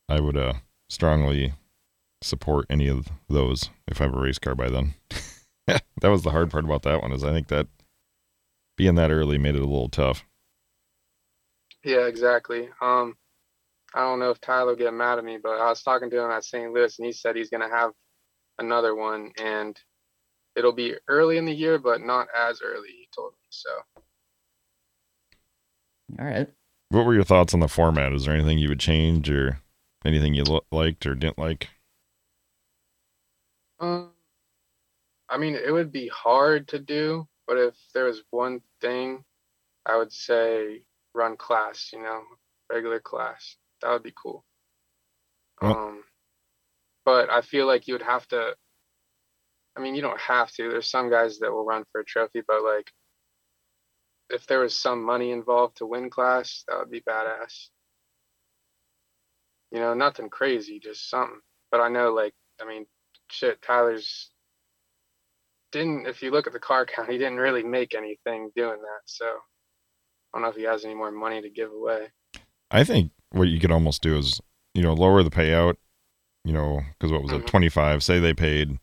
I 0.08 0.20
would 0.20 0.36
uh 0.36 0.54
strongly 0.90 1.54
support 2.22 2.66
any 2.70 2.88
of 2.88 3.08
those 3.28 3.70
if 3.88 4.00
I 4.00 4.04
have 4.04 4.14
a 4.14 4.20
race 4.20 4.38
car 4.38 4.54
by 4.54 4.68
then. 4.70 4.94
that 5.66 5.82
was 6.10 6.22
the 6.22 6.30
hard 6.30 6.50
part 6.50 6.64
about 6.64 6.82
that 6.82 7.02
one 7.02 7.12
is 7.12 7.24
I 7.24 7.32
think 7.32 7.48
that 7.48 7.68
being 8.76 8.94
that 8.96 9.10
early 9.10 9.38
made 9.38 9.56
it 9.56 9.62
a 9.62 9.66
little 9.66 9.88
tough. 9.88 10.24
yeah 11.84 12.06
exactly 12.06 12.68
um 12.82 13.14
i 13.94 14.00
don't 14.00 14.18
know 14.20 14.30
if 14.30 14.40
tyler 14.40 14.68
will 14.68 14.76
get 14.76 14.94
mad 14.94 15.18
at 15.18 15.24
me 15.24 15.38
but 15.42 15.60
i 15.60 15.68
was 15.68 15.82
talking 15.82 16.10
to 16.10 16.20
him 16.22 16.30
at 16.30 16.44
st 16.44 16.72
louis 16.72 16.98
and 16.98 17.06
he 17.06 17.12
said 17.12 17.36
he's 17.36 17.50
going 17.50 17.68
to 17.68 17.74
have 17.74 17.92
another 18.58 18.94
one 18.94 19.32
and 19.38 19.78
it'll 20.56 20.72
be 20.72 20.94
early 21.08 21.38
in 21.38 21.44
the 21.46 21.54
year 21.54 21.78
but 21.78 22.00
not 22.00 22.28
as 22.36 22.60
early 22.62 22.88
he 22.90 23.08
told 23.14 23.32
me 23.32 23.46
so 23.50 23.70
All 26.18 26.24
right. 26.26 26.48
What 26.90 27.04
were 27.04 27.14
your 27.14 27.24
thoughts 27.24 27.54
on 27.54 27.60
the 27.60 27.68
format? 27.68 28.12
Is 28.12 28.24
there 28.26 28.34
anything 28.34 28.58
you 28.58 28.68
would 28.68 28.80
change 28.80 29.28
or 29.30 29.60
anything 30.04 30.34
you 30.34 30.44
lo- 30.44 30.64
liked 30.70 31.04
or 31.06 31.14
didn't 31.14 31.38
like? 31.38 31.68
Um, 33.78 34.12
I 35.28 35.38
mean, 35.38 35.54
it 35.54 35.70
would 35.72 35.92
be 35.92 36.08
hard 36.08 36.68
to 36.68 36.78
do, 36.78 37.28
but 37.46 37.58
if 37.58 37.74
there 37.94 38.04
was 38.04 38.22
one 38.30 38.60
thing, 38.80 39.24
I 39.86 39.96
would 39.96 40.12
say 40.12 40.84
run 41.14 41.36
class, 41.36 41.90
you 41.92 42.02
know, 42.02 42.22
regular 42.70 43.00
class. 43.00 43.56
That 43.82 43.90
would 43.92 44.02
be 44.02 44.14
cool. 44.20 44.44
Well- 45.60 45.76
Um, 45.76 46.04
but 47.04 47.30
I 47.30 47.40
feel 47.42 47.66
like 47.66 47.86
you 47.88 47.94
would 47.94 48.02
have 48.02 48.26
to, 48.28 48.56
I 49.76 49.80
mean, 49.80 49.94
you 49.94 50.02
don't 50.02 50.20
have 50.20 50.50
to. 50.52 50.68
There's 50.70 50.90
some 50.90 51.10
guys 51.10 51.38
that 51.38 51.52
will 51.52 51.64
run 51.64 51.84
for 51.92 52.00
a 52.00 52.04
trophy, 52.04 52.42
but 52.46 52.62
like, 52.62 52.92
if 54.30 54.46
there 54.46 54.60
was 54.60 54.76
some 54.78 55.02
money 55.04 55.30
involved 55.32 55.76
to 55.78 55.86
win 55.86 56.10
class, 56.10 56.64
that 56.68 56.78
would 56.78 56.90
be 56.90 57.00
badass. 57.02 57.70
You 59.70 59.80
know, 59.80 59.94
nothing 59.94 60.30
crazy, 60.30 60.78
just 60.80 61.08
something. 61.08 61.40
But 61.70 61.80
I 61.80 61.88
know, 61.88 62.12
like, 62.12 62.34
I 62.60 62.64
mean, 62.66 62.86
shit, 63.28 63.60
Tyler's 63.62 64.30
didn't. 65.72 66.06
If 66.06 66.22
you 66.22 66.30
look 66.30 66.46
at 66.46 66.52
the 66.52 66.58
car 66.58 66.86
count, 66.86 67.10
he 67.10 67.18
didn't 67.18 67.38
really 67.38 67.62
make 67.62 67.94
anything 67.94 68.50
doing 68.56 68.78
that. 68.80 69.00
So 69.06 69.26
I 69.26 70.38
don't 70.38 70.42
know 70.42 70.48
if 70.48 70.56
he 70.56 70.62
has 70.64 70.84
any 70.84 70.94
more 70.94 71.10
money 71.10 71.40
to 71.42 71.50
give 71.50 71.70
away. 71.72 72.08
I 72.70 72.84
think 72.84 73.12
what 73.30 73.48
you 73.48 73.60
could 73.60 73.72
almost 73.72 74.02
do 74.02 74.16
is, 74.16 74.40
you 74.74 74.82
know, 74.82 74.94
lower 74.94 75.22
the 75.22 75.30
payout, 75.30 75.76
you 76.44 76.52
know, 76.52 76.80
because 76.92 77.12
what 77.12 77.22
was 77.22 77.32
it, 77.32 77.42
Mhm. 77.42 77.46
25? 77.46 78.02
Say 78.02 78.18
they 78.18 78.34
paid 78.34 78.78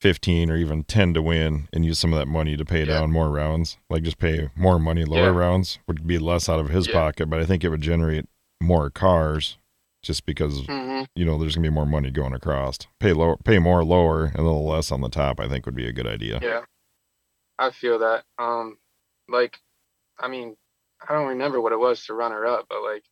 15 0.00 0.50
or 0.50 0.56
even 0.56 0.82
10 0.84 1.12
to 1.14 1.22
win 1.22 1.68
and 1.72 1.84
use 1.84 1.98
some 1.98 2.12
of 2.12 2.18
that 2.18 2.26
money 2.26 2.56
to 2.56 2.64
pay 2.64 2.80
Yeah. 2.80 2.86
down 3.00 3.12
more 3.12 3.28
rounds. 3.30 3.76
Like 3.90 4.02
just 4.02 4.18
pay 4.18 4.48
more 4.56 4.78
money, 4.78 5.04
lower 5.04 5.32
Yeah. 5.32 5.38
rounds 5.38 5.78
would 5.86 6.06
be 6.06 6.18
less 6.18 6.48
out 6.48 6.58
of 6.60 6.70
his 6.70 6.86
Yeah. 6.86 6.94
pocket, 6.94 7.26
but 7.28 7.40
I 7.40 7.44
think 7.46 7.62
it 7.64 7.68
would 7.68 7.82
generate 7.82 8.26
more 8.62 8.88
cars 8.90 9.58
just 10.02 10.26
because 10.26 10.66
hmm 10.66 11.02
you 11.14 11.24
know 11.24 11.38
there's 11.38 11.54
gonna 11.56 11.68
be 11.68 11.74
more 11.74 11.86
money 11.86 12.10
going 12.10 12.34
across. 12.34 12.78
Pay 12.98 13.12
lower, 13.12 13.36
pay 13.36 13.58
more 13.58 13.84
lower, 13.84 14.26
and 14.26 14.38
a 14.38 14.42
little 14.42 14.66
less 14.66 14.92
on 14.92 15.00
the 15.00 15.08
top. 15.08 15.40
I 15.40 15.48
think 15.48 15.66
would 15.66 15.74
be 15.74 15.88
a 15.88 15.92
good 15.92 16.06
idea. 16.06 16.38
Yeah, 16.40 16.62
I 17.58 17.70
feel 17.70 17.98
that. 17.98 18.24
Um, 18.38 18.78
like, 19.28 19.58
I 20.18 20.28
mean, 20.28 20.56
I 21.06 21.12
don't 21.12 21.28
remember 21.28 21.60
what 21.60 21.72
it 21.72 21.78
was 21.78 22.04
to 22.06 22.14
runner 22.14 22.46
up, 22.46 22.66
but 22.68 22.82
like, 22.82 23.04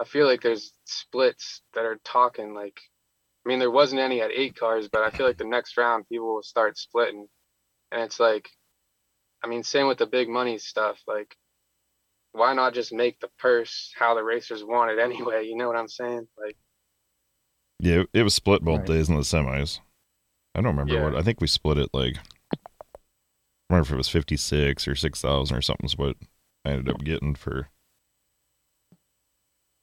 I 0.00 0.04
feel 0.04 0.26
like 0.26 0.42
there's 0.42 0.72
splits 0.84 1.62
that 1.74 1.84
are 1.84 2.00
talking 2.04 2.54
like, 2.54 2.80
I 3.44 3.48
mean, 3.48 3.58
there 3.58 3.70
wasn't 3.70 4.00
any 4.02 4.20
at 4.20 4.30
eight 4.30 4.56
cars, 4.56 4.88
but 4.88 5.02
I 5.02 5.10
feel 5.10 5.26
like 5.26 5.38
the 5.38 5.44
next 5.44 5.76
round 5.76 6.08
people 6.08 6.34
will 6.34 6.42
start 6.42 6.78
splitting, 6.78 7.28
and 7.90 8.02
it's 8.02 8.20
like, 8.20 8.48
I 9.42 9.48
mean, 9.48 9.62
same 9.62 9.88
with 9.88 9.98
the 9.98 10.06
big 10.06 10.28
money 10.28 10.58
stuff. 10.58 11.00
Like, 11.06 11.36
why 12.32 12.54
not 12.54 12.74
just 12.74 12.92
make 12.92 13.20
the 13.20 13.28
purse 13.38 13.92
how 13.98 14.14
the 14.14 14.24
racers 14.24 14.64
want 14.64 14.90
it 14.90 14.98
anyway? 14.98 15.44
You 15.46 15.56
know 15.56 15.66
what 15.68 15.76
I'm 15.76 15.88
saying? 15.88 16.28
Like, 16.38 16.56
Yeah, 17.80 18.00
it, 18.02 18.08
it 18.14 18.22
was 18.22 18.34
split 18.34 18.62
both 18.62 18.80
Right. 18.80 18.86
days 18.86 19.08
in 19.08 19.16
the 19.16 19.22
semis. 19.22 19.80
I 20.54 20.60
don't 20.60 20.76
remember 20.76 20.94
Yeah. 20.94 21.02
what. 21.02 21.14
I 21.16 21.22
think 21.22 21.40
we 21.40 21.46
split 21.46 21.78
it 21.78 21.90
like. 21.92 22.18
I 22.18 23.74
remember 23.74 23.88
if 23.88 23.92
it 23.92 23.96
was 23.96 24.08
56 24.08 24.86
or 24.86 24.94
6,000 24.94 25.56
or 25.56 25.62
something's 25.62 25.96
what 25.98 26.16
I 26.64 26.70
ended 26.70 26.88
up 26.88 27.02
getting 27.04 27.34
for 27.34 27.70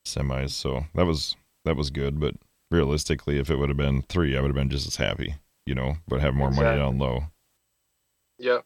semis. 0.06 0.52
So 0.52 0.86
that 0.96 1.06
was 1.06 1.36
that 1.66 1.76
was 1.76 1.90
good, 1.90 2.20
but 2.20 2.36
realistically, 2.72 3.38
if 3.40 3.50
it 3.50 3.58
would 3.58 3.70
have 3.70 3.78
been 3.78 4.02
three, 4.04 4.38
I 4.38 4.42
would 4.42 4.48
have 4.50 4.56
been 4.56 4.70
just 4.70 4.88
as 4.88 4.96
happy, 4.98 5.36
you 5.66 5.76
know, 5.76 5.98
but 6.08 6.22
have 6.22 6.34
more 6.36 6.52
money 6.52 6.72
down 6.74 6.98
low. 6.98 7.26
yep, 8.38 8.66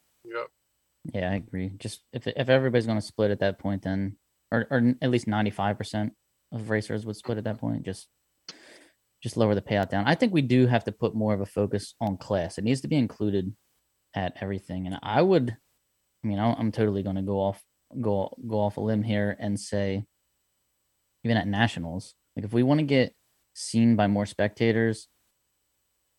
Yeah, 1.12 1.30
I 1.30 1.34
agree. 1.34 1.72
Just 1.76 2.02
if 2.12 2.26
if 2.26 2.48
everybody's 2.48 2.86
going 2.86 2.98
to 2.98 3.04
split 3.04 3.30
at 3.30 3.40
that 3.40 3.58
point, 3.58 3.82
then 3.82 4.16
or 4.50 4.66
or 4.70 4.94
at 5.02 5.10
least 5.10 5.26
ninety 5.26 5.50
five 5.50 5.76
percent 5.76 6.14
of 6.52 6.70
racers 6.70 7.04
would 7.04 7.16
split 7.16 7.38
at 7.38 7.44
that 7.44 7.58
point. 7.58 7.84
Just 7.84 8.08
just 9.22 9.36
lower 9.36 9.54
the 9.54 9.62
payout 9.62 9.90
down. 9.90 10.06
I 10.06 10.14
think 10.14 10.32
we 10.32 10.42
do 10.42 10.66
have 10.66 10.84
to 10.84 10.92
put 10.92 11.14
more 11.14 11.34
of 11.34 11.40
a 11.40 11.46
focus 11.46 11.94
on 12.00 12.16
class. 12.16 12.58
It 12.58 12.64
needs 12.64 12.82
to 12.82 12.88
be 12.88 12.96
included 12.96 13.54
at 14.14 14.36
everything. 14.40 14.86
And 14.86 14.98
I 15.02 15.22
would, 15.22 15.56
I 16.22 16.26
mean, 16.26 16.38
I'm 16.38 16.72
totally 16.72 17.02
going 17.02 17.16
to 17.16 17.22
go 17.22 17.40
off 17.40 17.62
go 18.00 18.34
go 18.48 18.60
off 18.60 18.76
a 18.76 18.80
limb 18.80 19.02
here 19.02 19.36
and 19.38 19.58
say, 19.58 20.04
even 21.24 21.36
at 21.36 21.46
nationals, 21.46 22.14
like 22.36 22.44
if 22.44 22.52
we 22.52 22.62
want 22.62 22.80
to 22.80 22.86
get 22.86 23.14
seen 23.54 23.96
by 23.96 24.06
more 24.06 24.26
spectators, 24.26 25.08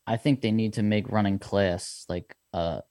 I 0.08 0.18
think 0.18 0.42
they 0.42 0.52
need 0.52 0.74
to 0.74 0.84
make 0.84 1.12
running 1.12 1.40
class 1.40 2.06
like 2.10 2.36
a 2.54 2.82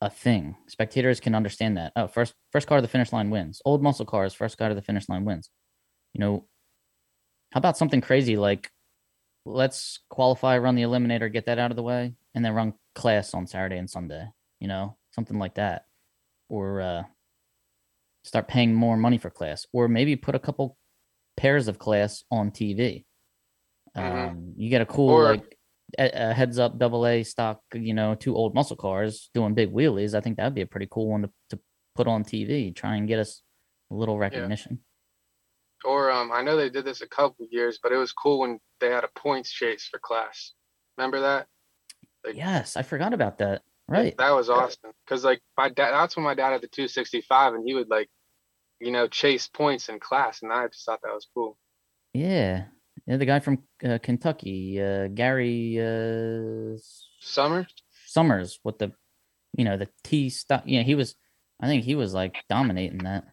a 0.00 0.08
thing. 0.10 0.56
Spectators 0.68 1.20
can 1.20 1.34
understand 1.34 1.76
that. 1.76 1.92
Oh, 1.96 2.06
first 2.06 2.34
first 2.52 2.66
car 2.66 2.78
to 2.78 2.82
the 2.82 2.88
finish 2.88 3.12
line 3.12 3.30
wins. 3.30 3.60
Old 3.64 3.82
muscle 3.82 4.06
cars, 4.06 4.34
first 4.34 4.56
car 4.58 4.68
to 4.68 4.74
the 4.74 4.82
finish 4.82 5.08
line 5.08 5.24
wins. 5.24 5.50
You 6.14 6.20
know, 6.20 6.46
how 7.52 7.58
about 7.58 7.76
something 7.76 8.00
crazy 8.00 8.36
like 8.36 8.70
let's 9.44 10.00
qualify, 10.10 10.58
run 10.58 10.74
the 10.74 10.82
eliminator, 10.82 11.32
get 11.32 11.46
that 11.46 11.58
out 11.58 11.70
of 11.70 11.76
the 11.76 11.82
way, 11.82 12.14
and 12.34 12.44
then 12.44 12.52
run 12.54 12.74
class 12.94 13.32
on 13.34 13.46
Saturday 13.46 13.78
and 13.78 13.88
Sunday. 13.88 14.28
You 14.60 14.68
know, 14.68 14.96
something 15.12 15.38
like 15.38 15.54
that, 15.54 15.86
or 16.48 16.80
uh, 16.80 17.02
start 18.24 18.48
paying 18.48 18.74
more 18.74 18.96
money 18.96 19.18
for 19.18 19.30
class, 19.30 19.66
or 19.72 19.88
maybe 19.88 20.16
put 20.16 20.34
a 20.34 20.38
couple 20.40 20.76
pairs 21.36 21.68
of 21.68 21.78
class 21.78 22.24
on 22.30 22.50
TV. 22.50 23.04
Mhm. 23.96 24.28
Um, 24.30 24.52
you 24.56 24.68
get 24.70 24.82
a 24.82 24.86
cool 24.86 25.10
Or- 25.10 25.24
like 25.24 25.57
a, 25.98 26.34
heads 26.34 26.58
up 26.58 26.78
double 26.78 27.06
A 27.06 27.22
stock, 27.22 27.60
you 27.74 27.94
know, 27.94 28.14
two 28.14 28.34
old 28.34 28.54
muscle 28.54 28.76
cars 28.76 29.30
doing 29.34 29.54
big 29.54 29.72
wheelies. 29.72 30.14
I 30.14 30.20
think 30.20 30.36
that'd 30.36 30.54
be 30.54 30.62
a 30.62 30.66
pretty 30.66 30.88
cool 30.90 31.08
one 31.08 31.22
to, 31.22 31.30
to 31.50 31.58
put 31.94 32.06
on 32.06 32.24
TV. 32.24 32.74
Try 32.74 32.96
and 32.96 33.08
get 33.08 33.18
us 33.18 33.42
a 33.90 33.94
little 33.94 34.18
recognition. 34.18 34.80
Or 35.84 36.10
um, 36.10 36.32
I 36.32 36.42
know 36.42 36.56
they 36.56 36.70
did 36.70 36.84
this 36.84 37.02
a 37.02 37.08
couple 37.08 37.46
years, 37.50 37.78
but 37.82 37.92
it 37.92 37.96
was 37.96 38.12
cool 38.12 38.40
when 38.40 38.58
they 38.80 38.90
had 38.90 39.04
a 39.04 39.10
points 39.14 39.50
chase 39.50 39.88
for 39.90 39.98
class. 39.98 40.52
Remember 40.96 41.20
that? 41.20 41.46
Like, 42.24 42.36
Yes, 42.36 42.76
I 42.76 42.82
forgot 42.82 43.14
about 43.14 43.38
that. 43.38 43.62
Right. 43.86 44.14
That 44.18 44.32
was 44.32 44.50
awesome. 44.50 44.90
Cause 45.08 45.24
like 45.24 45.40
my 45.56 45.70
dad, 45.70 45.92
that's 45.92 46.14
when 46.14 46.24
my 46.24 46.34
dad 46.34 46.52
had 46.52 46.60
the 46.60 46.68
265, 46.68 47.54
and 47.54 47.66
he 47.66 47.74
would 47.74 47.88
like, 47.88 48.10
you 48.80 48.92
know, 48.92 49.08
chase 49.08 49.48
points 49.48 49.88
in 49.88 49.98
class, 49.98 50.42
and 50.42 50.52
I 50.52 50.66
just 50.66 50.84
thought 50.84 51.00
that 51.02 51.14
was 51.14 51.26
cool. 51.32 51.56
Yeah. 52.12 52.64
Yeah, 53.08 53.16
the 53.16 53.24
guy 53.24 53.40
from 53.40 53.62
uh, 53.82 53.96
Kentucky, 54.02 54.82
uh, 54.82 55.08
Gary 55.08 55.80
uh, 55.80 56.76
Summer. 57.20 57.66
Summers, 58.06 58.60
with 58.64 58.78
the, 58.78 58.92
you 59.56 59.64
know, 59.64 59.78
the 59.78 59.88
T 60.04 60.28
stock. 60.28 60.64
Yeah, 60.66 60.82
he 60.82 60.94
was. 60.94 61.14
I 61.58 61.66
think 61.68 61.84
he 61.84 61.94
was 61.94 62.12
like 62.12 62.34
dominating 62.50 63.04
that. 63.04 63.24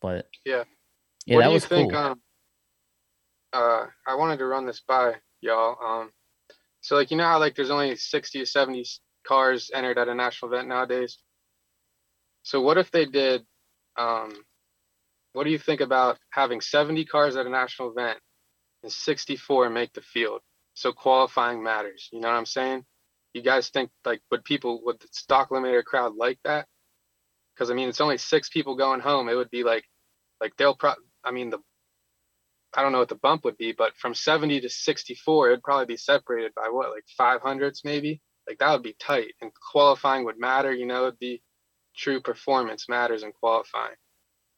But 0.00 0.28
Yeah. 0.46 0.64
yeah, 1.26 1.36
what 1.36 1.42
that 1.42 1.48
you 1.48 1.54
was 1.54 1.66
think? 1.66 1.92
cool. 1.92 2.00
Um, 2.00 2.20
uh, 3.52 3.86
I 4.06 4.14
wanted 4.14 4.38
to 4.38 4.46
run 4.46 4.64
this 4.64 4.80
by 4.80 5.16
y'all. 5.42 5.76
Um, 5.84 6.10
so 6.80 6.96
like 6.96 7.10
you 7.10 7.18
know 7.18 7.24
how 7.24 7.38
like 7.38 7.54
there's 7.54 7.70
only 7.70 7.96
60 7.96 8.40
or 8.40 8.46
70 8.46 8.80
s- 8.80 9.00
cars 9.26 9.70
entered 9.74 9.98
at 9.98 10.08
a 10.08 10.14
national 10.14 10.54
event 10.54 10.68
nowadays. 10.68 11.18
So 12.44 12.62
what 12.62 12.78
if 12.78 12.90
they 12.90 13.04
did? 13.04 13.44
Um, 13.98 14.32
what 15.34 15.44
do 15.44 15.50
you 15.50 15.58
think 15.58 15.82
about 15.82 16.18
having 16.30 16.62
70 16.62 17.04
cars 17.04 17.36
at 17.36 17.44
a 17.44 17.50
national 17.50 17.90
event 17.90 18.18
and 18.82 18.92
64 18.92 19.70
make 19.70 19.92
the 19.92 20.02
field? 20.02 20.40
So 20.74 20.92
qualifying 20.92 21.62
matters. 21.62 22.08
You 22.12 22.20
know 22.20 22.28
what 22.28 22.36
I'm 22.36 22.46
saying? 22.46 22.84
You 23.34 23.42
guys 23.42 23.68
think 23.68 23.90
like 24.04 24.22
would 24.30 24.44
people 24.44 24.82
would 24.84 25.00
the 25.00 25.08
stock 25.12 25.50
eliminator 25.50 25.84
crowd 25.84 26.14
like 26.16 26.38
that? 26.44 26.66
Because 27.54 27.70
I 27.70 27.74
mean 27.74 27.88
it's 27.88 28.00
only 28.00 28.18
six 28.18 28.48
people 28.48 28.76
going 28.76 29.00
home. 29.00 29.28
It 29.28 29.34
would 29.34 29.50
be 29.50 29.64
like 29.64 29.84
like 30.40 30.52
they'll 30.56 30.76
pro 30.76 30.94
I 31.24 31.30
mean 31.30 31.50
the 31.50 31.58
I 32.74 32.82
don't 32.82 32.92
know 32.92 32.98
what 32.98 33.08
the 33.08 33.14
bump 33.16 33.44
would 33.44 33.56
be, 33.56 33.72
but 33.72 33.96
from 33.96 34.14
70 34.14 34.60
to 34.60 34.68
64, 34.68 35.48
it'd 35.48 35.62
probably 35.62 35.86
be 35.86 35.96
separated 35.96 36.52
by 36.54 36.68
what, 36.70 36.90
like 36.90 37.04
500s 37.18 37.80
maybe? 37.82 38.20
Like 38.46 38.58
that 38.58 38.72
would 38.72 38.82
be 38.82 38.96
tight. 39.00 39.34
And 39.40 39.50
qualifying 39.72 40.24
would 40.26 40.38
matter, 40.38 40.72
you 40.72 40.86
know, 40.86 41.06
it'd 41.06 41.18
be 41.18 41.42
true 41.96 42.20
performance 42.20 42.88
matters 42.88 43.22
in 43.22 43.32
qualifying. 43.32 43.96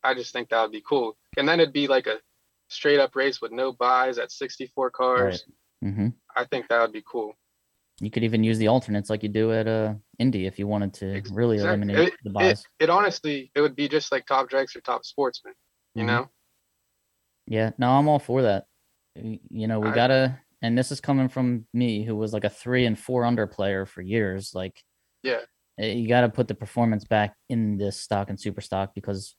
I 0.02 0.14
just 0.14 0.32
think 0.32 0.48
that 0.48 0.62
would 0.62 0.72
be 0.72 0.82
cool. 0.86 1.16
And 1.36 1.48
then 1.48 1.60
it'd 1.60 1.72
be 1.72 1.86
like 1.86 2.06
a 2.06 2.18
straight 2.70 3.00
up 3.00 3.14
race 3.14 3.40
with 3.40 3.52
no 3.52 3.72
buys 3.72 4.18
at 4.18 4.32
64 4.32 4.90
cars. 4.90 5.44
hmm 5.82 6.08
I 6.36 6.44
think 6.44 6.68
that 6.68 6.80
would 6.80 6.92
be 6.92 7.02
cool. 7.10 7.34
You 8.00 8.10
could 8.10 8.24
even 8.24 8.42
use 8.44 8.56
the 8.56 8.68
alternates 8.68 9.10
like 9.10 9.22
you 9.22 9.28
do 9.28 9.52
at 9.52 9.66
uh 9.68 9.94
Indy 10.18 10.46
if 10.46 10.58
you 10.58 10.66
wanted 10.66 10.94
to 10.94 11.16
Ex- 11.16 11.30
really 11.30 11.56
exactly. 11.56 11.94
eliminate 11.94 12.14
the 12.22 12.30
It, 12.30 12.32
buys. 12.32 12.64
it 12.78 12.88
honestly, 12.90 13.50
it 13.54 13.60
would 13.60 13.76
be 13.76 13.88
just 13.88 14.10
like 14.12 14.26
top 14.26 14.48
drakes 14.48 14.74
or 14.76 14.80
top 14.80 15.04
sportsmen, 15.04 15.54
you 15.94 16.04
Mhm. 16.04 16.06
know? 16.06 16.30
Yeah, 17.46 17.70
no, 17.78 17.90
I'm 17.90 18.08
all 18.08 18.18
for 18.18 18.42
that. 18.42 18.66
You 19.16 19.66
know, 19.66 19.80
we 19.80 19.90
I- 19.90 19.94
gotta, 19.94 20.40
and 20.62 20.78
this 20.78 20.92
is 20.92 21.00
coming 21.00 21.28
from 21.28 21.66
me, 21.74 22.04
who 22.04 22.14
was 22.16 22.32
like 22.32 22.44
a 22.44 22.50
three 22.50 22.86
and 22.86 22.98
four 22.98 23.24
under 23.24 23.46
player 23.46 23.84
for 23.86 24.02
years. 24.02 24.54
Like, 24.54 24.82
Yeah. 25.22 25.40
eh, 25.78 25.92
you 25.92 26.08
gotta 26.08 26.28
put 26.28 26.46
the 26.48 26.54
performance 26.54 27.04
back 27.04 27.34
in 27.48 27.76
this 27.76 28.00
stock 28.00 28.30
and 28.30 28.38
super 28.40 28.60
stock 28.60 28.94
because 28.94 29.34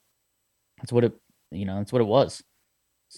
that's 0.78 0.92
what 0.92 1.06
it, 1.06 1.14
you 1.52 1.66
know, 1.66 1.78
that's 1.78 1.94
what 1.94 2.02
it 2.02 2.06
was. 2.08 2.44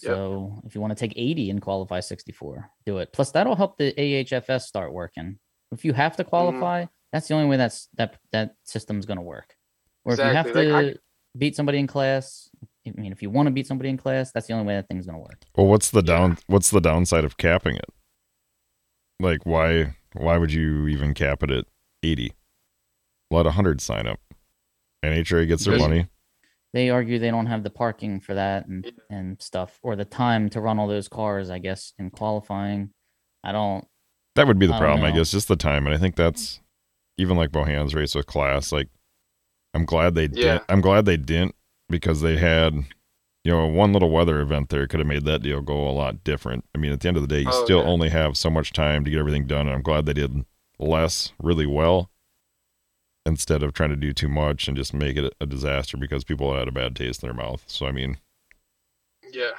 Yep. 0.02 0.12
So 0.12 0.60
if 0.64 0.74
you 0.74 0.80
want 0.80 0.90
to 0.90 0.96
take 0.98 1.12
80 1.16 1.50
and 1.50 1.62
qualify 1.62 2.00
64, 2.00 2.70
do 2.84 2.98
it. 2.98 3.12
Plus, 3.12 3.30
that'll 3.30 3.56
help 3.56 3.78
the 3.78 3.92
AHFS 3.92 4.62
start 4.62 4.92
working. 4.92 5.38
If 5.72 5.84
you 5.84 5.92
have 5.92 6.12
Mm-hmm. 6.12 6.22
to 6.22 6.24
qualify, 6.28 6.86
that's 7.12 7.28
the 7.28 7.34
only 7.34 7.46
way 7.48 7.56
that's 7.56 7.88
that 7.96 8.18
that 8.32 8.56
system's 8.64 9.06
gonna 9.06 9.22
work. 9.22 9.54
Or 10.04 10.12
if 10.14 10.18
you 10.18 10.24
Exactly, 10.24 10.66
have 10.68 10.82
to 10.82 10.86
like, 10.88 10.96
I- 10.96 10.98
beat 11.38 11.56
somebody 11.56 11.78
in 11.78 11.86
class, 11.86 12.48
I 12.86 12.92
mean, 13.00 13.12
if 13.12 13.22
you 13.22 13.30
want 13.30 13.46
to 13.46 13.50
beat 13.52 13.66
somebody 13.66 13.88
in 13.88 13.96
class, 13.96 14.30
that's 14.32 14.46
the 14.46 14.52
only 14.52 14.66
way 14.66 14.74
that 14.74 14.88
thing's 14.88 15.06
gonna 15.06 15.18
work. 15.18 15.42
Well, 15.56 15.66
what's 15.66 15.90
the 15.90 16.00
Yeah. 16.02 16.16
down? 16.16 16.38
What's 16.48 16.70
the 16.70 16.80
downside 16.80 17.24
of 17.24 17.36
capping 17.36 17.76
it? 17.76 17.88
Like, 19.20 19.46
why? 19.46 19.96
Why 20.12 20.38
would 20.38 20.52
you 20.52 20.86
even 20.88 21.14
cap 21.14 21.42
it 21.42 21.50
at 21.50 21.66
eighty? 22.02 22.32
Let 23.30 23.46
hundred 23.46 23.80
sign 23.80 24.06
up. 24.06 24.20
NHRA 25.04 25.46
gets 25.46 25.64
their 25.64 25.74
Because- 25.74 25.88
money. 25.88 26.06
They 26.74 26.90
argue 26.90 27.18
they 27.18 27.30
don't 27.30 27.46
have 27.46 27.62
the 27.62 27.70
parking 27.70 28.20
for 28.20 28.34
that 28.34 28.66
and, 28.66 28.84
Yeah. 28.84 29.16
and 29.16 29.40
stuff 29.40 29.78
or 29.82 29.96
the 29.96 30.04
time 30.04 30.50
to 30.50 30.60
run 30.60 30.78
all 30.78 30.88
those 30.88 31.08
cars 31.08 31.48
i 31.48 31.58
guess 31.58 31.94
in 31.98 32.10
qualifying 32.10 32.90
i 33.42 33.50
don't 33.52 33.86
That 34.34 34.46
would 34.46 34.58
be 34.58 34.66
the 34.66 34.74
I 34.74 34.78
problem, 34.78 35.04
I 35.06 35.12
guess, 35.12 35.30
just 35.30 35.48
the 35.48 35.54
time. 35.56 35.86
And 35.86 35.94
I 35.94 35.98
think 35.98 36.16
that's 36.16 36.60
even 37.16 37.36
like 37.36 37.52
Bohan's 37.52 37.94
race 37.94 38.16
with 38.16 38.26
class. 38.26 38.72
Like, 38.72 38.88
I'm 39.72 39.84
glad 39.84 40.14
they 40.16 40.24
Yeah. 40.32 40.58
did. 40.58 40.60
I'm 40.68 40.80
glad 40.80 41.04
they 41.04 41.16
didn't 41.16 41.54
because 41.88 42.20
they 42.20 42.36
had, 42.36 42.74
you 43.44 43.52
know, 43.52 43.66
one 43.68 43.92
little 43.92 44.10
weather 44.10 44.40
event 44.40 44.70
there 44.70 44.88
could 44.88 44.98
have 44.98 45.06
made 45.06 45.24
that 45.26 45.42
deal 45.42 45.60
go 45.60 45.88
a 45.88 45.94
lot 45.94 46.24
different. 46.24 46.64
I 46.74 46.78
mean, 46.78 46.90
at 46.92 46.98
the 47.00 47.06
end 47.08 47.16
of 47.16 47.22
the 47.22 47.28
day, 47.28 47.42
you 47.42 47.50
Oh, 47.52 47.64
still 47.64 47.78
yeah. 47.78 47.84
only 47.86 48.08
have 48.08 48.36
so 48.36 48.50
much 48.50 48.72
time 48.72 49.04
to 49.04 49.10
get 49.10 49.20
everything 49.20 49.46
done. 49.46 49.66
And 49.68 49.76
I'm 49.76 49.82
glad 49.82 50.04
they 50.06 50.14
did 50.14 50.44
less 50.80 51.32
really 51.40 51.66
well 51.66 52.10
instead 53.26 53.62
of 53.62 53.72
trying 53.72 53.90
to 53.90 53.96
do 53.96 54.12
too 54.12 54.28
much 54.28 54.68
and 54.68 54.76
just 54.76 54.92
make 54.94 55.16
it 55.16 55.34
a 55.40 55.46
disaster 55.46 55.96
because 55.96 56.24
people 56.24 56.54
had 56.54 56.68
a 56.68 56.72
bad 56.72 56.94
taste 56.94 57.22
in 57.22 57.26
their 57.28 57.34
mouth. 57.34 57.64
So, 57.66 57.86
I 57.86 57.92
mean, 57.92 58.18
Yeah. 59.32 59.52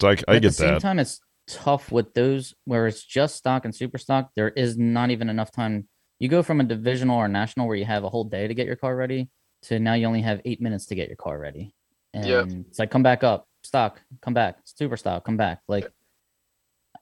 so 0.00 0.08
I, 0.08 0.16
I 0.28 0.36
at 0.36 0.42
the 0.42 0.50
same 0.50 0.74
that. 0.74 0.82
time 0.82 0.98
it's 0.98 1.20
tough 1.46 1.92
with 1.92 2.14
those 2.14 2.54
where 2.64 2.86
it's 2.86 3.04
just 3.04 3.36
stock 3.36 3.64
and 3.66 3.74
super 3.74 3.98
stock 3.98 4.30
there 4.34 4.48
is 4.48 4.78
not 4.78 5.10
even 5.10 5.28
enough 5.28 5.52
time 5.52 5.86
you 6.18 6.26
go 6.26 6.42
from 6.42 6.58
a 6.58 6.64
divisional 6.64 7.18
or 7.18 7.28
national 7.28 7.66
where 7.66 7.76
you 7.76 7.84
have 7.84 8.02
a 8.02 8.08
whole 8.08 8.24
day 8.24 8.48
to 8.48 8.54
get 8.54 8.66
your 8.66 8.76
car 8.76 8.96
ready 8.96 9.28
to 9.62 9.78
now 9.78 9.94
you 9.94 10.06
only 10.06 10.22
have 10.22 10.40
eight 10.44 10.60
minutes 10.60 10.86
to 10.86 10.94
get 10.94 11.08
your 11.08 11.16
car 11.16 11.38
ready. 11.38 11.74
And 12.12 12.28
Yep. 12.28 12.66
it's 12.68 12.78
like 12.78 12.90
come 12.90 13.02
back 13.02 13.24
up, 13.24 13.46
stock, 13.62 14.00
come 14.22 14.34
back, 14.34 14.58
super 14.64 14.96
stock, 14.96 15.24
come 15.24 15.36
back. 15.36 15.60
Like 15.68 15.90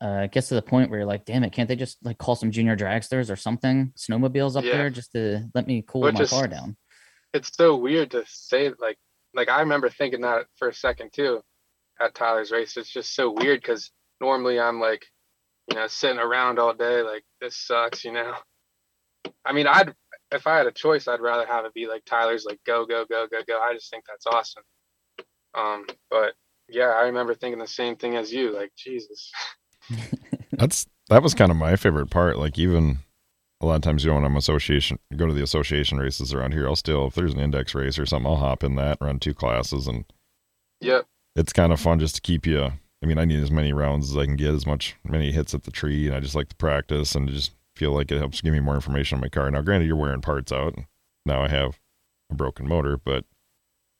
uh 0.03 0.23
it 0.25 0.33
gets 0.33 0.49
to 0.49 0.55
the 0.55 0.63
point 0.63 0.91
where 0.91 1.01
you're 1.01 1.07
like, 1.09 1.25
damn 1.25 1.45
it, 1.45 1.53
can't 1.53 1.69
they 1.69 1.77
just 1.77 1.99
like 2.05 2.19
call 2.19 2.35
some 2.37 2.51
junior 2.51 2.77
dragsters 2.77 3.31
or 3.31 3.37
something, 3.37 3.93
snowmobiles 3.97 4.57
up 4.57 4.65
Yeah. 4.65 4.77
there 4.77 4.91
just 4.91 5.13
to 5.13 5.49
let 5.55 5.67
me 5.67 5.85
cool 5.87 6.03
Which 6.03 6.15
my 6.15 6.23
is- 6.23 6.31
car 6.31 6.49
down? 6.49 6.77
It's 7.35 7.55
so 7.57 7.77
weird 7.77 8.11
to 8.11 8.25
say 8.27 8.71
like 8.79 8.99
like 9.35 9.49
I 9.49 9.61
remember 9.61 9.89
thinking 9.89 10.21
that 10.23 10.47
for 10.57 10.69
a 10.69 10.75
second 10.75 11.13
too 11.15 11.41
at 12.01 12.15
Tyler's 12.15 12.51
race. 12.51 12.77
It's 12.77 12.91
just 12.93 13.15
so 13.15 13.31
weird 13.31 13.61
because 13.63 13.91
normally 14.21 14.59
I'm 14.61 14.81
like, 14.81 15.07
you 15.71 15.77
know, 15.77 15.87
sitting 15.87 16.19
around 16.19 16.59
all 16.59 16.75
day 16.75 17.03
like 17.03 17.25
this 17.41 17.57
sucks, 17.57 18.05
you 18.05 18.13
know. 18.13 18.35
I 19.45 19.53
mean, 19.53 19.67
I'd 19.67 19.95
if 20.33 20.47
I 20.47 20.57
had 20.59 20.67
a 20.67 20.73
choice, 20.73 21.09
I'd 21.09 21.21
rather 21.21 21.47
have 21.47 21.65
it 21.65 21.73
be 21.75 21.87
like 21.87 22.05
Tyler's 22.05 22.45
like 22.45 22.61
go 22.67 22.85
go 22.85 23.05
go 23.07 23.27
go 23.31 23.41
go. 23.47 23.61
I 23.61 23.73
just 23.75 23.91
think 23.91 24.05
that's 24.07 24.27
awesome. 24.27 24.63
Um, 25.55 25.87
but 26.11 26.33
yeah, 26.69 26.89
I 26.89 27.03
remember 27.05 27.35
thinking 27.35 27.59
the 27.59 27.67
same 27.67 27.97
thing 27.97 28.17
as 28.17 28.33
you. 28.33 28.55
Like 28.55 28.73
Jesus. 28.77 29.31
That's 30.53 30.87
that 31.09 31.23
was 31.23 31.35
kind 31.35 31.51
of 31.51 31.57
my 31.57 31.77
favorite 31.77 32.11
part. 32.11 32.39
Like 32.39 32.59
even 32.59 32.99
a 33.61 33.67
lot 33.67 33.77
of 33.77 33.83
times, 33.83 34.05
you 34.05 34.11
know, 34.11 34.17
when 34.17 34.25
I'm 34.25 34.37
association, 34.37 34.99
go 35.17 35.27
to 35.27 35.33
the 35.33 35.43
association 35.43 35.99
races 35.99 36.33
around 36.35 36.53
here, 36.53 36.67
I'll 36.67 36.77
still 36.77 37.07
if 37.07 37.15
there's 37.15 37.35
an 37.35 37.41
index 37.41 37.75
race 37.75 37.99
or 37.99 38.07
something, 38.07 38.31
I'll 38.31 38.37
hop 38.39 38.65
in 38.65 38.75
that, 38.77 38.99
run 39.01 39.19
two 39.19 39.35
classes, 39.35 39.87
and 39.87 40.05
Yep. 40.81 41.07
it's 41.37 41.53
kind 41.53 41.73
of 41.73 41.81
fun 41.81 42.01
just 42.01 42.17
to 42.17 42.21
keep 42.21 42.47
you. 42.47 42.65
I 43.03 43.07
mean, 43.07 43.19
I 43.19 43.25
need 43.25 43.43
as 43.43 43.51
many 43.51 43.73
rounds 43.73 44.11
as 44.11 44.17
I 44.17 44.25
can 44.25 44.37
get, 44.37 44.55
as 44.55 44.67
much 44.67 44.97
many 45.05 45.33
hits 45.33 45.55
at 45.55 45.65
the 45.65 45.71
tree, 45.71 46.07
and 46.07 46.17
I 46.17 46.21
just 46.21 46.35
like 46.35 46.49
to 46.49 46.57
practice 46.57 47.15
and 47.15 47.29
just 47.29 47.53
feel 47.77 47.93
like 47.93 48.11
it 48.13 48.19
helps 48.19 48.41
give 48.41 48.53
me 48.53 48.61
more 48.61 48.75
information 48.75 49.17
on 49.17 49.23
my 49.23 49.29
car. 49.29 49.51
Now, 49.51 49.63
granted, 49.63 49.87
you're 49.87 49.97
wearing 49.97 50.21
parts 50.21 50.53
out. 50.53 50.75
Now 51.25 51.43
I 51.43 51.49
have 51.49 51.79
a 52.31 52.35
broken 52.35 52.69
motor, 52.69 52.97
but 52.97 53.25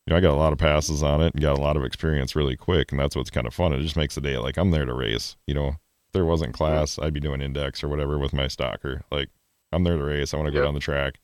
you 0.07 0.11
know, 0.11 0.17
I 0.17 0.21
got 0.21 0.33
a 0.35 0.37
lot 0.37 0.53
of 0.53 0.59
passes 0.59 1.03
on 1.03 1.21
it 1.23 1.35
and 1.35 1.43
got 1.43 1.59
a 1.59 1.61
lot 1.63 1.77
of 1.77 1.85
experience 1.85 2.35
really 2.35 2.57
quick, 2.57 2.91
and 2.91 3.01
that's 3.01 3.15
what's 3.17 3.31
kind 3.31 3.47
of 3.47 3.55
fun. 3.55 3.73
It 3.73 3.81
just 3.81 3.97
makes 3.97 4.15
the 4.15 4.21
day 4.21 4.37
like 4.39 4.57
I'm 4.57 4.71
there 4.71 4.85
to 4.87 4.95
race. 4.95 5.37
You 5.47 5.55
know, 5.55 5.69
if 5.69 6.13
there 6.13 6.25
wasn't 6.25 6.55
class, 6.55 6.99
I'd 6.99 7.13
be 7.15 7.21
doing 7.21 7.41
index 7.41 7.83
or 7.85 7.89
whatever 7.89 8.19
with 8.19 8.33
my 8.33 8.47
stocker. 8.47 9.03
Like 9.11 9.29
I'm 9.73 9.85
there 9.85 9.97
to 9.97 10.05
race. 10.05 10.35
I 10.35 10.37
want 10.37 10.47
to 10.49 10.53
go 10.53 10.59
Yep. 10.59 10.67
down 10.67 10.75
the 10.75 10.81
track, 10.81 11.21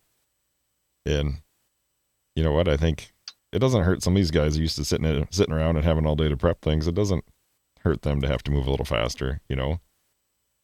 and 1.04 1.38
you 2.36 2.44
know 2.44 2.52
what? 2.52 2.68
I 2.68 2.76
think 2.76 3.12
it 3.52 3.58
doesn't 3.58 3.82
hurt 3.84 4.02
some 4.02 4.12
of 4.14 4.16
these 4.16 4.30
guys 4.30 4.58
used 4.58 4.76
to 4.76 4.84
sitting 4.84 5.06
in, 5.06 5.26
sitting 5.30 5.54
around 5.54 5.76
and 5.76 5.84
having 5.84 6.06
all 6.06 6.16
day 6.16 6.28
to 6.28 6.36
prep 6.36 6.60
things. 6.60 6.86
It 6.86 6.94
doesn't 6.94 7.24
hurt 7.80 8.02
them 8.02 8.20
to 8.20 8.28
have 8.28 8.42
to 8.44 8.50
move 8.50 8.66
a 8.66 8.70
little 8.70 8.84
faster. 8.84 9.40
You 9.48 9.56
know, 9.56 9.80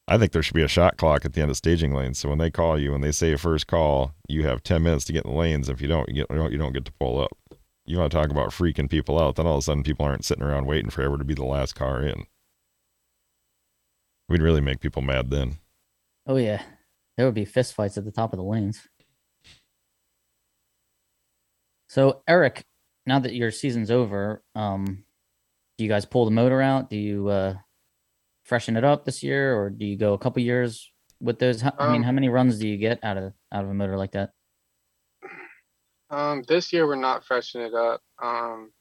I 0.07 0.19
think 0.19 0.33
there 0.33 0.43
should 0.43 0.55
be 0.55 0.63
a 0.63 0.69
shot 0.69 0.97
clock 0.99 1.25
at 1.25 1.33
the 1.33 1.41
end 1.41 1.51
of 1.51 1.57
staging 1.57 1.95
lanes. 1.95 2.19
So 2.19 2.29
when 2.29 2.39
they 2.39 2.51
call 2.51 2.79
you 2.79 2.95
and 2.95 3.03
they 3.03 3.13
say 3.13 3.35
first 3.37 3.67
call, 3.67 4.13
you 4.29 4.47
have 4.47 4.63
ten 4.63 4.83
minutes 4.83 5.05
to 5.07 5.13
get 5.13 5.25
in 5.25 5.31
the 5.33 5.37
lanes. 5.37 5.69
If 5.69 5.81
you 5.81 5.89
don't, 5.89 6.09
you, 6.09 6.15
get, 6.15 6.27
you 6.31 6.37
don't, 6.37 6.53
you 6.53 6.59
don't 6.59 6.73
get 6.73 6.85
to 6.85 6.93
pull 6.93 7.21
up. 7.21 7.37
You 7.87 7.99
want 7.99 8.11
to 8.13 8.17
talk 8.17 8.31
about 8.31 8.51
freaking 8.51 8.89
people 8.89 9.19
out? 9.19 9.37
Then 9.37 9.47
all 9.47 9.55
of 9.55 9.59
a 9.59 9.63
sudden, 9.63 9.83
people 9.83 10.07
aren't 10.07 10.25
sitting 10.25 10.43
around 10.43 10.67
waiting 10.67 10.91
forever 10.91 11.19
to 11.19 11.25
be 11.25 11.35
the 11.35 11.45
last 11.45 11.75
car 11.75 12.03
in. 12.03 12.27
We'd 14.29 14.43
really 14.43 14.63
make 14.63 14.81
people 14.81 15.03
mad 15.03 15.31
then. 15.31 15.57
Oh 16.27 16.37
yeah. 16.37 16.63
There 17.17 17.27
would 17.27 17.35
be 17.35 17.45
fist 17.45 17.75
fights 17.75 17.99
at 17.99 18.05
the 18.05 18.11
top 18.11 18.33
of 18.33 18.39
the 18.39 18.45
lanes. 18.45 18.89
So 21.89 22.23
Eric, 22.27 22.65
now 23.07 23.19
that 23.19 23.35
your 23.35 23.51
season's 23.51 23.91
over, 23.91 24.43
um, 24.55 25.05
do 25.77 25.85
you 25.85 25.91
guys 25.91 26.07
pull 26.07 26.25
the 26.25 26.31
motor 26.31 26.63
out? 26.63 26.89
Do 26.89 26.97
you 26.97 27.29
uh 27.29 27.55
freshen 28.45 28.77
it 28.77 28.85
up 28.85 29.05
this 29.05 29.23
year 29.23 29.55
or 29.57 29.71
do 29.71 29.85
you 29.85 29.97
go 29.97 30.15
a 30.15 30.19
couple 30.19 30.43
years 30.43 30.91
with 31.21 31.39
those? 31.39 31.61
How, 31.61 31.73
I 31.79 31.89
mean, 31.93 31.97
Um, 31.97 32.03
how 32.05 32.13
many 32.13 32.29
runs 32.29 32.59
do 32.59 32.67
you 32.67 32.79
get 32.79 32.99
out 33.05 33.19
of 33.19 33.33
out 33.53 33.65
of 33.65 33.71
a 33.71 33.75
motor 33.75 33.97
like 33.99 34.13
that? 34.13 34.31
Um, 36.11 36.43
this 36.47 36.73
year 36.73 36.87
we're 36.87 36.97
not 36.97 37.25
freshening 37.25 37.69
it 37.69 37.75
up. 37.75 38.01
Um, 38.23 38.73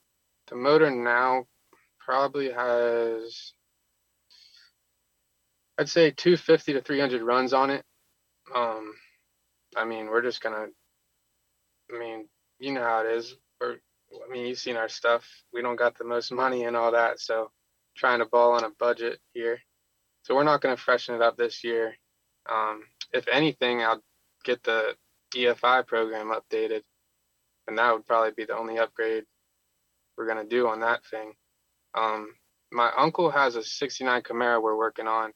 the 0.47 0.55
motor 0.55 0.91
now 0.91 1.45
probably 1.99 2.51
has, 2.51 3.53
I'd 5.77 5.89
say 5.89 6.11
250 6.11 6.73
to 6.73 6.81
300 6.81 7.21
runs 7.21 7.53
on 7.53 7.69
it. 7.69 7.83
Um, 8.53 8.93
I 9.75 9.85
mean, 9.85 10.07
we're 10.07 10.21
just 10.21 10.41
gonna, 10.41 10.67
I 11.93 11.99
mean, 11.99 12.27
you 12.59 12.73
know 12.73 12.83
how 12.83 13.05
it 13.05 13.11
is. 13.17 13.35
We're, 13.59 13.77
I 14.13 14.31
mean, 14.31 14.45
you've 14.45 14.59
seen 14.59 14.75
our 14.75 14.89
stuff. 14.89 15.25
We 15.53 15.61
don't 15.61 15.77
got 15.77 15.97
the 15.97 16.03
most 16.03 16.31
money 16.31 16.65
and 16.65 16.75
all 16.75 16.91
that, 16.91 17.19
so 17.19 17.51
trying 17.95 18.19
to 18.19 18.25
ball 18.25 18.53
on 18.53 18.63
a 18.63 18.69
budget 18.79 19.19
here. 19.33 19.59
So 20.23 20.35
we're 20.35 20.43
not 20.43 20.61
gonna 20.61 20.77
freshen 20.77 21.15
it 21.15 21.21
up 21.21 21.37
this 21.37 21.63
year. 21.63 21.95
Um, 22.51 22.83
if 23.13 23.27
anything, 23.27 23.81
I'll 23.81 24.03
get 24.43 24.61
the 24.63 24.95
EFI 25.33 25.87
program 25.87 26.31
updated 26.31 26.81
and 27.67 27.77
that 27.77 27.93
would 27.93 28.05
probably 28.07 28.31
be 28.35 28.45
the 28.45 28.57
only 28.57 28.77
upgrade 28.77 29.23
we're 30.17 30.27
gonna 30.27 30.45
do 30.45 30.67
on 30.67 30.79
that 30.81 31.05
thing. 31.05 31.33
Um, 31.95 32.33
my 32.71 32.91
uncle 32.97 33.29
has 33.31 33.55
a 33.55 33.63
'69 33.63 34.21
Camaro 34.21 34.61
we're 34.61 34.77
working 34.77 35.07
on. 35.07 35.31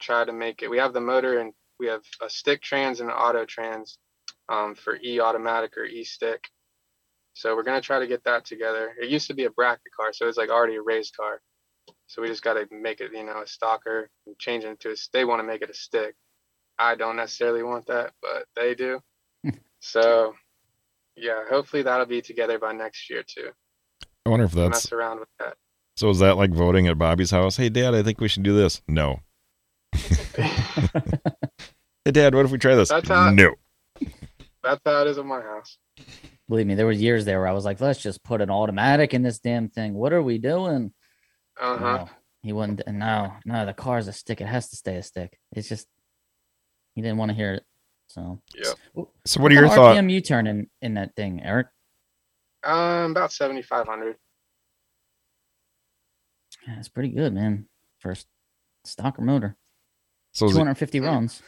Try 0.00 0.24
to 0.24 0.32
make 0.32 0.62
it. 0.62 0.70
We 0.70 0.78
have 0.78 0.92
the 0.92 1.00
motor 1.00 1.38
and 1.40 1.52
we 1.78 1.86
have 1.86 2.02
a 2.22 2.28
stick 2.28 2.62
trans 2.62 3.00
and 3.00 3.10
an 3.10 3.16
auto 3.16 3.44
trans 3.44 3.98
um, 4.48 4.74
for 4.74 4.98
E 5.02 5.20
automatic 5.20 5.76
or 5.76 5.84
E 5.84 6.04
stick. 6.04 6.48
So 7.34 7.54
we're 7.54 7.64
gonna 7.64 7.80
try 7.80 7.98
to 7.98 8.06
get 8.06 8.24
that 8.24 8.44
together. 8.44 8.94
It 9.00 9.10
used 9.10 9.26
to 9.28 9.34
be 9.34 9.44
a 9.44 9.50
bracket 9.50 9.92
car, 9.98 10.12
so 10.12 10.28
it's 10.28 10.38
like 10.38 10.50
already 10.50 10.76
a 10.76 10.82
raised 10.82 11.16
car. 11.16 11.40
So 12.06 12.22
we 12.22 12.28
just 12.28 12.42
gotta 12.42 12.66
make 12.70 13.00
it, 13.00 13.12
you 13.12 13.24
know, 13.24 13.42
a 13.42 13.44
stocker 13.44 14.06
and 14.26 14.38
change 14.38 14.64
it 14.64 14.68
into 14.68 14.90
a. 14.90 14.96
They 15.12 15.24
want 15.24 15.40
to 15.40 15.46
make 15.46 15.62
it 15.62 15.70
a 15.70 15.74
stick. 15.74 16.14
I 16.78 16.94
don't 16.94 17.16
necessarily 17.16 17.62
want 17.62 17.86
that, 17.86 18.12
but 18.22 18.46
they 18.54 18.74
do. 18.74 19.00
so 19.80 20.34
yeah, 21.16 21.42
hopefully 21.48 21.82
that'll 21.82 22.06
be 22.06 22.20
together 22.22 22.58
by 22.58 22.72
next 22.72 23.08
year 23.10 23.22
too. 23.26 23.50
I 24.24 24.28
wonder 24.28 24.44
if 24.44 24.52
that's 24.52 24.70
Mess 24.86 24.92
around 24.92 25.20
with 25.20 25.28
that. 25.38 25.54
so. 25.96 26.10
Is 26.10 26.18
that 26.18 26.36
like 26.36 26.50
voting 26.50 26.86
at 26.88 26.98
Bobby's 26.98 27.30
house? 27.30 27.56
Hey, 27.56 27.68
Dad, 27.68 27.94
I 27.94 28.02
think 28.02 28.20
we 28.20 28.28
should 28.28 28.42
do 28.42 28.54
this. 28.56 28.82
No. 28.88 29.20
Hey, 32.04 32.12
Dad, 32.12 32.36
what 32.36 32.44
if 32.44 32.52
we 32.52 32.58
try 32.58 32.76
this? 32.76 32.88
That's 32.90 33.08
how- 33.08 33.30
no. 33.30 33.54
That's 34.62 34.80
how 34.84 35.02
it 35.02 35.08
is 35.08 35.18
at 35.18 35.26
my 35.26 35.40
house. 35.40 35.76
Believe 36.48 36.66
me, 36.68 36.76
there 36.76 36.86
was 36.86 37.02
years 37.02 37.24
there 37.24 37.40
where 37.40 37.48
I 37.48 37.52
was 37.52 37.64
like, 37.64 37.80
let's 37.80 38.00
just 38.00 38.22
put 38.22 38.40
an 38.40 38.48
automatic 38.48 39.12
in 39.12 39.22
this 39.22 39.40
damn 39.40 39.68
thing. 39.68 39.92
What 39.94 40.12
are 40.12 40.22
we 40.22 40.38
doing? 40.38 40.92
Uh 41.60 41.76
huh. 41.76 41.96
No, 41.96 42.10
he 42.42 42.52
wouldn't. 42.52 42.82
No, 42.86 43.32
no, 43.44 43.66
the 43.66 43.72
car's 43.74 44.06
a 44.06 44.12
stick. 44.12 44.40
It 44.40 44.46
has 44.46 44.68
to 44.68 44.76
stay 44.76 44.94
a 44.96 45.02
stick. 45.02 45.36
It's 45.50 45.68
just 45.68 45.88
he 46.94 47.02
didn't 47.02 47.16
want 47.18 47.30
to 47.30 47.34
hear 47.36 47.54
it. 47.54 47.64
So, 48.16 48.40
Yeah. 48.54 49.04
So, 49.26 49.42
what 49.42 49.52
are 49.52 49.54
your 49.54 49.64
kind 49.64 49.72
of 49.72 49.76
thoughts? 49.76 49.98
RPM 49.98 50.10
you 50.10 50.20
turn 50.22 50.46
in 50.46 50.68
in 50.80 50.94
that 50.94 51.14
thing, 51.14 51.42
Eric? 51.42 51.66
Um, 52.64 53.10
about 53.10 53.30
seventy 53.30 53.60
five 53.60 53.86
hundred. 53.86 54.16
Yeah, 56.66 56.78
it's 56.78 56.88
pretty 56.88 57.10
good, 57.10 57.34
man. 57.34 57.66
First 58.00 58.26
stocker 58.86 59.20
motor, 59.20 59.56
So, 60.32 60.46
is 60.46 60.52
two 60.52 60.56
it- 60.58 60.60
hundred 60.60 60.76
fifty 60.76 60.98
rounds. 61.00 61.42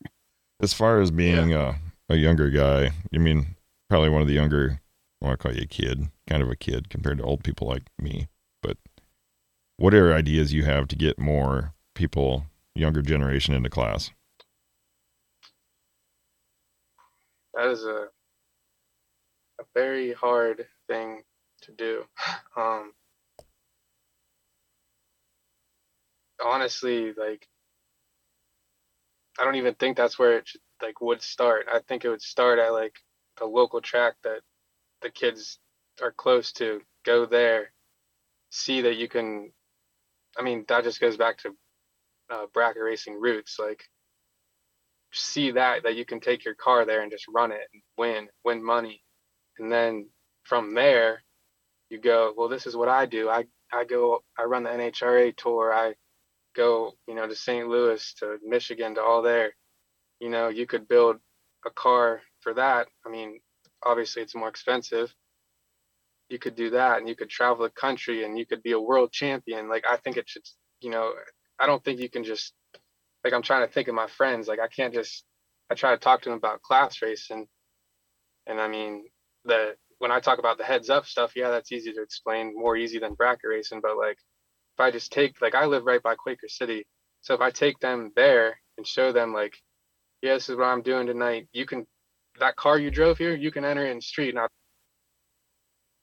as 0.60 0.72
far 0.74 1.00
as 1.00 1.12
being 1.12 1.54
a, 1.54 1.78
a 2.08 2.16
younger 2.16 2.50
guy, 2.50 2.90
you 3.12 3.20
mean 3.20 3.54
probably 3.88 4.08
one 4.08 4.20
of 4.20 4.26
the 4.28 4.34
younger, 4.34 4.80
I 5.22 5.26
want 5.26 5.38
to 5.38 5.42
call 5.42 5.54
you 5.56 5.62
a 5.62 5.66
kid, 5.66 6.08
kind 6.28 6.42
of 6.42 6.50
a 6.50 6.56
kid 6.56 6.90
compared 6.90 7.18
to 7.18 7.24
old 7.24 7.44
people 7.44 7.68
like 7.68 7.84
me. 7.98 8.26
But 8.62 8.78
what 9.76 9.94
are 9.94 10.12
ideas 10.12 10.52
you 10.52 10.64
have 10.64 10.88
to 10.88 10.96
get 10.96 11.18
more 11.20 11.72
people, 11.94 12.46
younger 12.74 13.00
generation 13.00 13.54
into 13.54 13.70
class? 13.70 14.10
That 17.54 17.68
is 17.68 17.84
a 17.84 18.08
a 19.60 19.64
very 19.74 20.12
hard 20.12 20.66
thing 20.88 21.22
to 21.62 21.72
do. 21.72 22.04
Um, 22.56 22.92
honestly, 26.44 27.12
like 27.12 27.46
I 29.38 29.44
don't 29.44 29.56
even 29.56 29.74
think 29.74 29.96
that's 29.96 30.18
where 30.18 30.38
it 30.38 30.48
should, 30.48 30.60
like 30.82 31.00
would 31.00 31.22
start. 31.22 31.66
I 31.72 31.80
think 31.80 32.04
it 32.04 32.10
would 32.10 32.22
start 32.22 32.58
at 32.58 32.72
like 32.72 32.96
the 33.38 33.46
local 33.46 33.80
track 33.80 34.14
that 34.24 34.40
the 35.02 35.10
kids 35.10 35.58
are 36.02 36.12
close 36.12 36.52
to. 36.52 36.82
Go 37.04 37.24
there, 37.26 37.72
see 38.50 38.82
that 38.82 38.96
you 38.96 39.08
can. 39.08 39.52
I 40.38 40.42
mean, 40.42 40.64
that 40.68 40.84
just 40.84 41.00
goes 41.00 41.16
back 41.16 41.38
to 41.38 41.56
uh, 42.30 42.46
bracket 42.52 42.82
racing 42.82 43.20
roots. 43.20 43.58
Like, 43.58 43.84
see 45.12 45.52
that 45.52 45.82
that 45.84 45.96
you 45.96 46.04
can 46.04 46.20
take 46.20 46.44
your 46.44 46.54
car 46.54 46.84
there 46.84 47.02
and 47.02 47.10
just 47.10 47.26
run 47.28 47.52
it 47.52 47.60
and 47.72 47.82
win, 47.98 48.28
win 48.44 48.64
money, 48.64 49.02
and 49.58 49.70
then 49.70 50.08
from 50.44 50.74
there, 50.74 51.22
you 51.90 51.98
go. 51.98 52.32
Well, 52.36 52.48
this 52.48 52.66
is 52.66 52.76
what 52.76 52.88
I 52.88 53.06
do. 53.06 53.28
I 53.28 53.46
I 53.72 53.84
go. 53.84 54.22
I 54.38 54.44
run 54.44 54.64
the 54.64 54.70
NHRA 54.70 55.36
tour. 55.36 55.72
I 55.72 55.94
go, 56.54 56.92
you 57.06 57.14
know, 57.14 57.26
to 57.26 57.34
St. 57.34 57.68
Louis, 57.68 58.14
to 58.14 58.38
Michigan, 58.44 58.94
to 58.94 59.02
all 59.02 59.22
there. 59.22 59.54
You 60.20 60.30
know, 60.30 60.48
you 60.48 60.66
could 60.66 60.88
build 60.88 61.16
a 61.66 61.70
car 61.70 62.22
for 62.40 62.54
that. 62.54 62.88
I 63.06 63.10
mean, 63.10 63.40
obviously 63.84 64.22
it's 64.22 64.34
more 64.34 64.48
expensive. 64.48 65.14
You 66.28 66.38
could 66.38 66.54
do 66.54 66.70
that 66.70 66.98
and 66.98 67.08
you 67.08 67.16
could 67.16 67.28
travel 67.28 67.64
the 67.64 67.70
country 67.70 68.24
and 68.24 68.38
you 68.38 68.46
could 68.46 68.62
be 68.62 68.72
a 68.72 68.80
world 68.80 69.12
champion. 69.12 69.68
Like 69.68 69.84
I 69.88 69.96
think 69.96 70.16
it 70.16 70.28
should, 70.28 70.42
you 70.80 70.90
know, 70.90 71.12
I 71.58 71.66
don't 71.66 71.82
think 71.84 72.00
you 72.00 72.08
can 72.08 72.24
just 72.24 72.52
like 73.24 73.32
I'm 73.32 73.42
trying 73.42 73.66
to 73.66 73.72
think 73.72 73.88
of 73.88 73.94
my 73.94 74.06
friends. 74.06 74.48
Like 74.48 74.60
I 74.60 74.68
can't 74.68 74.94
just 74.94 75.24
I 75.70 75.74
try 75.74 75.92
to 75.92 75.98
talk 75.98 76.22
to 76.22 76.28
them 76.28 76.38
about 76.38 76.62
class 76.62 77.00
racing, 77.02 77.46
and 78.46 78.60
I 78.60 78.68
mean 78.68 79.04
the 79.44 79.74
when 79.98 80.10
I 80.10 80.20
talk 80.20 80.38
about 80.38 80.56
the 80.56 80.64
heads 80.64 80.88
up 80.88 81.06
stuff, 81.06 81.32
yeah, 81.36 81.50
that's 81.50 81.72
easy 81.72 81.92
to 81.92 82.02
explain, 82.02 82.54
more 82.56 82.76
easy 82.76 82.98
than 82.98 83.14
bracket 83.14 83.50
racing. 83.50 83.80
But 83.82 83.98
like, 83.98 84.16
if 84.16 84.80
I 84.80 84.90
just 84.90 85.12
take 85.12 85.40
like 85.42 85.54
I 85.54 85.66
live 85.66 85.84
right 85.84 86.02
by 86.02 86.14
Quaker 86.14 86.48
City, 86.48 86.86
so 87.20 87.34
if 87.34 87.40
I 87.40 87.50
take 87.50 87.78
them 87.80 88.12
there 88.16 88.58
and 88.76 88.86
show 88.86 89.12
them 89.12 89.34
like, 89.34 89.54
yeah, 90.22 90.34
this 90.34 90.48
is 90.48 90.56
what 90.56 90.64
I'm 90.64 90.82
doing 90.82 91.06
tonight. 91.06 91.48
You 91.52 91.66
can 91.66 91.86
that 92.38 92.56
car 92.56 92.78
you 92.78 92.90
drove 92.90 93.18
here, 93.18 93.34
you 93.34 93.50
can 93.50 93.64
enter 93.64 93.86
in 93.86 93.96
the 93.98 94.02
street. 94.02 94.34
And 94.34 94.46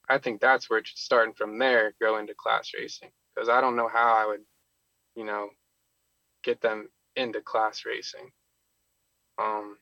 I, 0.09 0.18
think 0.20 0.39
that's 0.39 0.70
where 0.70 0.80
it 0.80 0.88
should 0.88 1.38
from 1.38 1.57
there 1.59 1.93
go 2.01 2.18
into 2.18 2.34
class 2.38 2.72
racing 2.78 3.09
because 3.36 3.49
I 3.49 3.61
don't 3.61 3.76
know 3.76 3.89
how 3.91 4.13
I 4.15 4.28
would, 4.28 4.41
you 5.15 5.26
know, 5.26 5.49
get 6.43 6.61
them 6.61 6.89
into 7.18 7.41
class 7.41 7.84
racing. 7.86 8.32
Um, 9.38 9.78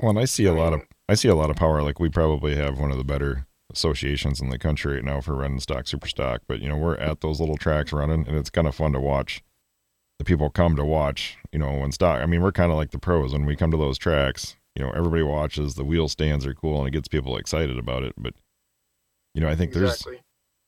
Well, 0.00 0.10
and 0.10 0.18
I 0.18 0.24
see 0.24 0.46
a 0.46 0.52
I 0.52 0.56
lot 0.56 0.72
of 0.72 0.82
I 1.08 1.14
see 1.14 1.28
a 1.28 1.34
lot 1.34 1.50
of 1.50 1.56
power. 1.56 1.82
Like 1.82 2.00
we 2.00 2.08
probably 2.08 2.56
have 2.56 2.78
one 2.78 2.90
of 2.90 2.98
the 2.98 3.04
better 3.04 3.46
associations 3.72 4.40
in 4.40 4.50
the 4.50 4.58
country 4.58 4.94
right 4.94 5.04
now 5.04 5.20
for 5.20 5.34
running 5.36 5.60
stock, 5.60 5.86
super 5.86 6.08
stock. 6.08 6.42
But 6.48 6.60
you 6.60 6.68
know, 6.68 6.76
we're 6.76 6.96
at 6.96 7.20
those 7.20 7.40
little 7.40 7.56
tracks 7.56 7.92
running, 7.92 8.26
and 8.26 8.36
it's 8.36 8.50
kind 8.50 8.66
of 8.66 8.74
fun 8.74 8.92
to 8.92 9.00
watch. 9.00 9.42
The 10.18 10.24
people 10.24 10.50
come 10.50 10.76
to 10.76 10.84
watch. 10.84 11.38
You 11.52 11.58
know, 11.58 11.78
when 11.78 11.92
stock. 11.92 12.20
I 12.22 12.26
mean, 12.26 12.42
we're 12.42 12.52
kind 12.52 12.70
of 12.70 12.76
like 12.78 12.90
the 12.90 12.98
pros 12.98 13.32
when 13.32 13.46
we 13.46 13.56
come 13.56 13.70
to 13.70 13.76
those 13.76 13.98
tracks. 13.98 14.56
You 14.76 14.84
know, 14.84 14.90
everybody 14.92 15.22
watches. 15.22 15.74
The 15.74 15.84
wheel 15.84 16.08
stands 16.08 16.46
are 16.46 16.54
cool, 16.54 16.78
and 16.78 16.88
it 16.88 16.92
gets 16.92 17.08
people 17.08 17.36
excited 17.36 17.78
about 17.78 18.02
it. 18.04 18.14
But 18.16 18.34
you 19.34 19.40
know, 19.40 19.48
I 19.48 19.56
think 19.56 19.72
there's 19.72 20.06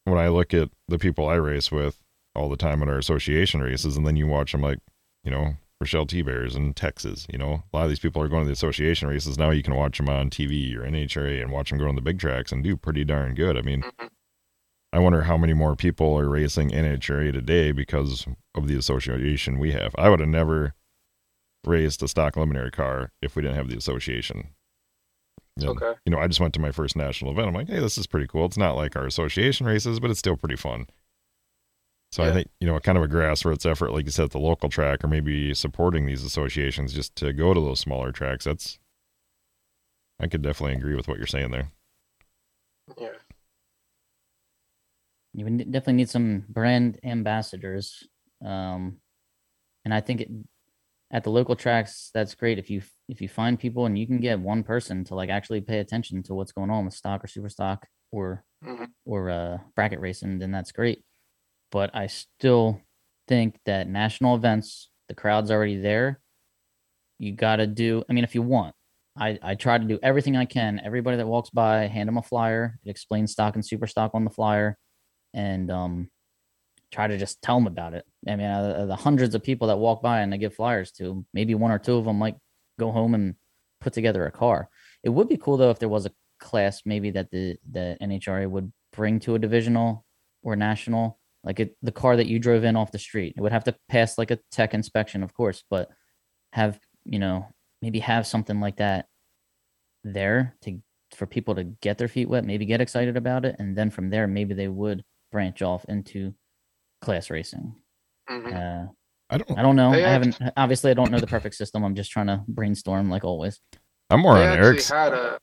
when 0.05 0.19
I 0.19 0.29
look 0.29 0.55
at 0.55 0.71
the 0.89 0.99
people 0.99 1.29
I 1.29 1.35
race 1.35 1.71
with 1.71 2.01
all 2.35 2.49
the 2.49 2.57
time 2.57 2.83
at 2.83 2.89
our 2.89 2.99
association 2.99 3.61
races, 3.61 3.97
and 3.97 4.07
then 4.07 4.17
you 4.17 4.27
watch 4.27 4.53
them 4.53 4.63
like, 4.63 4.79
you 5.25 5.31
know, 5.31 5.55
Rochelle 5.81 6.07
T 6.07 6.23
Bears 6.23 6.55
in 6.55 6.75
Texas. 6.75 7.27
You 7.33 7.39
know, 7.39 7.63
a 7.73 7.77
lot 7.77 7.85
of 7.85 7.89
these 7.89 7.99
people 7.99 8.23
are 8.23 8.29
going 8.29 8.43
to 8.43 8.47
the 8.47 8.53
association 8.53 9.09
races 9.09 9.39
now. 9.39 9.51
You 9.51 9.63
can 9.63 9.75
watch 9.75 9.99
them 9.99 10.09
on 10.09 10.31
TV 10.31 10.77
or 10.77 10.83
NHRA 10.83 11.41
and 11.43 11.51
watch 11.51 11.71
them 11.71 11.79
go 11.79 11.89
on 11.89 11.95
the 11.97 12.01
big 12.01 12.19
tracks 12.19 12.53
and 12.53 12.63
do 12.63 12.77
pretty 12.77 13.05
darn 13.05 13.35
good. 13.35 13.57
I 13.57 13.63
mean, 13.63 13.83
Mhm. 13.83 14.09
I 14.93 14.99
wonder 14.99 15.23
how 15.23 15.37
many 15.39 15.55
more 15.55 15.75
people 15.75 16.19
are 16.19 16.29
racing 16.29 16.71
NHRA 16.73 17.33
today 17.33 17.73
because 17.73 18.27
of 18.55 18.69
the 18.69 18.77
association 18.77 19.59
we 19.59 19.73
have. 19.73 19.95
I 19.97 20.09
would 20.11 20.21
have 20.21 20.29
never 20.29 20.75
raced 21.65 22.03
a 22.03 22.09
stock 22.09 22.35
eliminator 22.35 22.71
car 22.73 23.11
if 23.23 23.35
we 23.35 23.43
didn't 23.43 23.57
have 23.57 23.69
the 23.69 23.77
association. 23.77 24.49
And, 25.57 25.69
Okay. 25.71 25.95
You 26.05 26.11
know, 26.13 26.19
I 26.19 26.27
just 26.27 26.41
went 26.41 26.55
to 26.55 26.61
my 26.61 26.73
first 26.73 26.95
national 26.97 27.31
event. 27.33 27.49
I'm 27.49 27.55
like, 27.55 27.69
hey, 27.69 27.79
this 27.81 27.97
is 27.99 28.07
pretty 28.07 28.27
cool. 28.27 28.45
It's 28.47 28.57
not 28.59 28.77
like 28.77 28.95
our 28.97 29.07
association 29.07 29.67
races, 29.67 29.99
but 30.01 30.11
it's 30.11 30.19
still 30.19 30.37
pretty 30.37 30.57
fun. 30.57 30.87
So 32.13 32.23
I 32.23 32.31
think, 32.31 32.49
you 32.61 32.67
know, 32.67 32.79
kind 32.79 32.99
of 32.99 33.05
a 33.05 33.09
grassroots 33.09 33.65
effort, 33.69 33.91
like 33.91 34.05
you 34.05 34.11
said, 34.11 34.27
at 34.27 34.31
the 34.33 34.39
local 34.39 34.69
track, 34.69 35.03
or 35.03 35.09
maybe 35.09 35.55
supporting 35.55 36.05
these 36.05 36.23
associations 36.23 36.93
just 36.93 37.17
to 37.17 37.33
go 37.33 37.55
to 37.55 37.61
those 37.61 37.81
smaller 37.81 38.13
tracks. 38.13 38.45
That's, 38.45 38.79
I 40.21 40.27
could 40.27 40.43
definitely 40.43 40.77
agree 40.77 40.95
with 40.95 41.09
what 41.09 41.17
you're 41.17 41.27
saying 41.27 41.53
there. 41.53 41.73
Yeah. 42.99 43.13
You 45.33 45.45
would 45.47 45.73
definitely 45.73 45.95
need 45.95 46.11
some 46.11 46.45
brand 46.51 47.01
ambassadors. 47.03 48.07
Um, 48.45 48.99
and 49.87 49.95
I 49.95 50.03
think 50.03 50.21
it, 50.21 50.29
at 51.11 51.25
the 51.25 51.31
local 51.31 51.57
tracks, 51.57 52.11
that's 52.13 52.35
great 52.35 52.59
if 52.59 52.69
you 52.69 52.83
if 53.09 53.23
you 53.23 53.29
find 53.29 53.59
people 53.59 53.87
and 53.87 53.99
you 53.99 54.07
can 54.07 54.21
get 54.21 54.39
one 54.39 54.63
person 54.65 55.05
to 55.05 55.15
like 55.15 55.31
actually 55.31 55.63
pay 55.63 55.79
attention 55.79 56.23
to 56.25 56.35
what's 56.35 56.53
going 56.53 56.71
on 56.71 56.85
with 56.85 56.95
stock 56.95 57.25
or 57.25 57.27
super 57.27 57.49
stock 57.49 57.87
or 58.11 58.45
Mhm. 58.63 58.89
or 59.07 59.31
uh, 59.31 59.59
bracket 59.75 60.01
racing, 60.01 60.39
then 60.39 60.51
that's 60.53 60.73
great. 60.73 61.05
But 61.73 61.91
I 61.95 62.07
still 62.07 62.81
think 63.27 63.59
that 63.67 63.89
national 63.89 64.37
events, 64.37 64.91
the 65.09 65.15
crowd's 65.15 65.51
already 65.51 65.79
there. 65.81 66.21
You 67.19 67.33
got 67.33 67.57
to 67.57 67.67
do. 67.67 68.05
I 68.09 68.13
mean, 68.13 68.25
if 68.25 68.37
you 68.37 68.43
want, 68.43 68.75
I 69.17 69.39
I 69.43 69.55
try 69.57 69.79
to 69.79 69.85
do 69.85 69.99
everything 70.03 70.37
I 70.37 70.45
can. 70.45 70.81
Everybody 70.85 71.17
that 71.17 71.27
walks 71.27 71.51
by, 71.51 71.87
hand 71.89 72.09
them 72.09 72.19
a 72.19 72.23
flyer. 72.23 72.79
It 72.85 72.91
explains 72.91 73.33
stock 73.33 73.57
and 73.57 73.67
super 73.67 73.89
stock 73.89 74.13
on 74.15 74.25
the 74.25 74.31
flyer, 74.31 74.79
and 75.35 75.71
um, 75.71 76.11
try 76.93 77.07
to 77.07 77.19
just 77.19 77.43
tell 77.43 77.57
them 77.57 77.67
about 77.67 77.95
it. 77.95 78.05
I 78.29 78.37
mean, 78.37 78.47
uh, 78.47 78.87
the 78.87 78.97
hundreds 78.97 79.35
of 79.35 79.43
people 79.43 79.69
that 79.69 79.79
walk 79.79 80.03
by 80.03 80.21
and 80.21 80.33
I 80.33 80.37
give 80.37 80.55
flyers 80.55 80.93
to, 80.93 81.25
maybe 81.33 81.55
one 81.55 81.73
or 81.73 81.79
two 81.79 81.97
of 81.97 82.05
them 82.05 82.19
might 82.19 82.37
go 82.79 82.93
home 82.93 83.15
and 83.15 83.35
put 83.81 83.95
together 83.95 84.27
a 84.27 84.31
car. 84.31 84.69
It 85.03 85.09
would 85.09 85.29
be 85.29 85.39
cool 85.39 85.57
though 85.57 85.71
if 85.71 85.79
there 85.79 85.89
was 85.89 86.07
a 86.07 86.13
class 86.39 86.83
maybe 86.85 87.11
that 87.11 87.31
the 87.31 87.57
the 87.71 87.97
NHRA 88.03 88.49
would 88.49 88.73
bring 88.93 89.21
to 89.21 89.35
a 89.35 89.39
divisional 89.39 90.05
or 90.43 90.55
national, 90.55 91.19
like 91.45 91.61
it, 91.61 91.77
the 91.83 91.93
car 91.93 92.17
that 92.17 92.27
you 92.27 92.39
drove 92.39 92.65
in 92.65 92.77
off 92.77 92.93
the 92.93 92.99
street. 92.99 93.35
It 93.37 93.41
would 93.41 93.53
have 93.53 93.65
to 93.65 93.75
pass 93.89 94.17
like 94.19 94.31
a 94.31 94.39
tech 94.51 94.75
inspection, 94.75 95.23
of 95.23 95.35
course, 95.35 95.65
but 95.71 95.89
have 96.53 96.79
you 97.05 97.19
know 97.19 97.47
maybe 97.81 97.99
have 98.01 98.27
something 98.27 98.61
like 98.61 98.77
that 98.77 99.07
there 100.05 100.55
to 100.63 100.81
for 101.15 101.27
people 101.27 101.55
to 101.55 101.65
get 101.65 101.99
their 101.99 102.09
feet 102.09 102.29
wet, 102.29 102.45
maybe 102.45 102.65
get 102.65 102.81
excited 102.81 103.17
about 103.17 103.45
it, 103.45 103.57
and 103.59 103.77
then 103.77 103.91
from 103.91 104.09
there 104.11 104.27
maybe 104.27 104.55
they 104.55 104.69
would 104.69 105.05
branch 105.31 105.63
off 105.63 105.85
into 105.89 106.35
class 107.03 107.29
racing. 107.31 107.75
Mhm. 108.31 108.55
Uh, 108.55 108.91
I 109.31 109.39
don't, 109.39 109.59
I 109.59 109.63
don't 109.63 109.77
know. 109.77 109.93
I 109.93 109.99
haven't 109.99 110.39
obviously 110.57 110.91
I 110.91 110.95
don't 110.95 111.11
know 111.11 111.19
the 111.19 111.27
perfect 111.27 111.55
system. 111.55 111.85
I'm 111.85 111.95
just 111.95 112.11
trying 112.11 112.27
to 112.29 112.43
brainstorm 112.49 113.11
like 113.11 113.25
always. 113.25 113.61
I'm 114.11 114.21
more 114.21 114.35
They 114.35 114.47
on 114.47 114.59
Eric's. 114.59 114.89
had 114.91 115.13
a 115.13 115.39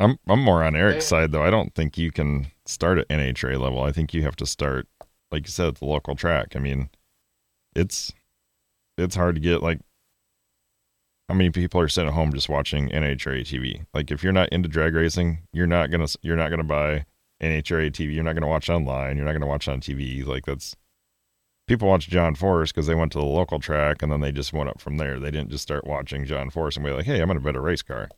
I'm 0.00 0.16
I'm 0.28 0.40
more 0.42 0.62
on 0.64 0.76
Eric's 0.76 1.04
They- 1.06 1.08
side 1.08 1.32
though. 1.32 1.42
I 1.42 1.50
don't 1.50 1.74
think 1.74 1.96
you 1.98 2.10
can 2.12 2.48
start 2.66 2.98
at 2.98 3.08
NHRA 3.08 3.58
level. 3.60 3.82
I 3.82 3.92
think 3.92 4.12
you 4.14 4.22
have 4.22 4.36
to 4.36 4.46
start, 4.46 4.86
like 5.30 5.46
you 5.46 5.50
said, 5.52 5.68
at 5.68 5.74
the 5.76 5.84
local 5.84 6.14
track. 6.16 6.54
I 6.56 6.58
mean, 6.58 6.88
it's 7.74 8.12
it's 8.96 9.14
hard 9.16 9.34
to 9.36 9.40
get 9.40 9.62
like 9.62 9.80
how 11.28 11.34
many 11.34 11.50
people 11.50 11.80
are 11.80 11.88
sitting 11.88 12.08
at 12.08 12.14
home 12.14 12.32
just 12.32 12.48
watching 12.48 12.88
NHRA 12.88 13.42
TV. 13.42 13.84
Like 13.92 14.10
if 14.10 14.22
you're 14.24 14.32
not 14.32 14.48
into 14.50 14.68
drag 14.68 14.94
racing, 14.94 15.40
you're 15.52 15.66
not 15.66 15.90
gonna 15.90 16.06
you're 16.22 16.36
not 16.36 16.48
gonna 16.50 16.64
buy 16.64 17.04
NHRA 17.42 17.90
TV. 17.92 18.14
You're 18.14 18.24
not 18.24 18.32
gonna 18.34 18.48
watch 18.48 18.68
online. 18.70 19.16
You're 19.16 19.26
not 19.26 19.32
gonna 19.32 19.46
watch 19.46 19.68
on 19.68 19.80
TV. 19.80 20.24
Like 20.26 20.46
that's 20.46 20.74
people 21.66 21.86
watch 21.88 22.08
John 22.08 22.34
Force 22.34 22.72
because 22.72 22.86
they 22.86 22.94
went 22.94 23.12
to 23.12 23.18
the 23.18 23.24
local 23.26 23.60
track 23.60 24.02
and 24.02 24.10
then 24.10 24.20
they 24.22 24.32
just 24.32 24.54
went 24.54 24.70
up 24.70 24.80
from 24.80 24.96
there. 24.96 25.20
They 25.20 25.30
didn't 25.30 25.50
just 25.50 25.62
start 25.62 25.86
watching 25.86 26.24
John 26.24 26.48
Force 26.48 26.76
and 26.76 26.84
be 26.86 26.92
like, 26.92 27.04
hey, 27.04 27.20
I'm 27.20 27.28
gonna 27.28 27.40
bet 27.40 27.56
a 27.56 27.60
race 27.60 27.82
car. 27.82 28.08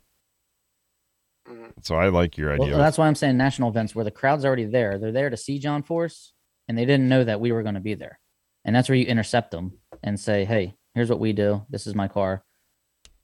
mhm. 1.49 1.73
So 1.83 1.97
I 1.97 2.09
like 2.11 2.39
your 2.39 2.53
idea. 2.55 2.73
of- 2.75 2.79
that's 2.79 2.97
why 2.97 3.09
I'm 3.09 3.15
saying 3.17 3.37
national 3.37 3.71
events 3.71 3.93
where 3.95 4.05
the 4.05 4.11
crowd's 4.13 4.45
already 4.45 4.67
there. 4.67 4.99
They're 4.99 5.11
there 5.13 5.31
to 5.31 5.37
see 5.37 5.59
John 5.59 5.83
Force, 5.83 6.33
and 6.69 6.77
they 6.77 6.85
didn't 6.85 7.09
know 7.09 7.25
that 7.25 7.41
we 7.41 7.53
were 7.53 7.63
going 7.63 7.75
to 7.75 7.81
be 7.81 7.95
there. 7.95 8.19
And 8.65 8.75
that's 8.75 8.89
where 8.89 8.97
you 8.97 9.07
intercept 9.07 9.51
them 9.51 9.79
and 10.03 10.19
say, 10.19 10.45
"Hey, 10.45 10.75
here's 10.95 11.11
what 11.11 11.21
we 11.21 11.33
do. 11.33 11.65
This 11.71 11.87
is 11.87 11.95
my 11.95 12.09
car." 12.09 12.45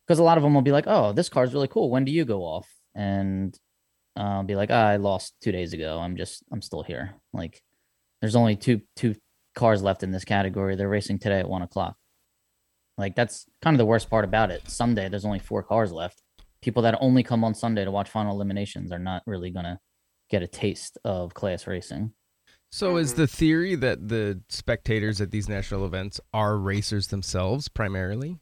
Because 0.07 0.19
a 0.19 0.23
lot 0.23 0.39
of 0.39 0.43
them 0.43 0.55
will 0.55 0.63
be 0.63 0.73
like, 0.73 0.87
"Oh, 0.87 1.13
this 1.13 1.29
car's 1.29 1.53
really 1.55 1.69
cool. 1.69 1.91
When 1.91 2.05
do 2.05 2.13
you 2.13 2.25
go 2.25 2.43
off?" 2.43 2.69
And 2.95 3.59
I'll 4.17 4.45
be 4.45 4.57
like, 4.57 4.71
"Ah, 4.71 4.89
"I 4.89 4.97
lost 4.97 5.37
two 5.43 5.53
days 5.53 5.73
ago. 5.73 5.99
I'm 5.99 6.17
just, 6.17 6.43
I'm 6.53 6.63
still 6.63 6.83
here." 6.83 7.15
Like, 7.33 7.63
there's 8.21 8.37
only 8.37 8.57
two 8.57 8.83
two 8.97 9.15
cars 9.55 9.83
left 9.83 10.03
in 10.03 10.13
this 10.13 10.25
category. 10.25 10.77
They're 10.77 10.89
racing 10.89 11.19
today 11.19 11.41
at 11.41 11.49
one 11.49 11.63
o'clock. 11.63 11.97
Like 12.99 13.15
that's 13.15 13.47
kind 13.63 13.75
of 13.75 13.79
the 13.79 13.87
worst 13.87 14.09
part 14.09 14.25
about 14.25 14.51
it. 14.51 14.69
Sunday, 14.71 15.09
there's 15.09 15.25
only 15.27 15.39
four 15.39 15.63
cars 15.63 15.93
left 15.93 16.23
people 16.67 16.83
that 16.83 16.99
only 17.01 17.23
come 17.23 17.45
on 17.45 17.55
Sunday 17.55 17.85
to 17.85 17.91
watch 17.93 18.11
final 18.11 18.35
eliminations 18.35 18.91
are 18.91 18.99
not 18.99 19.23
really 19.25 19.51
gonna 19.51 19.79
get 20.29 20.43
a 20.43 20.49
taste 20.49 20.99
of 21.05 21.33
class 21.33 21.65
racing. 21.67 22.13
So 22.77 22.99
is 22.99 23.15
Mhm. 23.15 23.17
the 23.17 23.27
theory 23.27 23.75
that 23.75 24.09
the 24.09 24.43
spectators 24.51 25.19
at 25.23 25.31
these 25.31 25.49
national 25.49 25.87
events 25.87 26.21
are 26.35 26.59
racers 26.59 27.07
themselves 27.07 27.69
primarily? 27.69 28.39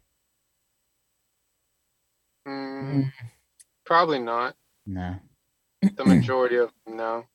Mm, 2.45 3.13
probably 3.85 4.19
not. 4.19 4.57
Nah. 4.85 5.19
The 5.81 6.03
majority 6.03 6.57
of 6.57 6.73
them, 6.83 6.97
no. 6.97 7.29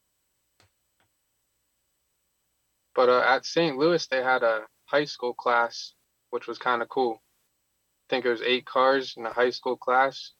But 2.94 3.08
uh, 3.08 3.22
at 3.26 3.46
St. 3.46 3.78
Louis, 3.78 4.06
they 4.08 4.22
had 4.22 4.42
a 4.42 4.66
high 4.84 5.06
school 5.06 5.32
class, 5.32 5.94
which 6.28 6.46
was 6.46 6.58
kind 6.58 6.82
of 6.82 6.90
cool. 6.90 7.14
I 7.14 8.06
think 8.10 8.26
it 8.26 8.30
was 8.30 8.42
eight 8.42 8.66
cars 8.66 9.14
in 9.16 9.24
a 9.24 9.32
high 9.32 9.48
school 9.48 9.78
class. 9.78 10.34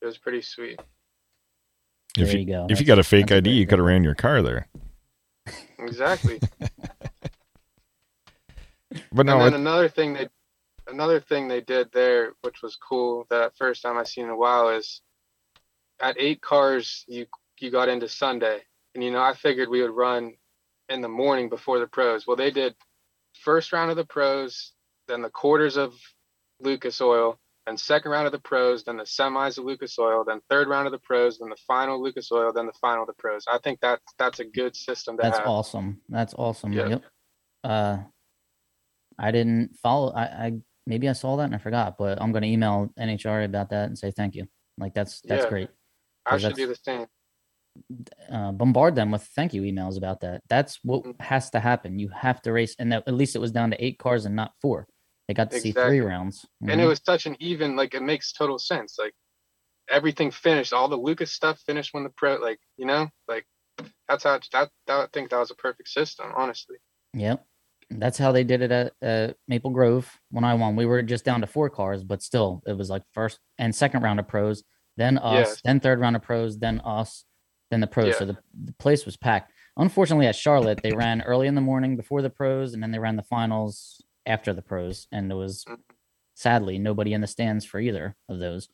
It 0.00 0.06
was 0.06 0.16
pretty 0.16 0.40
sweet. 0.40 0.80
If 2.16 2.28
there 2.28 2.32
you, 2.32 2.38
you, 2.40 2.46
go. 2.46 2.66
if 2.70 2.80
you 2.80 2.86
got 2.86 2.98
a 2.98 3.04
fake 3.04 3.30
ID, 3.30 3.50
you 3.50 3.66
could 3.66 3.78
have 3.78 3.86
ran 3.86 4.04
your 4.04 4.14
car 4.14 4.40
there. 4.40 4.69
Exactly. 5.80 6.40
But 9.12 9.26
no, 9.26 9.34
and 9.34 9.42
then 9.42 9.54
it, 9.54 9.60
another 9.60 9.88
thing 9.88 10.14
they 10.14 10.28
another 10.88 11.20
thing 11.20 11.46
they 11.48 11.60
did 11.60 11.92
there, 11.92 12.32
which 12.42 12.62
was 12.62 12.76
cool, 12.76 13.26
that 13.30 13.56
first 13.56 13.82
time 13.82 13.96
I 13.96 14.04
seen 14.04 14.24
in 14.24 14.30
a 14.30 14.36
while 14.36 14.70
is 14.70 15.00
at 16.00 16.16
eight 16.18 16.40
cars 16.40 17.04
you 17.06 17.26
you 17.60 17.70
got 17.70 17.88
into 17.88 18.08
Sunday. 18.08 18.60
And 18.94 19.04
you 19.04 19.10
know, 19.10 19.20
I 19.20 19.34
figured 19.34 19.68
we 19.68 19.82
would 19.82 19.92
run 19.92 20.34
in 20.88 21.00
the 21.00 21.08
morning 21.08 21.48
before 21.48 21.78
the 21.78 21.86
pros. 21.86 22.26
Well 22.26 22.36
they 22.36 22.50
did 22.50 22.74
first 23.34 23.72
round 23.72 23.90
of 23.90 23.96
the 23.96 24.04
pros, 24.04 24.72
then 25.06 25.22
the 25.22 25.30
quarters 25.30 25.76
of 25.76 25.94
Lucas 26.60 27.00
Oil, 27.00 27.38
then 27.70 27.76
second 27.76 28.10
round 28.10 28.26
of 28.26 28.32
the 28.32 28.38
pros, 28.40 28.82
then 28.82 28.96
the 28.96 29.04
semis 29.04 29.56
of 29.56 29.64
Lucas 29.64 29.96
Oil, 29.96 30.24
then 30.24 30.40
third 30.50 30.66
round 30.66 30.86
of 30.86 30.92
the 30.92 30.98
pros, 30.98 31.38
then 31.38 31.50
the 31.50 31.56
final 31.68 32.02
Lucas 32.02 32.30
Oil, 32.32 32.52
then 32.52 32.66
the 32.66 32.72
final 32.80 33.02
of 33.04 33.06
the 33.06 33.12
pros. 33.14 33.44
I 33.48 33.58
think 33.58 33.78
that 33.80 34.00
that's 34.18 34.40
a 34.40 34.44
good 34.44 34.74
system 34.74 35.16
That's 35.16 35.38
have. 35.38 35.46
awesome. 35.46 36.00
That's 36.08 36.34
awesome. 36.34 36.72
Yeah. 36.72 36.88
Yep. 36.88 37.04
Uh, 37.62 37.98
I 39.18 39.30
didn't 39.30 39.76
follow. 39.80 40.10
I, 40.12 40.22
I 40.24 40.52
maybe 40.84 41.08
I 41.08 41.12
saw 41.12 41.36
that 41.36 41.44
and 41.44 41.54
I 41.54 41.58
forgot, 41.58 41.96
but 41.96 42.20
I'm 42.20 42.32
gonna 42.32 42.46
email 42.46 42.92
NHRA 42.98 43.44
about 43.44 43.70
that 43.70 43.86
and 43.86 43.96
say 43.96 44.10
thank 44.10 44.34
you. 44.34 44.46
Like 44.76 44.92
that's 44.92 45.20
that's 45.20 45.44
Yeah. 45.44 45.48
great. 45.50 45.68
I 46.26 46.38
should 46.38 46.56
do 46.56 46.66
the 46.66 46.76
same. 46.84 47.06
uh, 48.32 48.50
bombard 48.50 48.96
them 48.96 49.12
with 49.12 49.22
thank 49.36 49.54
you 49.54 49.62
emails 49.62 49.96
about 49.96 50.20
that. 50.22 50.42
That's 50.48 50.80
what 50.82 51.04
Mm. 51.04 51.20
has 51.20 51.50
to 51.50 51.60
happen. 51.60 52.00
You 52.00 52.08
have 52.08 52.42
to 52.42 52.52
race, 52.52 52.74
and 52.80 52.90
that, 52.90 53.04
at 53.06 53.14
least 53.14 53.36
it 53.36 53.38
was 53.38 53.52
down 53.52 53.70
to 53.70 53.82
eight 53.84 53.96
cars 53.98 54.26
and 54.26 54.34
not 54.34 54.52
four. 54.60 54.88
They 55.30 55.34
got 55.34 55.52
to 55.52 55.60
see 55.60 55.70
three 55.70 56.00
rounds. 56.00 56.44
And 56.60 56.80
it 56.80 56.86
was 56.86 57.00
such 57.06 57.24
an 57.24 57.36
even, 57.38 57.76
like 57.76 57.94
it 57.94 58.02
makes 58.02 58.32
total 58.32 58.58
sense. 58.58 58.96
Like 58.98 59.14
everything 59.88 60.32
finished, 60.32 60.72
all 60.72 60.88
the 60.88 60.96
Lucas 60.96 61.32
stuff 61.32 61.60
finished 61.60 61.94
when 61.94 62.02
the 62.02 62.10
pro, 62.10 62.34
like 62.34 62.58
you 62.76 62.84
know, 62.84 63.08
like 63.28 63.46
that's 64.08 64.24
how 64.24 64.40
that, 64.50 64.70
that 64.88 65.00
I 65.00 65.06
think 65.12 65.30
that 65.30 65.38
was 65.38 65.52
a 65.52 65.54
perfect 65.54 65.88
system, 65.88 66.32
honestly. 66.36 66.78
Yep. 67.14 67.46
That's 67.90 68.18
how 68.18 68.32
they 68.32 68.42
did 68.42 68.60
it 68.60 68.72
at 68.72 68.92
uh, 69.00 69.32
Maple 69.46 69.70
Grove 69.70 70.18
when 70.32 70.42
I 70.42 70.54
won. 70.54 70.74
We 70.74 70.84
were 70.84 71.00
just 71.00 71.24
down 71.24 71.42
to 71.42 71.46
four 71.46 71.70
cars, 71.70 72.02
but 72.02 72.22
still, 72.22 72.60
it 72.66 72.76
was 72.76 72.90
like 72.90 73.04
first 73.12 73.38
and 73.56 73.72
second 73.72 74.02
round 74.02 74.18
of 74.18 74.26
pros, 74.26 74.64
then 74.96 75.16
us, 75.16 75.46
Yes. 75.46 75.60
then 75.64 75.78
third 75.78 76.00
round 76.00 76.16
of 76.16 76.22
pros, 76.22 76.58
then 76.58 76.80
us, 76.80 77.24
then 77.70 77.78
the 77.78 77.86
pros. 77.86 78.18
So 78.18 78.24
the, 78.24 78.36
the 78.64 78.72
place 78.80 79.06
was 79.06 79.16
packed. 79.16 79.52
Unfortunately, 79.76 80.26
at 80.26 80.34
Charlotte, 80.34 80.80
they 80.82 80.90
ran 80.90 81.22
early 81.22 81.46
in 81.46 81.54
the 81.54 81.60
morning 81.60 81.96
before 81.96 82.20
the 82.20 82.30
pros, 82.30 82.74
and 82.74 82.82
then 82.82 82.90
they 82.90 82.98
ran 82.98 83.14
the 83.14 83.22
finals 83.22 84.02
after 84.26 84.52
the 84.52 84.62
pros. 84.62 85.06
And 85.12 85.30
there 85.30 85.36
was 85.36 85.64
Mhm. 85.64 85.78
sadly 86.34 86.78
nobody 86.78 87.12
in 87.12 87.20
the 87.20 87.26
stands 87.26 87.64
for 87.64 87.80
either 87.80 88.16
of 88.28 88.38
those. 88.38 88.68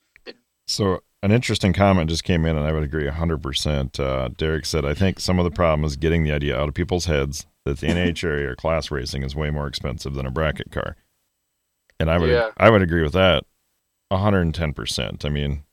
So 0.67 0.99
an 1.23 1.31
interesting 1.31 1.71
comment 1.73 2.09
just 2.09 2.23
came 2.23 2.45
in, 2.45 2.57
and 2.57 2.65
I 2.65 2.71
would 2.73 2.83
agree 2.83 3.07
100%. 3.07 3.99
Uh, 3.99 4.27
Derek 4.29 4.65
said, 4.65 4.85
I 4.85 4.93
think 4.93 5.19
some 5.19 5.39
of 5.39 5.45
the 5.45 5.51
problem 5.51 5.85
is 5.85 5.95
getting 5.95 6.23
the 6.23 6.31
idea 6.31 6.57
out 6.59 6.67
of 6.67 6.75
people's 6.75 7.05
heads 7.05 7.45
that 7.65 7.79
the 7.79 7.87
NHRA 7.87 8.43
or 8.45 8.55
class 8.55 8.91
racing 8.91 9.23
is 9.23 9.35
way 9.35 9.49
more 9.49 9.67
expensive 9.67 10.13
than 10.13 10.25
a 10.25 10.31
bracket 10.31 10.71
car. 10.71 10.95
And 11.99 12.11
I 12.11 12.17
would 12.17 12.29
Yeah. 12.29 12.51
I 12.57 12.69
would 12.69 12.81
agree 12.81 13.01
with 13.01 13.13
that 13.13 13.45
110%. 14.11 15.25
I 15.25 15.29
mean, 15.29 15.63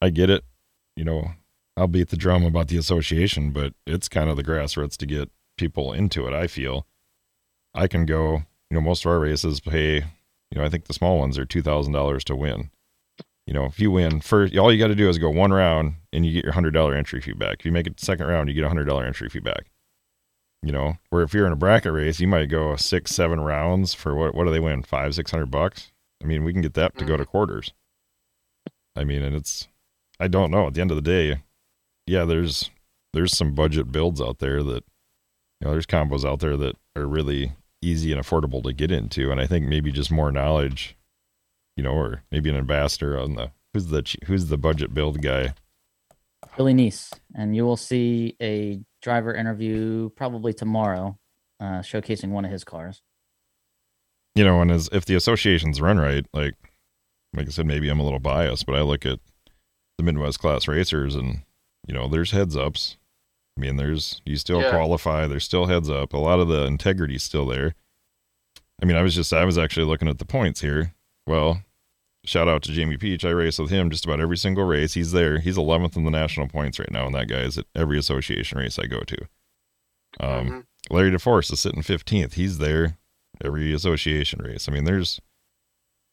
I 0.00 0.10
get 0.10 0.30
it. 0.30 0.44
You 0.96 1.04
know, 1.04 1.32
I'll 1.76 1.86
beat 1.88 2.08
the 2.08 2.16
drum 2.16 2.44
about 2.44 2.68
the 2.68 2.76
association, 2.76 3.50
but 3.52 3.74
it's 3.86 4.08
kind 4.08 4.30
of 4.30 4.36
the 4.36 4.44
grassroots 4.44 4.96
to 4.98 5.06
get 5.06 5.30
people 5.56 5.92
into 5.92 6.26
it, 6.26 6.32
I 6.34 6.46
feel. 6.46 6.86
I 7.74 7.88
can 7.88 8.06
go, 8.06 8.44
you 8.74 8.80
know, 8.80 8.86
most 8.86 9.04
of 9.04 9.10
our 9.12 9.20
races 9.20 9.60
pay, 9.60 9.96
you 9.96 10.58
know, 10.58 10.64
I 10.64 10.68
think 10.68 10.86
the 10.86 10.94
small 10.94 11.18
ones 11.18 11.38
are 11.38 11.46
$2,000 11.46 12.24
to 12.24 12.36
win 12.36 12.70
you 13.46 13.52
know, 13.52 13.66
if 13.66 13.78
you 13.78 13.90
win 13.90 14.20
first, 14.20 14.56
all 14.56 14.72
you 14.72 14.78
got 14.78 14.88
to 14.88 14.94
do 14.94 15.08
is 15.08 15.18
go 15.18 15.28
one 15.28 15.52
round 15.52 15.96
and 16.12 16.24
you 16.24 16.32
get 16.32 16.44
your 16.44 16.54
hundred 16.54 16.72
dollar 16.72 16.94
entry 16.94 17.20
fee 17.20 17.32
back. 17.32 17.60
If 17.60 17.66
you 17.66 17.72
make 17.72 17.86
it 17.86 18.00
second 18.00 18.26
round, 18.26 18.48
you 18.48 18.54
get 18.54 18.64
a 18.64 18.68
hundred 18.68 18.84
dollar 18.84 19.04
entry 19.04 19.28
fee 19.28 19.40
back. 19.40 19.66
You 20.62 20.72
know, 20.72 20.94
where 21.10 21.22
if 21.22 21.34
you're 21.34 21.46
in 21.46 21.52
a 21.52 21.56
bracket 21.56 21.92
race, 21.92 22.20
you 22.20 22.26
might 22.26 22.46
go 22.46 22.74
six, 22.76 23.10
seven 23.10 23.40
rounds 23.40 23.92
for 23.92 24.14
what? 24.14 24.34
What 24.34 24.44
do 24.44 24.50
they 24.50 24.60
win? 24.60 24.82
Five, 24.82 25.14
six 25.14 25.30
hundred 25.30 25.50
bucks. 25.50 25.92
I 26.22 26.26
mean, 26.26 26.42
we 26.42 26.52
can 26.52 26.62
get 26.62 26.72
that 26.74 26.96
to 26.96 27.04
go 27.04 27.18
to 27.18 27.24
mm. 27.24 27.28
quarters. 27.28 27.74
I 28.96 29.04
mean, 29.04 29.22
and 29.22 29.36
it's, 29.36 29.68
I 30.18 30.28
don't 30.28 30.50
know. 30.50 30.68
At 30.68 30.74
the 30.74 30.80
end 30.80 30.90
of 30.90 30.96
the 30.96 31.02
day, 31.02 31.42
yeah, 32.06 32.24
there's 32.24 32.70
there's 33.12 33.36
some 33.36 33.54
budget 33.54 33.92
builds 33.92 34.22
out 34.22 34.38
there 34.38 34.62
that, 34.62 34.84
you 35.60 35.66
know, 35.66 35.72
there's 35.72 35.86
combos 35.86 36.24
out 36.24 36.40
there 36.40 36.56
that 36.56 36.76
are 36.96 37.06
really 37.06 37.52
easy 37.84 38.12
and 38.12 38.20
affordable 38.20 38.62
to 38.64 38.72
get 38.72 38.90
into, 38.90 39.30
and 39.30 39.40
I 39.40 39.46
think 39.46 39.66
maybe 39.66 39.92
just 39.92 40.10
more 40.10 40.32
knowledge 40.32 40.96
you 41.76 41.82
know, 41.82 41.92
or 41.92 42.22
maybe 42.30 42.50
an 42.50 42.56
ambassador 42.56 43.18
on 43.18 43.34
the 43.34 43.50
who's 43.72 43.86
the 43.86 44.16
who's 44.26 44.46
the 44.46 44.58
budget 44.58 44.94
build 44.94 45.20
guy. 45.22 45.54
Billy 46.56 46.74
Nice, 46.74 47.12
and 47.34 47.56
you 47.56 47.64
will 47.64 47.76
see 47.76 48.36
a 48.40 48.80
driver 49.02 49.34
interview 49.34 50.10
probably 50.10 50.52
tomorrow, 50.52 51.18
uh, 51.60 51.80
showcasing 51.80 52.28
one 52.28 52.44
of 52.44 52.50
his 52.50 52.64
cars. 52.64 53.02
You 54.34 54.44
know, 54.44 54.60
and 54.60 54.70
as 54.70 54.88
if 54.92 55.04
the 55.04 55.14
associations 55.14 55.80
run 55.80 55.98
right, 55.98 56.26
like 56.32 56.54
like 57.34 57.46
I 57.46 57.50
said, 57.50 57.66
maybe 57.66 57.88
I'm 57.88 58.00
a 58.00 58.04
little 58.04 58.20
biased, 58.20 58.66
but 58.66 58.76
I 58.76 58.82
look 58.82 59.04
at 59.04 59.18
the 59.98 60.04
Midwest 60.04 60.38
class 60.38 60.68
racers, 60.68 61.16
and 61.16 61.42
you 61.86 61.94
know, 61.94 62.08
there's 62.08 62.30
heads 62.30 62.56
ups. 62.56 62.96
I 63.56 63.60
mean, 63.60 63.76
there's 63.76 64.20
you 64.24 64.36
still 64.36 64.60
Yeah. 64.60 64.70
qualify. 64.70 65.26
There's 65.26 65.44
still 65.44 65.66
heads 65.66 65.88
up. 65.88 66.12
A 66.12 66.16
lot 66.18 66.40
of 66.40 66.48
the 66.48 66.64
integrity's 66.66 67.22
still 67.22 67.46
there. 67.46 67.74
I 68.82 68.86
mean, 68.86 68.96
I 68.96 69.02
was 69.02 69.14
just 69.14 69.32
I 69.32 69.44
was 69.44 69.56
actually 69.58 69.86
looking 69.86 70.08
at 70.08 70.18
the 70.18 70.24
points 70.24 70.60
here. 70.60 70.94
Well, 71.26 71.62
shout 72.24 72.48
out 72.48 72.62
to 72.64 72.72
Jamie 72.72 72.96
Peach. 72.96 73.24
I 73.24 73.30
race 73.30 73.58
with 73.58 73.70
him 73.70 73.90
just 73.90 74.04
about 74.04 74.20
every 74.20 74.36
single 74.36 74.64
race. 74.64 74.94
He's 74.94 75.12
there. 75.12 75.38
He's 75.38 75.56
11th 75.56 75.96
in 75.96 76.04
the 76.04 76.10
national 76.10 76.48
points 76.48 76.78
right 76.78 76.90
now, 76.90 77.06
and 77.06 77.14
that 77.14 77.28
guy 77.28 77.40
is 77.40 77.56
at 77.58 77.66
every 77.74 77.98
association 77.98 78.58
race 78.58 78.78
I 78.78 78.86
go 78.86 79.00
to. 79.00 79.16
Um, 80.20 80.48
Mhm. 80.48 80.64
Larry 80.90 81.10
DeForest 81.12 81.52
is 81.52 81.60
sitting 81.60 81.82
15th. 81.82 82.34
He's 82.34 82.58
there 82.58 82.98
every 83.42 83.72
association 83.72 84.40
race. 84.44 84.68
I 84.68 84.72
mean, 84.72 84.84
there's 84.84 85.20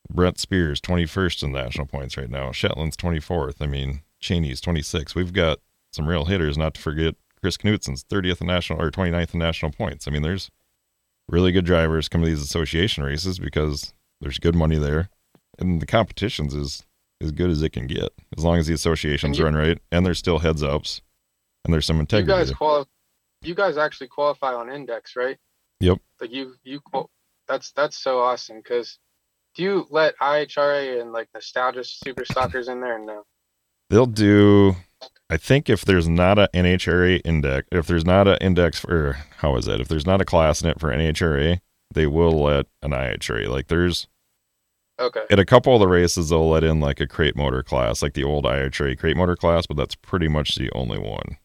Brent 0.09 0.39
Spears 0.39 0.79
21st 0.81 1.43
in 1.43 1.51
national 1.51 1.87
points 1.87 2.17
right 2.17 2.29
now. 2.29 2.51
Shetland's 2.51 2.97
24th. 2.97 3.61
I 3.61 3.67
mean, 3.67 4.01
Cheney's 4.21 4.61
26th. 4.61 5.13
We've 5.15 5.33
got 5.33 5.59
some 5.91 6.07
real 6.07 6.25
hitters. 6.25 6.57
Not 6.57 6.73
to 6.75 6.81
forget 6.81 7.15
Chris 7.41 7.57
Knutson's 7.57 8.03
30th 8.03 8.41
in 8.41 8.47
national 8.47 8.81
or 8.81 8.91
29th 8.91 9.33
in 9.33 9.39
national 9.39 9.71
points. 9.71 10.07
I 10.07 10.11
mean, 10.11 10.21
there's 10.21 10.49
really 11.27 11.51
good 11.51 11.65
drivers 11.65 12.07
come 12.07 12.21
to 12.21 12.27
these 12.27 12.41
association 12.41 13.03
races 13.03 13.39
because 13.39 13.93
there's 14.19 14.37
good 14.39 14.55
money 14.55 14.77
there, 14.77 15.09
and 15.57 15.81
the 15.81 15.85
competitions 15.87 16.53
is 16.53 16.85
as 17.21 17.31
good 17.31 17.49
as 17.49 17.61
it 17.61 17.69
can 17.71 17.85
get 17.87 18.09
as 18.37 18.43
long 18.43 18.57
as 18.57 18.67
the 18.67 18.73
associations 18.73 19.37
you- 19.37 19.45
run 19.45 19.53
right 19.55 19.77
and 19.91 20.03
there's 20.05 20.17
still 20.17 20.39
heads 20.39 20.63
ups 20.63 21.01
and 21.63 21.71
there's 21.73 21.85
some 21.85 21.99
integrity. 21.99 22.31
You 22.31 22.37
guys 22.45 22.51
quali- 22.51 22.85
You 23.43 23.53
guys 23.55 23.77
actually 23.77 24.07
qualify 24.07 24.53
on 24.53 24.71
index, 24.71 25.15
right? 25.15 25.37
Yep. 25.79 25.99
Like 26.19 26.31
you, 26.31 26.55
you. 26.63 26.79
That's 27.47 27.71
that's 27.73 27.97
so 27.97 28.19
awesome 28.19 28.57
because 28.57 28.97
do 29.55 29.63
you 29.63 29.87
let 29.89 30.15
IHRA 30.19 31.01
and 31.01 31.11
like 31.11 31.27
nostalgia 31.33 31.83
super 31.83 32.23
stockers 32.25 32.67
in 32.69 32.81
there? 32.81 32.97
No. 32.99 33.23
They'll 33.89 34.05
do. 34.05 34.75
I 35.30 35.38
think 35.38 35.70
if 35.70 35.86
there's 35.86 36.08
not 36.10 36.38
a 36.38 36.49
NHRA 36.54 37.22
index, 37.24 37.68
if 37.72 37.88
there's 37.88 38.06
not 38.06 38.28
an 38.28 38.38
index 38.41 38.80
for 38.80 39.18
how 39.38 39.56
is 39.56 39.68
it? 39.68 39.80
If 39.80 39.88
there's 39.88 40.06
not 40.06 40.22
a 40.22 40.26
class 40.26 40.62
in 40.62 40.70
it 40.70 40.80
for 40.80 40.89
NHRA, 40.89 41.60
they 41.93 42.08
will 42.08 42.43
let 42.43 42.68
an 42.82 42.91
IHRA. 42.91 43.47
Like 43.47 43.68
there's 43.68 44.08
Okay. 44.99 45.24
at 45.32 45.39
a 45.39 45.45
couple 45.45 45.74
of 45.74 45.80
the 45.80 45.88
races 45.88 46.30
they'll 46.30 46.49
let 46.49 46.64
in 46.64 46.80
like 46.80 46.99
a 46.99 47.08
crate 47.08 47.36
motor 47.36 47.64
class, 47.64 48.04
like 48.04 48.14
the 48.14 48.24
old 48.24 48.45
IHRA 48.45 48.97
crate 48.99 49.18
motor 49.18 49.36
class, 49.36 49.66
but 49.66 49.78
that's 49.78 49.95
pretty 49.95 50.28
much 50.28 50.56
the 50.56 50.70
only 50.74 50.99
one. 50.99 51.38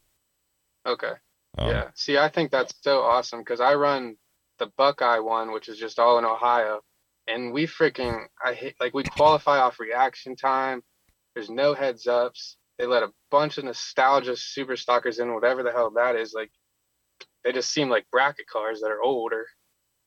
Okay. 0.84 1.12
Um, 1.56 1.68
yeah. 1.68 1.88
See, 1.94 2.18
I 2.18 2.28
think 2.28 2.50
that's 2.50 2.74
so 2.82 3.00
awesome 3.00 3.40
because 3.40 3.60
I 3.60 3.74
run 3.74 4.16
the 4.58 4.66
Buckeye 4.76 5.20
one, 5.20 5.52
which 5.52 5.68
is 5.68 5.78
just 5.78 5.98
all 5.98 6.18
in 6.18 6.24
Ohio, 6.24 6.80
and 7.26 7.52
we 7.52 7.66
freaking 7.66 8.26
I 8.44 8.52
hate 8.52 8.74
like 8.80 8.94
we 8.94 9.04
qualify 9.04 9.58
off 9.58 9.80
reaction 9.80 10.36
time. 10.36 10.82
There's 11.34 11.50
no 11.50 11.72
heads 11.74 12.06
ups. 12.06 12.56
They 12.78 12.86
let 12.86 13.02
a 13.02 13.12
bunch 13.30 13.58
of 13.58 13.64
nostalgia 13.64 14.36
super 14.36 14.76
stockers 14.76 15.18
in, 15.18 15.34
whatever 15.34 15.62
the 15.62 15.72
hell 15.72 15.90
that 15.96 16.16
is. 16.16 16.34
Like 16.34 16.50
they 17.44 17.52
just 17.52 17.70
seem 17.72 17.88
like 17.88 18.06
bracket 18.10 18.46
cars 18.46 18.80
that 18.80 18.90
are 18.90 19.02
older. 19.02 19.46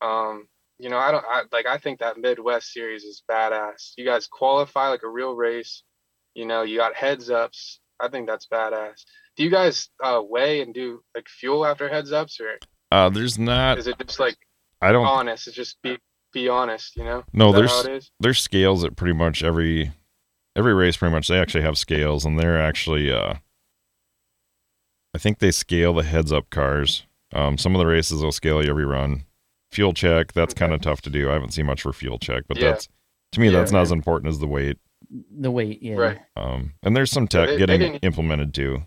Um, 0.01 0.47
you 0.77 0.89
know, 0.89 0.97
I 0.97 1.11
don't 1.11 1.25
I, 1.27 1.43
like. 1.51 1.65
I 1.65 1.77
think 1.77 1.99
that 1.99 2.17
Midwest 2.17 2.71
series 2.71 3.03
is 3.03 3.23
badass. 3.29 3.93
You 3.97 4.05
guys 4.05 4.27
qualify 4.27 4.87
like 4.89 5.03
a 5.03 5.09
real 5.09 5.35
race. 5.35 5.83
You 6.35 6.45
know, 6.45 6.61
you 6.61 6.77
got 6.77 6.95
heads 6.95 7.29
ups. 7.29 7.79
I 7.99 8.07
think 8.07 8.27
that's 8.27 8.47
badass. 8.47 9.03
Do 9.35 9.43
you 9.43 9.49
guys 9.49 9.89
uh, 10.03 10.21
weigh 10.23 10.61
and 10.61 10.73
do 10.73 11.01
like 11.15 11.27
fuel 11.27 11.65
after 11.65 11.89
heads 11.89 12.11
ups, 12.11 12.39
or 12.39 12.57
Uh, 12.91 13.09
there's 13.09 13.37
not. 13.37 13.77
is 13.77 13.87
it 13.87 13.97
just 13.99 14.19
like 14.19 14.37
I 14.81 14.91
don't. 14.91 15.05
honest? 15.05 15.47
It's 15.47 15.55
just 15.55 15.81
be 15.81 15.97
be 16.31 16.47
honest, 16.47 16.95
you 16.95 17.03
know? 17.03 17.23
No, 17.33 17.51
there's 17.51 17.71
how 17.71 17.81
it 17.81 17.97
is? 17.97 18.11
there's 18.19 18.39
scales 18.39 18.83
at 18.83 18.95
pretty 18.95 19.13
much 19.15 19.43
every 19.43 19.91
every 20.55 20.73
race. 20.73 20.97
Pretty 20.97 21.13
much, 21.13 21.27
they 21.27 21.39
actually 21.39 21.63
have 21.63 21.77
scales, 21.77 22.25
and 22.25 22.39
they're 22.39 22.59
actually. 22.61 23.11
uh 23.11 23.35
I 25.13 25.17
think 25.17 25.39
they 25.39 25.51
scale 25.51 25.93
the 25.93 26.03
heads 26.03 26.31
up 26.31 26.49
cars. 26.51 27.05
Um, 27.33 27.57
some 27.57 27.73
of 27.75 27.79
the 27.79 27.87
races 27.87 28.21
will 28.23 28.31
scale 28.31 28.63
you 28.63 28.69
every 28.69 28.85
run. 28.85 29.25
Fuel 29.71 29.91
check, 29.93 30.33
that's 30.33 30.53
Okay. 30.53 30.59
kind 30.59 30.73
of 30.73 30.81
tough 30.81 31.01
to 31.01 31.09
do. 31.09 31.29
I 31.29 31.33
haven't 31.33 31.51
seen 31.51 31.65
much 31.65 31.81
for 31.81 31.91
fuel 31.93 32.19
check, 32.19 32.43
but 32.47 32.57
Yeah. 32.57 32.71
that's 32.71 32.87
to 33.31 33.39
me 33.39 33.47
Yeah, 33.49 33.59
that's 33.59 33.71
not 33.71 33.79
yeah. 33.79 33.83
as 33.83 33.91
important 33.91 34.29
as 34.31 34.39
the 34.39 34.47
weight. 34.47 34.77
The 35.09 35.49
weight, 35.51 35.81
yeah. 35.81 35.95
Right. 35.95 36.19
Um, 36.35 36.73
and 36.83 36.95
there's 36.95 37.09
some 37.11 37.27
tech 37.27 37.47
they- 37.47 37.53
they 37.53 37.57
getting 37.59 37.79
didn't- 37.81 38.03
implemented 38.03 38.53
too. 38.53 38.83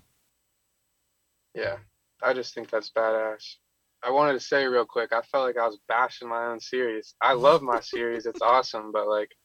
Yeah, 1.54 1.78
I 2.22 2.32
just 2.32 2.54
think 2.54 2.70
that's 2.70 2.90
badass. 2.90 3.56
I 4.02 4.10
wanted 4.10 4.32
to 4.34 4.40
say 4.40 4.64
real 4.66 4.84
quick, 4.86 5.12
I 5.12 5.22
felt 5.22 5.44
like 5.46 5.56
I 5.58 5.66
was 5.66 5.78
bashing 5.88 6.28
my 6.28 6.46
own 6.46 6.60
series. 6.60 7.14
I 7.20 7.34
love 7.34 7.62
my 7.62 7.80
series; 7.80 8.26
it's 8.26 8.42
awesome, 8.42 8.90
but 8.92 9.06
like, 9.08 9.36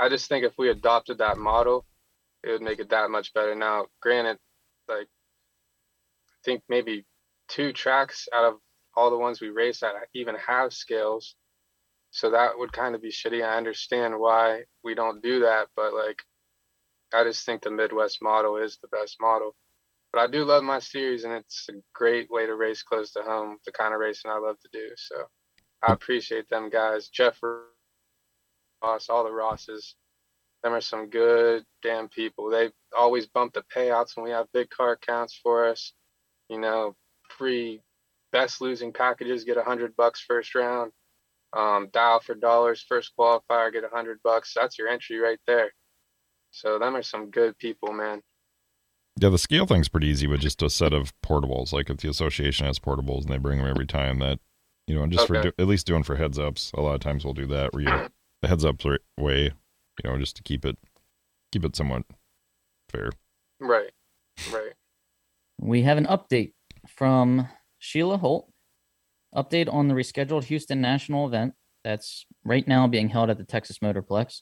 I 0.00 0.08
just 0.08 0.28
think 0.28 0.44
if 0.44 0.54
we 0.56 0.70
adopted 0.70 1.18
that 1.18 1.36
model, 1.36 1.84
it 2.42 2.50
would 2.50 2.62
make 2.62 2.80
it 2.80 2.88
that 2.90 3.10
much 3.10 3.34
better. 3.34 3.54
Now, 3.54 3.86
granted, 4.00 4.38
like, 4.88 5.06
I 5.06 6.38
think 6.44 6.62
maybe 6.68 7.04
two 7.48 7.72
tracks 7.72 8.26
out 8.34 8.44
of 8.44 8.54
all 8.96 9.10
the 9.10 9.18
ones 9.18 9.40
we 9.40 9.50
race 9.50 9.82
at 9.82 9.92
even 10.14 10.34
have 10.36 10.72
scales, 10.72 11.36
so 12.10 12.30
that 12.30 12.52
would 12.56 12.72
kind 12.72 12.94
of 12.94 13.02
be 13.02 13.10
shitty. 13.10 13.44
I 13.44 13.56
understand 13.56 14.18
why 14.18 14.62
we 14.82 14.94
don't 14.94 15.22
do 15.22 15.40
that, 15.40 15.68
but 15.76 15.92
like, 15.92 16.22
I 17.12 17.24
just 17.24 17.44
think 17.44 17.62
the 17.62 17.70
Midwest 17.70 18.22
model 18.22 18.56
is 18.56 18.78
the 18.80 18.88
best 18.88 19.16
model. 19.20 19.54
But 20.12 20.22
I 20.22 20.26
do 20.26 20.44
love 20.44 20.64
my 20.64 20.80
series, 20.80 21.24
and 21.24 21.34
it's 21.34 21.66
a 21.68 21.74
great 21.92 22.30
way 22.30 22.46
to 22.46 22.54
race 22.54 22.82
close 22.82 23.12
to 23.12 23.22
home, 23.22 23.58
the 23.64 23.72
kind 23.72 23.94
of 23.94 24.00
racing 24.00 24.30
I 24.30 24.38
love 24.38 24.58
to 24.60 24.68
do. 24.72 24.88
So 24.96 25.16
I 25.86 25.92
appreciate 25.92 26.48
them 26.48 26.68
guys. 26.70 27.08
Jeff 27.08 27.38
Ross, 28.82 29.08
all 29.08 29.24
the 29.24 29.32
Rosses. 29.32 29.94
Them 30.62 30.74
are 30.74 30.80
some 30.80 31.08
good 31.08 31.64
damn 31.82 32.08
people. 32.08 32.50
They 32.50 32.70
always 32.96 33.26
bump 33.26 33.54
the 33.54 33.64
payouts 33.74 34.16
when 34.16 34.24
we 34.24 34.30
have 34.30 34.46
big 34.52 34.68
car 34.70 34.96
counts 34.96 35.38
for 35.42 35.66
us. 35.66 35.92
You 36.48 36.60
know, 36.60 36.96
free 37.28 37.80
best 38.32 38.60
losing 38.60 38.92
packages 38.92 39.44
get 39.44 39.56
a 39.56 39.62
hundred 39.62 39.96
bucks 39.96 40.20
first 40.20 40.54
round. 40.54 40.92
Um, 41.52 41.88
dial 41.92 42.20
for 42.20 42.34
dollars 42.34 42.84
first 42.88 43.12
qualifier 43.18 43.72
get 43.72 43.84
a 43.84 43.88
hundred 43.88 44.20
bucks. 44.22 44.52
That's 44.54 44.78
your 44.78 44.88
entry 44.88 45.18
right 45.18 45.40
there. 45.46 45.72
So 46.50 46.78
them 46.78 46.96
are 46.96 47.02
some 47.02 47.30
good 47.30 47.56
people, 47.58 47.92
man. 47.92 48.22
Yeah, 49.18 49.30
the 49.30 49.38
scale 49.38 49.66
thing's 49.66 49.88
pretty 49.88 50.06
easy 50.06 50.26
with 50.26 50.40
just 50.40 50.62
a 50.62 50.70
set 50.70 50.92
of 50.92 51.12
portables. 51.20 51.72
Like 51.72 51.90
if 51.90 51.98
the 51.98 52.08
association 52.08 52.66
has 52.66 52.78
portables 52.78 53.22
and 53.22 53.30
they 53.30 53.38
bring 53.38 53.58
them 53.58 53.68
every 53.68 53.86
time, 53.86 54.18
that 54.20 54.38
you 54.86 54.94
know, 54.94 55.02
and 55.02 55.12
just 55.12 55.26
for 55.26 55.40
do, 55.40 55.52
at 55.58 55.66
least 55.66 55.86
doing 55.86 56.02
for 56.02 56.16
heads 56.16 56.38
ups. 56.38 56.72
A 56.74 56.80
lot 56.80 56.94
of 56.94 57.00
times 57.00 57.24
we'll 57.24 57.34
do 57.34 57.46
that 57.46 57.72
where 57.72 57.82
you 57.82 58.08
the 58.42 58.48
heads 58.48 58.64
up 58.64 58.80
way, 59.18 59.44
you 59.44 60.10
know, 60.10 60.18
just 60.18 60.36
to 60.36 60.42
keep 60.42 60.64
it 60.64 60.76
keep 61.52 61.64
it 61.64 61.76
somewhat 61.76 62.04
fair. 62.88 63.10
Right, 63.58 63.90
right. 64.52 64.72
We 65.58 65.82
have 65.82 65.98
an 65.98 66.06
update 66.06 66.52
from 66.88 67.48
Sheila 67.78 68.18
Holt. 68.18 68.50
Update 69.34 69.72
on 69.72 69.88
the 69.88 69.94
rescheduled 69.94 70.44
Houston 70.44 70.80
National 70.80 71.26
event 71.26 71.54
that's 71.84 72.26
right 72.44 72.66
now 72.66 72.86
being 72.86 73.08
held 73.10 73.30
at 73.30 73.38
the 73.38 73.44
Texas 73.44 73.78
Motorplex. 73.78 74.40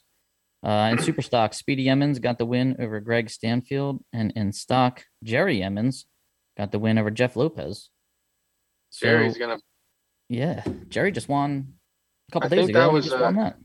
Uh, 0.63 0.89
in 0.91 0.97
super 0.97 1.21
stock, 1.21 1.53
Speedy 1.53 1.87
Emmons 1.87 2.19
got 2.19 2.37
the 2.37 2.45
win 2.45 2.75
over 2.79 2.99
Greg 2.99 3.29
Stanfield, 3.29 4.03
and 4.11 4.33
in 4.35 4.51
stock, 4.51 5.05
Jerry 5.23 5.61
Emmons 5.63 6.05
got 6.57 6.71
the 6.71 6.79
win 6.79 6.97
over 6.97 7.11
Jeff 7.11 7.35
Lopez. 7.35 7.89
So, 8.89 9.05
Jerry's 9.05 9.37
gonna. 9.37 9.59
yeah, 10.27 10.63
Jerry 10.89 11.11
just 11.11 11.29
won 11.29 11.75
a 12.29 12.31
couple 12.33 12.47
I 12.47 12.49
days 12.49 12.65
think 12.65 12.69
ago. 12.71 12.79
that 12.79 12.85
and 12.85 12.91
he 12.91 12.95
was, 12.95 13.05
just 13.05 13.15
uh, 13.17 13.21
won 13.21 13.35
that. 13.35 13.57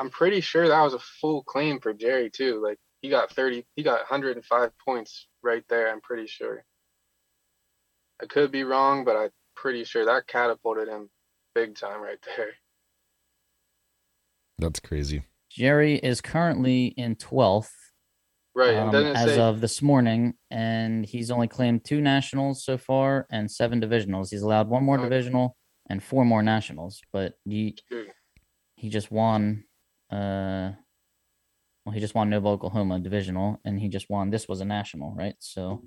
I'm 0.00 0.08
pretty 0.08 0.40
sure 0.40 0.66
that 0.66 0.80
was 0.82 0.94
a 0.94 0.98
full 0.98 1.42
claim 1.42 1.78
for 1.78 1.92
Jerry 1.92 2.30
too. 2.30 2.62
Like 2.64 2.78
he 3.02 3.10
got 3.10 3.30
30, 3.32 3.66
he 3.76 3.82
got 3.82 3.98
105 3.98 4.70
points 4.82 5.28
right 5.42 5.62
there. 5.68 5.92
I'm 5.92 6.00
pretty 6.00 6.26
sure. 6.26 6.64
I 8.22 8.24
could 8.24 8.50
be 8.50 8.64
wrong, 8.64 9.04
but 9.04 9.16
I'm 9.16 9.30
pretty 9.54 9.84
sure 9.84 10.06
that 10.06 10.26
catapulted 10.26 10.88
him 10.88 11.10
big 11.54 11.74
time 11.76 12.00
right 12.00 12.18
there. 12.34 12.52
That's 14.58 14.80
crazy. 14.80 15.24
Jerry 15.50 15.96
is 15.96 16.22
currently 16.22 16.86
in 16.96 17.16
12th 17.16 17.70
Right, 18.54 18.76
um, 18.76 18.94
and 18.94 19.16
as 19.16 19.34
say 19.34 19.38
of 19.38 19.60
this 19.60 19.82
morning, 19.82 20.34
and 20.50 21.04
he's 21.04 21.30
only 21.30 21.46
claimed 21.46 21.84
two 21.84 22.00
nationals 22.00 22.64
so 22.64 22.78
far 22.78 23.26
and 23.30 23.50
seven 23.50 23.80
divisionals. 23.82 24.30
He's 24.30 24.42
allowed 24.42 24.68
one 24.68 24.82
more 24.82 24.96
Okay. 24.96 25.08
divisional 25.08 25.56
and 25.90 26.02
four 26.02 26.24
more 26.24 26.42
nationals, 26.42 27.02
but 27.12 27.34
he 27.44 27.76
Shoot. 27.88 28.10
he 28.76 28.88
just 28.88 29.10
won. 29.10 29.64
Uh, 30.10 30.72
well, 31.84 31.94
he 31.94 32.00
just 32.00 32.14
won 32.14 32.30
Noble 32.30 32.52
Oklahoma 32.52 32.98
divisional, 32.98 33.60
and 33.64 33.78
he 33.80 33.88
just 33.88 34.10
won. 34.10 34.30
This 34.30 34.48
was 34.48 34.60
a 34.60 34.64
national, 34.64 35.14
right? 35.14 35.34
So, 35.38 35.82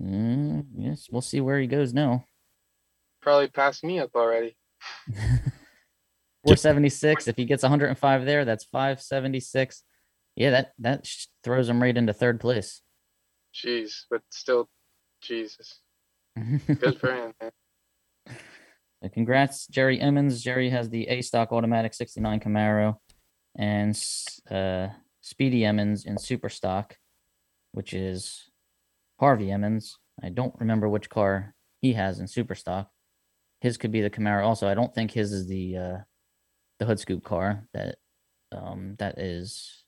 mm, 0.00 0.64
yes, 0.76 1.08
we'll 1.10 1.22
see 1.22 1.40
where 1.40 1.60
he 1.60 1.66
goes 1.66 1.92
now. 1.92 2.24
probably 3.22 3.48
passed 3.48 3.84
me 3.84 3.98
up 4.00 4.10
already? 4.14 4.56
476. 6.44 7.28
If 7.28 7.36
he 7.36 7.44
gets 7.44 7.62
105 7.62 8.24
there, 8.26 8.44
that's 8.44 8.64
576. 8.64 9.82
Yeah, 10.36 10.50
that 10.50 10.72
that 10.80 11.08
throws 11.42 11.68
him 11.68 11.80
right 11.80 11.96
into 11.96 12.12
third 12.12 12.40
place. 12.40 12.82
Jeez, 13.54 14.04
but 14.10 14.22
still, 14.30 14.68
Jesus, 15.22 15.80
good 16.80 16.98
for 16.98 17.14
him. 17.14 17.32
Man. 17.40 17.52
So 19.02 19.08
congrats, 19.10 19.66
Jerry 19.68 20.00
Emmons. 20.00 20.42
Jerry 20.42 20.70
has 20.70 20.90
the 20.90 21.06
A 21.08 21.22
stock 21.22 21.52
automatic 21.52 21.94
69 21.94 22.40
Camaro, 22.40 22.96
and 23.56 23.98
uh, 24.50 24.88
Speedy 25.20 25.64
Emmons 25.64 26.04
in 26.04 26.18
super 26.18 26.48
stock, 26.48 26.96
which 27.72 27.94
is 27.94 28.50
Harvey 29.18 29.50
Emmons. 29.50 29.98
I 30.22 30.28
don't 30.28 30.54
remember 30.58 30.88
which 30.88 31.10
car 31.10 31.54
he 31.80 31.92
has 31.94 32.20
in 32.20 32.26
super 32.26 32.54
stock. 32.54 32.90
His 33.60 33.76
could 33.76 33.92
be 33.92 34.02
the 34.02 34.10
Camaro. 34.10 34.44
Also, 34.44 34.68
I 34.68 34.74
don't 34.74 34.94
think 34.94 35.10
his 35.10 35.32
is 35.32 35.46
the 35.46 35.76
uh, 35.76 35.96
the 36.78 36.84
hood 36.84 37.00
scoop 37.00 37.24
car. 37.24 37.66
That 37.72 37.96
um, 38.52 38.96
that 38.98 39.18
is 39.18 39.84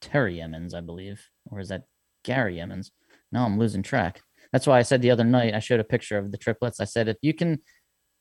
Terry 0.00 0.40
Emmons, 0.40 0.74
I 0.74 0.80
believe, 0.80 1.22
or 1.50 1.60
is 1.60 1.68
that 1.68 1.84
Gary 2.24 2.60
Emmons? 2.60 2.92
No, 3.32 3.42
I'm 3.44 3.58
losing 3.58 3.82
track. 3.82 4.22
That's 4.52 4.66
why 4.66 4.78
I 4.78 4.82
said 4.82 5.02
the 5.02 5.10
other 5.10 5.24
night. 5.24 5.54
I 5.54 5.58
showed 5.58 5.80
a 5.80 5.84
picture 5.84 6.18
of 6.18 6.30
the 6.30 6.38
triplets. 6.38 6.80
I 6.80 6.84
said 6.84 7.08
if 7.08 7.16
you 7.20 7.34
can 7.34 7.58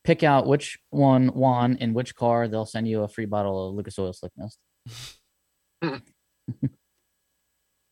pick 0.06 0.24
out 0.24 0.45
which 0.47 0.78
one 0.91 1.32
won 1.34 1.76
in 1.78 1.93
which 1.93 2.16
car, 2.16 2.47
they'll 2.47 2.66
send 2.66 2.88
you 2.88 3.01
a 3.03 3.08
free 3.08 3.26
bottle 3.26 3.70
of 3.70 3.76
Lucas 3.76 3.99
Oil 3.99 4.14
Slick 4.14 4.32
Mist. 4.38 4.60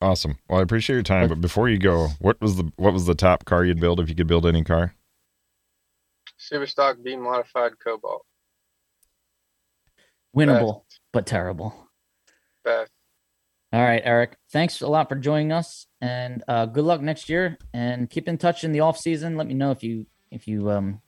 Awesome. 0.02 0.38
Well, 0.50 0.60
I 0.60 0.64
appreciate 0.64 0.96
your 0.98 1.04
time, 1.04 1.30
But- 1.30 1.36
but 1.36 1.42
before 1.42 1.70
you 1.70 1.78
go, 1.78 2.10
what 2.20 2.40
was 2.42 2.58
the 2.58 2.70
what 2.76 2.92
was 2.92 3.06
the 3.06 3.16
top 3.16 3.46
car 3.46 3.64
you'd 3.64 3.80
build 3.80 4.02
if 4.02 4.10
you 4.10 4.16
could 4.16 4.28
build 4.28 4.46
any 4.46 4.62
car? 4.62 4.96
Silverstock 6.38 7.02
B 7.02 7.16
modified 7.16 7.80
Cobalt. 7.80 8.26
Winnable, 10.36 10.84
but 11.14 11.26
terrible. 11.26 11.74
Best. 12.66 12.92
All 13.72 13.82
right, 13.82 14.02
Eric. 14.04 14.36
Thanks 14.52 14.82
a 14.82 14.88
lot 14.88 15.08
for 15.08 15.16
joining 15.16 15.54
us, 15.54 15.88
and 16.02 16.44
uh, 16.50 16.66
good 16.66 16.84
luck 16.84 17.00
next 17.00 17.30
year. 17.30 17.58
And 17.74 18.10
keep 18.10 18.28
in 18.28 18.38
touch 18.38 18.66
in 18.66 18.74
the 18.74 18.82
off 18.82 18.98
season. 18.98 19.38
Let 19.38 19.48
me 19.48 19.54
know 19.54 19.72
if 19.72 19.84
you 19.84 20.06
if 20.32 20.50
you 20.50 20.70
um, 20.70 21.02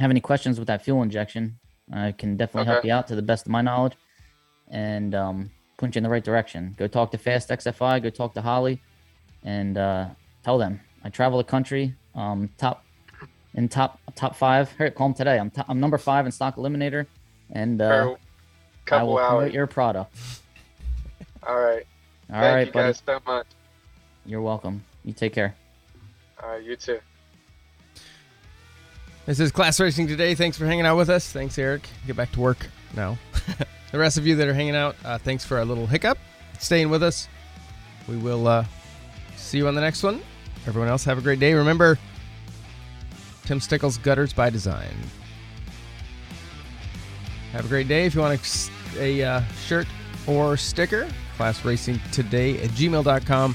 have 0.00 0.10
any 0.10 0.20
questions 0.20 0.58
with 0.58 0.66
that 0.68 0.82
fuel 0.82 1.02
injection. 1.02 1.58
I 1.92 2.12
can 2.12 2.36
definitely 2.36 2.66
help 2.72 2.84
you 2.84 2.92
out 2.92 3.06
to 3.08 3.16
the 3.16 3.22
best 3.22 3.46
of 3.46 3.52
my 3.52 3.60
knowledge, 3.60 3.94
and 4.68 5.14
um, 5.14 5.50
point 5.76 5.94
you 5.94 5.98
in 6.00 6.04
the 6.04 6.10
right 6.10 6.24
direction. 6.24 6.74
Go 6.78 6.86
talk 6.86 7.10
to 7.10 7.18
Fast 7.18 7.50
XFI. 7.50 8.02
Go 8.02 8.10
talk 8.10 8.34
to 8.34 8.40
Holley, 8.40 8.80
and 9.44 9.76
uh, 9.76 10.06
tell 10.42 10.58
them 10.58 10.80
I 11.04 11.10
travel 11.10 11.38
the 11.38 11.44
country. 11.44 11.94
Um, 12.14 12.48
top 12.58 12.84
in 13.54 13.68
top 13.68 14.00
top 14.14 14.36
five. 14.36 14.72
Here, 14.78 14.90
call 14.90 15.08
them 15.08 15.14
today. 15.14 15.38
I'm 15.38 15.50
top, 15.50 15.66
I'm 15.68 15.80
number 15.80 15.98
five 15.98 16.26
in 16.26 16.32
stock 16.32 16.56
eliminator, 16.56 17.06
and 17.50 17.82
uh, 17.82 18.14
I 18.90 19.02
will 19.02 19.16
promote 19.16 19.52
your 19.52 19.66
product. 19.66 20.16
All 21.42 21.58
right. 21.58 21.86
All 22.32 22.40
Thank 22.40 22.54
right, 22.54 22.66
you 22.66 22.72
buddy. 22.72 22.88
guys 22.88 23.02
so 23.04 23.20
much. 23.26 23.46
You're 24.24 24.42
welcome. 24.42 24.84
You 25.04 25.12
take 25.12 25.32
care. 25.32 25.56
All 26.42 26.50
right, 26.50 26.62
you 26.62 26.76
too. 26.76 27.00
This 29.26 29.38
is 29.38 29.52
Class 29.52 29.78
Racing 29.78 30.08
Today. 30.08 30.34
Thanks 30.34 30.56
for 30.56 30.64
hanging 30.64 30.86
out 30.86 30.96
with 30.96 31.10
us. 31.10 31.30
Thanks, 31.30 31.58
Eric. 31.58 31.86
Get 32.06 32.16
back 32.16 32.32
to 32.32 32.40
work 32.40 32.66
now. 32.96 33.18
the 33.92 33.98
rest 33.98 34.16
of 34.16 34.26
you 34.26 34.34
that 34.36 34.48
are 34.48 34.54
hanging 34.54 34.74
out, 34.74 34.96
uh, 35.04 35.18
thanks 35.18 35.44
for 35.44 35.60
a 35.60 35.64
little 35.64 35.86
hiccup. 35.86 36.18
Staying 36.58 36.88
with 36.88 37.02
us. 37.02 37.28
We 38.08 38.16
will 38.16 38.48
uh, 38.48 38.64
see 39.36 39.58
you 39.58 39.68
on 39.68 39.74
the 39.74 39.80
next 39.80 40.02
one. 40.02 40.22
Everyone 40.66 40.88
else, 40.88 41.04
have 41.04 41.18
a 41.18 41.20
great 41.20 41.38
day. 41.38 41.52
Remember, 41.52 41.98
Tim 43.44 43.60
Stickles 43.60 43.98
Gutters 43.98 44.32
by 44.32 44.48
Design. 44.48 44.94
Have 47.52 47.66
a 47.66 47.68
great 47.68 47.88
day. 47.88 48.06
If 48.06 48.14
you 48.14 48.22
want 48.22 48.40
a, 48.96 49.20
a 49.20 49.22
uh, 49.22 49.42
shirt 49.66 49.86
or 50.26 50.56
sticker, 50.56 51.08
Class 51.36 51.62
Racing 51.64 52.00
Today 52.10 52.62
at 52.62 52.70
gmail.com. 52.70 53.54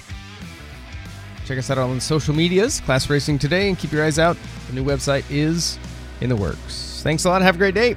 Check 1.46 1.60
us 1.60 1.70
out 1.70 1.78
on 1.78 2.00
social 2.00 2.34
medias, 2.34 2.82
Class 2.82 3.10
Racing 3.10 3.38
Today, 3.38 3.70
and 3.70 3.78
keep 3.78 3.92
your 3.92 4.04
eyes 4.04 4.18
out. 4.18 4.36
The 4.68 4.74
new 4.74 4.84
website 4.84 5.24
is 5.30 5.78
in 6.20 6.30
the 6.30 6.36
works. 6.36 7.02
Thanks 7.04 7.26
a 7.26 7.30
lot. 7.30 7.42
Have 7.44 7.56
a 7.56 7.58
great 7.60 7.76
day. 7.76 7.96